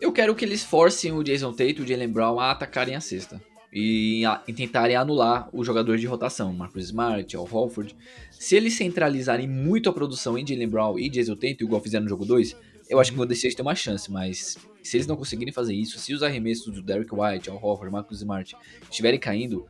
Eu 0.00 0.12
quero 0.12 0.36
que 0.36 0.44
eles 0.44 0.64
forcem 0.64 1.12
o 1.12 1.22
Jason 1.24 1.50
Tate 1.50 1.78
e 1.78 1.82
o 1.82 1.86
Jalen 1.86 2.08
Brown 2.08 2.38
a 2.38 2.52
atacarem 2.52 2.94
a 2.94 3.00
cesta. 3.00 3.42
E, 3.72 4.24
a- 4.24 4.42
e 4.48 4.52
tentarem 4.52 4.96
anular 4.96 5.48
os 5.52 5.64
jogadores 5.66 6.00
de 6.00 6.06
rotação, 6.06 6.52
Marcus 6.52 6.84
Smart, 6.86 7.36
Al 7.36 7.48
Horford. 7.50 7.94
Se 8.30 8.56
eles 8.56 8.74
centralizarem 8.74 9.46
muito 9.48 9.88
a 9.88 9.92
produção 9.92 10.36
em 10.36 10.44
Jalen 10.46 10.68
Brown 10.68 10.98
e 10.98 11.08
Jason 11.08 11.34
Tate, 11.36 11.58
igual 11.62 11.80
fizeram 11.80 12.02
no 12.04 12.08
jogo 12.08 12.24
2, 12.24 12.56
eu 12.88 12.98
acho 12.98 13.10
que 13.12 13.14
o 13.14 13.18
Golden 13.18 13.36
State 13.36 13.54
tem 13.54 13.64
uma 13.64 13.74
chance, 13.76 14.10
mas 14.10 14.56
se 14.82 14.96
eles 14.96 15.06
não 15.06 15.16
conseguirem 15.16 15.52
fazer 15.54 15.74
isso, 15.74 15.98
se 16.00 16.12
os 16.12 16.22
arremessos 16.24 16.72
do 16.74 16.82
Derrick 16.82 17.14
White, 17.14 17.48
Al 17.48 17.56
Horford, 17.62 17.92
Marcus 17.92 18.18
Smart 18.18 18.56
estiverem 18.90 19.20
caindo, 19.20 19.64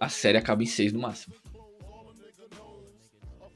a 0.00 0.08
série 0.08 0.36
acaba 0.36 0.62
em 0.64 0.66
6 0.66 0.92
no 0.92 0.98
máximo. 1.00 1.34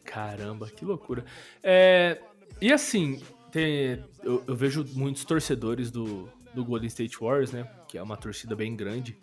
Caramba, 0.05 0.69
que 0.71 0.85
loucura. 0.85 1.25
É, 1.63 2.21
e 2.61 2.73
assim, 2.73 3.21
tem- 3.53 4.03
eu, 4.23 4.43
eu 4.47 4.55
vejo 4.57 4.85
muitos 4.95 5.25
torcedores 5.25 5.91
do, 5.91 6.29
do 6.55 6.65
Golden 6.65 6.87
State 6.89 7.19
Warriors, 7.21 7.53
né? 7.53 7.69
Que 7.89 7.99
é 7.99 8.03
uma 8.03 8.17
torcida 8.17 8.55
bem 8.57 8.75
grande 8.75 9.17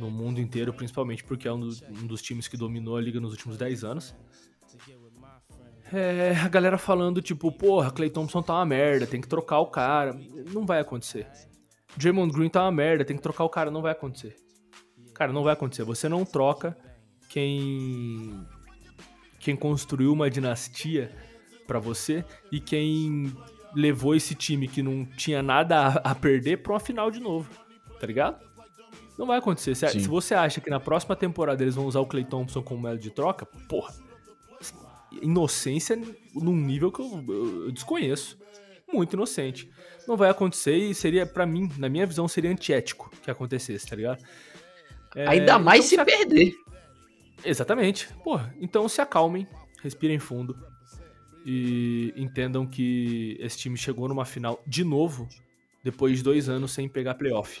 no 0.00 0.10
mundo 0.10 0.40
inteiro, 0.40 0.72
principalmente 0.72 1.22
porque 1.24 1.46
é 1.46 1.52
um, 1.52 1.60
do- 1.60 1.84
um 1.90 2.06
dos 2.06 2.20
times 2.22 2.48
que 2.48 2.56
dominou 2.56 2.96
a 2.96 3.00
liga 3.00 3.20
nos 3.20 3.32
últimos 3.32 3.56
10 3.56 3.84
anos. 3.84 4.14
É, 5.92 6.36
a 6.36 6.48
galera 6.48 6.78
falando, 6.78 7.20
tipo, 7.20 7.50
porra, 7.50 7.90
Clay 7.90 8.08
Thompson 8.10 8.42
tá 8.42 8.54
uma 8.54 8.64
merda, 8.66 9.06
tem 9.06 9.20
que 9.20 9.28
trocar 9.28 9.58
o 9.60 9.66
cara. 9.66 10.16
Não 10.52 10.64
vai 10.64 10.80
acontecer. 10.80 11.26
Draymond 11.96 12.32
Green 12.32 12.48
tá 12.48 12.62
uma 12.62 12.70
merda, 12.70 13.04
tem 13.04 13.16
que 13.16 13.22
trocar 13.22 13.44
o 13.44 13.48
cara, 13.48 13.70
não 13.70 13.82
vai 13.82 13.92
acontecer. 13.92 14.36
Cara, 15.14 15.32
não 15.32 15.42
vai 15.42 15.52
acontecer. 15.52 15.82
Você 15.84 16.08
não 16.08 16.24
troca 16.24 16.76
quem 17.28 18.46
quem 19.40 19.56
construiu 19.56 20.12
uma 20.12 20.28
dinastia 20.30 21.10
pra 21.66 21.78
você 21.78 22.24
e 22.52 22.60
quem 22.60 23.32
levou 23.74 24.14
esse 24.14 24.34
time 24.34 24.68
que 24.68 24.82
não 24.82 25.04
tinha 25.04 25.42
nada 25.42 25.80
a, 26.04 26.10
a 26.10 26.14
perder 26.14 26.58
pra 26.58 26.74
uma 26.74 26.80
final 26.80 27.10
de 27.10 27.20
novo, 27.20 27.48
tá 27.98 28.06
ligado? 28.06 28.38
Não 29.20 29.26
vai 29.26 29.36
acontecer. 29.38 29.74
Se, 29.74 29.86
Sim. 29.86 30.00
se 30.00 30.08
você 30.08 30.34
acha 30.34 30.62
que 30.62 30.70
na 30.70 30.80
próxima 30.80 31.14
temporada 31.14 31.62
eles 31.62 31.74
vão 31.74 31.84
usar 31.84 32.00
o 32.00 32.06
Clay 32.06 32.24
Thompson 32.24 32.62
como 32.62 32.80
moeda 32.80 32.96
de 32.98 33.10
troca, 33.10 33.44
porra, 33.68 33.92
inocência 35.20 36.00
num 36.34 36.56
nível 36.56 36.90
que 36.90 37.02
eu, 37.02 37.24
eu- 37.28 37.64
eu 37.66 37.70
desconheço. 37.70 38.38
Muito 38.90 39.12
inocente. 39.12 39.70
Não 40.08 40.16
vai 40.16 40.30
acontecer 40.30 40.74
e 40.74 40.94
seria, 40.94 41.26
pra 41.26 41.44
mim, 41.44 41.70
na 41.76 41.88
minha 41.88 42.06
visão, 42.06 42.26
seria 42.26 42.50
antiético 42.50 43.10
que 43.22 43.30
acontecesse, 43.30 43.86
tá 43.86 43.94
ligado? 43.94 44.24
É, 45.14 45.28
Ainda 45.28 45.58
mais 45.58 45.92
então 45.92 46.04
se 46.06 46.10
perder. 46.16 46.54
Exatamente. 47.44 48.08
Porra, 48.24 48.54
então 48.58 48.88
se 48.88 49.00
acalmem, 49.02 49.46
respirem 49.82 50.18
fundo 50.18 50.56
e 51.44 52.12
entendam 52.16 52.66
que 52.66 53.36
esse 53.38 53.58
time 53.58 53.76
chegou 53.76 54.08
numa 54.08 54.24
final 54.24 54.62
de 54.66 54.82
novo 54.82 55.28
depois 55.84 56.16
de 56.16 56.24
dois 56.24 56.48
anos 56.48 56.72
sem 56.72 56.88
pegar 56.88 57.14
playoff. 57.16 57.60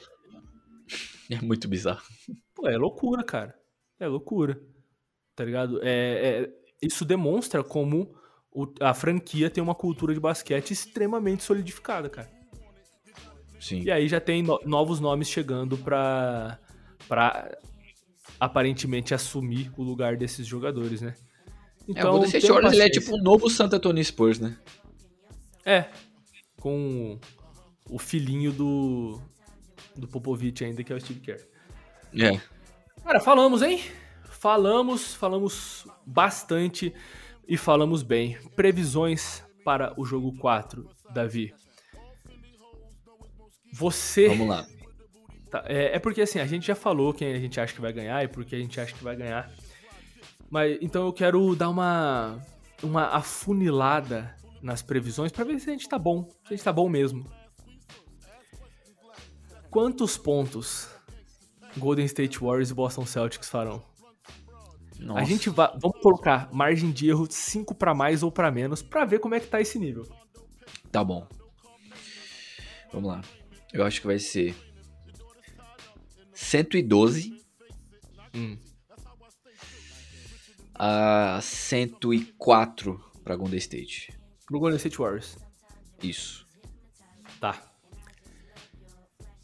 É 1.30 1.40
muito 1.40 1.68
bizarro. 1.68 2.02
Pô, 2.54 2.66
é 2.68 2.76
loucura, 2.76 3.22
cara. 3.22 3.54
É 3.98 4.06
loucura. 4.06 4.60
Tá 5.36 5.44
ligado? 5.44 5.80
É, 5.82 6.42
é- 6.42 6.50
isso 6.82 7.04
demonstra 7.04 7.62
como 7.62 8.14
o- 8.52 8.66
a 8.80 8.92
franquia 8.92 9.48
tem 9.48 9.62
uma 9.62 9.74
cultura 9.74 10.12
de 10.12 10.20
basquete 10.20 10.72
extremamente 10.72 11.42
solidificada, 11.44 12.08
cara. 12.10 12.28
Sim. 13.60 13.82
E 13.82 13.90
aí 13.90 14.08
já 14.08 14.20
tem 14.20 14.42
no- 14.42 14.60
novos 14.64 15.00
nomes 15.00 15.28
chegando 15.28 15.76
pra, 15.78 16.58
pra 17.06 17.56
aparentemente 18.38 19.12
assumir 19.14 19.70
o 19.76 19.82
lugar 19.82 20.16
desses 20.16 20.46
jogadores, 20.46 21.00
né? 21.02 21.14
É, 21.94 22.04
o 22.04 22.10
Golden 22.10 22.26
State 22.28 22.42
tenham 22.46 22.54
Warriors 22.54 22.74
ele 22.74 22.82
é 22.84 22.90
tipo 22.90 23.14
um 23.14 23.22
novo 23.22 23.50
Santo 23.50 23.76
Antonio 23.76 24.04
Spurs, 24.04 24.38
né? 24.38 24.56
É, 25.64 25.86
com 26.58 27.18
o 27.88 27.98
filhinho 27.98 28.52
do, 28.52 29.20
do 30.00 30.08
Popovich 30.08 30.64
ainda, 30.64 30.82
que 30.82 30.92
é 30.92 30.96
o 30.96 31.00
Steve 31.00 31.20
Kerr. 31.20 31.46
É. 32.14 32.40
Cara, 33.04 33.20
falamos, 33.20 33.62
hein? 33.62 33.80
Falamos, 34.24 35.14
falamos 35.14 35.86
bastante 36.04 36.92
e 37.46 37.56
falamos 37.56 38.02
bem. 38.02 38.38
Previsões 38.56 39.44
para 39.64 39.92
o 40.00 40.04
jogo 40.04 40.36
4, 40.38 40.88
Davi. 41.12 41.54
Você. 43.72 44.28
Vamos 44.28 44.48
lá. 44.48 44.66
Tá, 45.50 45.64
é, 45.66 45.96
é 45.96 45.98
porque 45.98 46.22
assim, 46.22 46.38
a 46.38 46.46
gente 46.46 46.66
já 46.66 46.74
falou 46.74 47.12
quem 47.12 47.32
a 47.32 47.38
gente 47.38 47.60
acha 47.60 47.74
que 47.74 47.80
vai 47.80 47.92
ganhar 47.92 48.22
e 48.22 48.28
por 48.28 48.44
que 48.44 48.54
a 48.54 48.58
gente 48.58 48.80
acha 48.80 48.94
que 48.94 49.02
vai 49.02 49.16
ganhar. 49.16 49.50
Mas 50.48 50.78
então 50.80 51.06
eu 51.06 51.12
quero 51.12 51.54
dar 51.54 51.68
uma 51.68 52.40
uma 52.82 53.08
afunilada 53.08 54.34
nas 54.62 54.82
previsões 54.82 55.32
pra 55.32 55.44
ver 55.44 55.58
se 55.58 55.68
a 55.68 55.72
gente 55.72 55.88
tá 55.88 55.98
bom, 55.98 56.24
se 56.44 56.54
a 56.54 56.56
gente 56.56 56.64
tá 56.64 56.72
bom 56.72 56.88
mesmo. 56.88 57.24
Quantos 59.70 60.18
pontos 60.18 60.88
Golden 61.76 62.04
State 62.06 62.38
Warriors 62.40 62.70
e 62.70 62.74
Boston 62.74 63.06
Celtics 63.06 63.48
farão? 63.48 63.82
Nossa. 64.98 65.20
A 65.20 65.24
gente 65.24 65.48
vai, 65.48 65.70
vamos 65.78 66.00
colocar 66.00 66.52
margem 66.52 66.90
de 66.90 67.08
erro 67.08 67.26
5 67.30 67.74
pra 67.74 67.94
mais 67.94 68.22
ou 68.22 68.30
pra 68.30 68.50
menos 68.50 68.82
pra 68.82 69.04
ver 69.04 69.18
como 69.20 69.34
é 69.34 69.40
que 69.40 69.46
tá 69.46 69.60
esse 69.60 69.78
nível. 69.78 70.06
Tá 70.92 71.02
bom. 71.02 71.26
Vamos 72.92 73.08
lá. 73.08 73.22
Eu 73.72 73.84
acho 73.84 74.00
que 74.00 74.06
vai 74.06 74.18
ser 74.18 74.54
112 76.34 77.38
Hum. 78.34 78.56
a 80.74 81.40
104 81.42 83.00
pra 83.24 83.36
Golden 83.36 83.58
State. 83.58 84.12
Pro 84.46 84.58
Golden 84.58 84.76
State 84.76 84.98
Warriors. 84.98 85.36
Isso. 86.02 86.46
Tá. 87.40 87.69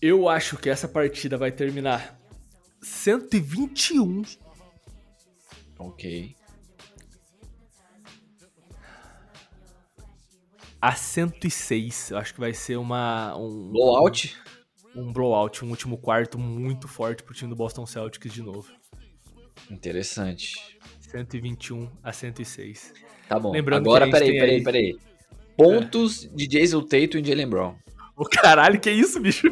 Eu 0.07 0.28
acho 0.28 0.57
que 0.57 0.68
essa 0.70 0.86
partida 0.86 1.36
vai 1.36 1.50
terminar 1.50 2.16
121 2.80 4.22
Ok. 5.78 6.36
a 10.80 10.92
106. 10.94 12.11
Eu 12.11 12.18
acho 12.18 12.32
que 12.34 12.38
vai 12.40 12.52
ser 12.54 12.76
uma 12.76 13.36
um 13.36 13.70
Blowout? 13.72 14.36
um 14.94 15.12
blowout, 15.12 15.64
um 15.64 15.68
último 15.70 15.98
quarto 15.98 16.38
muito 16.38 16.86
forte 16.88 17.22
pro 17.22 17.34
time 17.34 17.50
do 17.50 17.57
Boston 17.57 17.84
Celtics 17.84 18.32
de 18.32 18.42
novo. 18.42 18.72
Interessante. 19.70 20.54
121 21.00 21.90
a 22.02 22.12
106. 22.12 22.94
Tá 23.28 23.38
bom. 23.38 23.50
Lembrando 23.50 23.80
Agora, 23.90 24.09
peraí, 24.11 24.30
peraí, 24.32 24.50
aí- 24.57 24.62
peraí. 24.62 24.98
Pontos 25.57 26.28
de 26.32 26.46
Jason 26.46 26.82
Tatum 26.82 27.18
e 27.18 27.24
Jalen 27.24 27.48
Brown. 27.48 27.74
Ô 28.16 28.24
caralho, 28.24 28.78
que 28.80 28.90
isso, 28.90 29.18
bicho? 29.20 29.48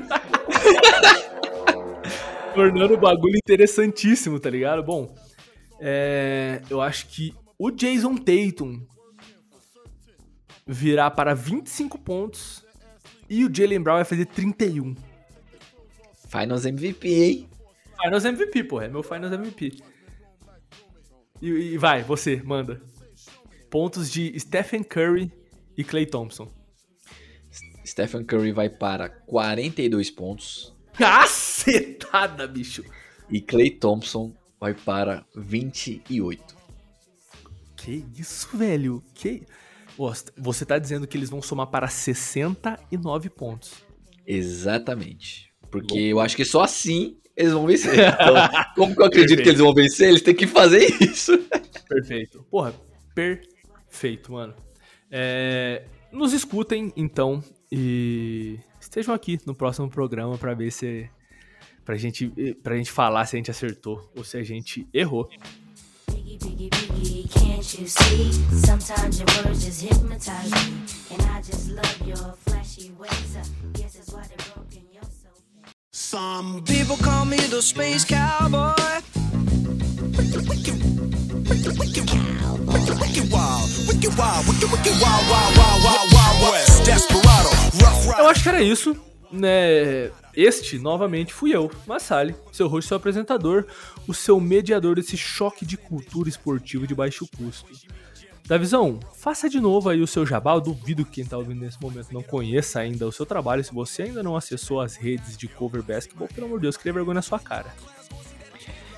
Tornando 2.54 2.94
o 2.94 2.96
bagulho 2.96 3.36
interessantíssimo, 3.36 4.38
tá 4.38 4.48
ligado? 4.48 4.82
Bom, 4.82 5.14
é, 5.80 6.62
eu 6.70 6.80
acho 6.80 7.08
que 7.08 7.34
o 7.58 7.70
Jason 7.70 8.16
Tatum 8.16 8.86
virá 10.66 11.10
para 11.10 11.34
25 11.34 11.98
pontos 11.98 12.64
e 13.28 13.44
o 13.44 13.54
Jalen 13.54 13.80
Brown 13.80 13.96
vai 13.96 14.04
fazer 14.04 14.26
31. 14.26 14.94
Finals 16.28 16.64
MVP, 16.64 17.08
hein? 17.08 17.48
Finals 18.02 18.24
MVP, 18.24 18.64
porra, 18.64 18.84
é 18.84 18.88
meu 18.88 19.02
Finals 19.02 19.32
MVP. 19.32 19.82
E, 21.42 21.48
e 21.48 21.78
vai, 21.78 22.02
você, 22.02 22.40
manda. 22.44 22.80
Pontos 23.70 24.10
de 24.10 24.38
Stephen 24.38 24.82
Curry 24.84 25.32
e 25.76 25.82
Clay 25.82 26.06
Thompson. 26.06 26.50
Stephen 27.84 28.24
Curry 28.24 28.52
vai 28.52 28.68
para 28.70 29.08
42 29.08 30.10
pontos 30.10 30.74
Cacetada, 31.64 32.46
bicho! 32.46 32.84
e 33.28 33.40
Clay 33.40 33.70
Thompson 33.70 34.32
vai 34.60 34.74
para 34.74 35.24
28. 35.34 36.56
Que 37.76 38.04
isso, 38.16 38.56
velho? 38.56 39.02
Que. 39.14 39.42
Você 40.36 40.64
tá 40.64 40.78
dizendo 40.78 41.06
que 41.06 41.16
eles 41.16 41.30
vão 41.30 41.40
somar 41.40 41.68
para 41.68 41.86
69 41.86 43.30
pontos. 43.30 43.74
Exatamente. 44.26 45.52
Porque 45.70 45.98
eu 45.98 46.20
acho 46.20 46.36
que 46.36 46.44
só 46.44 46.62
assim 46.62 47.16
eles 47.36 47.52
vão 47.52 47.66
vencer. 47.66 47.92
Então, 47.94 48.34
como 48.74 48.94
que 48.94 49.02
eu 49.02 49.06
acredito 49.06 49.42
que 49.42 49.48
eles 49.48 49.60
vão 49.60 49.74
vencer? 49.74 50.08
Eles 50.08 50.22
têm 50.22 50.34
que 50.34 50.46
fazer 50.46 50.84
isso. 51.00 51.36
Perfeito. 51.88 52.44
Porra, 52.50 52.74
perfeito, 53.14 54.32
mano. 54.32 54.54
É, 55.10 55.84
nos 56.12 56.32
escutem, 56.32 56.92
então, 56.96 57.42
e 57.70 58.58
estejam 58.80 59.14
aqui 59.14 59.38
no 59.46 59.54
próximo 59.54 59.88
programa 59.88 60.38
pra 60.38 60.54
ver 60.54 60.70
se. 60.70 61.08
Pra 61.84 61.96
gente, 61.96 62.32
pra 62.62 62.76
gente 62.76 62.90
falar 62.90 63.26
se 63.26 63.36
a 63.36 63.38
gente 63.38 63.50
acertou 63.50 64.10
ou 64.16 64.24
se 64.24 64.36
a 64.36 64.42
gente 64.42 64.86
errou. 64.92 65.28
Some 75.92 76.62
People 76.62 76.96
call 76.98 77.24
me 77.26 77.36
the 77.36 77.60
space 77.60 78.06
cowboy. 78.06 78.74
Eu 88.18 88.28
acho 88.28 88.42
que 88.42 88.48
era 88.48 88.62
isso, 88.62 88.96
né? 89.34 90.10
Este, 90.34 90.78
novamente, 90.78 91.32
fui 91.32 91.54
eu, 91.54 91.70
Massali, 91.86 92.34
seu 92.52 92.68
host, 92.68 92.88
seu 92.88 92.96
apresentador, 92.96 93.66
o 94.06 94.14
seu 94.14 94.40
mediador 94.40 94.96
desse 94.96 95.16
choque 95.16 95.64
de 95.64 95.76
cultura 95.76 96.28
esportiva 96.28 96.86
de 96.86 96.94
baixo 96.94 97.28
custo. 97.36 97.70
Davizão, 98.46 99.00
faça 99.14 99.48
de 99.48 99.58
novo 99.58 99.88
aí 99.88 100.02
o 100.02 100.06
seu 100.06 100.26
jabá. 100.26 100.52
Eu 100.52 100.60
duvido 100.60 101.04
que 101.04 101.12
quem 101.12 101.24
tá 101.24 101.38
ouvindo 101.38 101.60
nesse 101.60 101.80
momento 101.80 102.12
não 102.12 102.22
conheça 102.22 102.78
ainda 102.78 103.06
o 103.06 103.12
seu 103.12 103.24
trabalho. 103.24 103.64
Se 103.64 103.72
você 103.72 104.02
ainda 104.02 104.22
não 104.22 104.36
acessou 104.36 104.82
as 104.82 104.96
redes 104.96 105.36
de 105.36 105.48
cover 105.48 105.82
basketball, 105.82 106.28
pelo 106.28 106.46
amor 106.46 106.58
de 106.58 106.62
Deus, 106.62 106.76
cria 106.76 106.92
vergonha 106.92 107.14
na 107.14 107.22
sua 107.22 107.38
cara. 107.38 107.72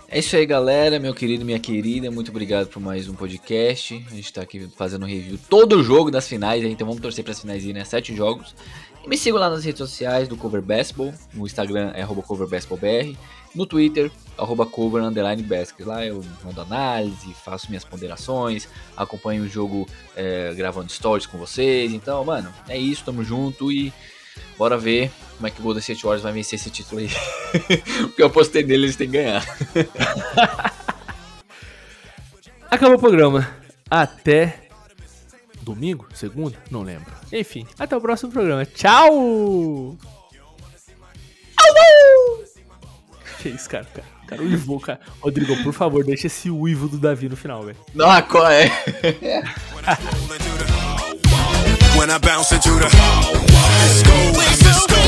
É 0.08 0.20
isso 0.20 0.36
aí, 0.36 0.46
galera, 0.46 1.00
meu 1.00 1.12
querido 1.12 1.44
minha 1.44 1.58
querida. 1.58 2.10
Muito 2.10 2.30
obrigado 2.30 2.68
por 2.68 2.80
mais 2.80 3.08
um 3.08 3.14
podcast. 3.14 4.04
A 4.10 4.14
gente 4.14 4.32
tá 4.32 4.42
aqui 4.42 4.68
fazendo 4.76 5.04
review 5.04 5.38
todo 5.48 5.78
o 5.78 5.82
jogo 5.82 6.10
das 6.12 6.28
finais, 6.28 6.64
aí, 6.64 6.70
então 6.70 6.86
vamos 6.86 7.02
torcer 7.02 7.24
para 7.24 7.32
as 7.32 7.40
finais 7.40 7.64
aí, 7.64 7.72
né? 7.72 7.84
Sete 7.84 8.14
jogos. 8.14 8.54
Me 9.06 9.16
sigam 9.16 9.38
lá 9.38 9.48
nas 9.48 9.64
redes 9.64 9.78
sociais 9.78 10.26
do 10.26 10.36
Cover 10.36 10.60
Basketball. 10.60 11.14
No 11.32 11.46
Instagram 11.46 11.92
é 11.94 12.04
coverbasketballbr. 12.04 13.16
No 13.54 13.64
Twitter, 13.64 14.10
arroba. 14.36 14.68
Lá 15.84 16.04
eu 16.04 16.24
mando 16.44 16.60
análise, 16.60 17.32
faço 17.34 17.68
minhas 17.68 17.84
ponderações, 17.84 18.68
acompanho 18.96 19.44
o 19.44 19.48
jogo 19.48 19.86
é, 20.16 20.52
gravando 20.54 20.90
stories 20.90 21.24
com 21.24 21.38
vocês. 21.38 21.92
Então, 21.92 22.24
mano, 22.24 22.52
é 22.68 22.76
isso, 22.76 23.04
tamo 23.04 23.22
junto 23.22 23.70
e 23.70 23.92
bora 24.58 24.76
ver 24.76 25.10
como 25.36 25.46
é 25.46 25.50
que 25.50 25.60
o 25.60 25.62
Golden 25.62 25.80
State 25.80 26.02
Warriors 26.02 26.24
vai 26.24 26.32
vencer 26.32 26.58
esse 26.58 26.68
título 26.70 27.00
aí. 27.00 27.08
Porque 28.02 28.22
eu 28.22 28.26
apostei 28.26 28.64
nele, 28.64 28.86
eles 28.86 28.96
têm 28.96 29.08
que 29.08 29.18
ganhar. 29.18 29.44
Acabou 32.68 32.96
o 32.96 33.00
programa. 33.00 33.48
Até 33.88 34.65
domingo? 35.66 36.06
Segunda? 36.14 36.56
Não 36.70 36.82
lembro. 36.82 37.12
Enfim, 37.32 37.66
até 37.78 37.96
o 37.96 38.00
próximo 38.00 38.30
programa. 38.30 38.64
Tchau! 38.64 39.96
Que 43.42 43.48
isso, 43.50 43.68
cara? 43.68 43.84
cara, 43.84 44.06
cara 44.26 44.42
uivou, 44.42 44.80
cara. 44.80 45.00
Rodrigo, 45.20 45.62
por 45.62 45.72
favor, 45.72 46.04
deixa 46.04 46.28
esse 46.28 46.50
uivo 46.50 46.88
do 46.88 46.98
Davi 46.98 47.28
no 47.28 47.36
final, 47.36 47.62
velho. 47.64 47.76
Não, 47.94 48.22
qual 48.22 48.48
é? 48.50 48.70
When 51.96 52.10
I 52.10 52.18
bounce 52.18 52.54
into 52.54 52.78
the 52.78 52.88
disco, 52.88 54.62
disco. 54.62 55.05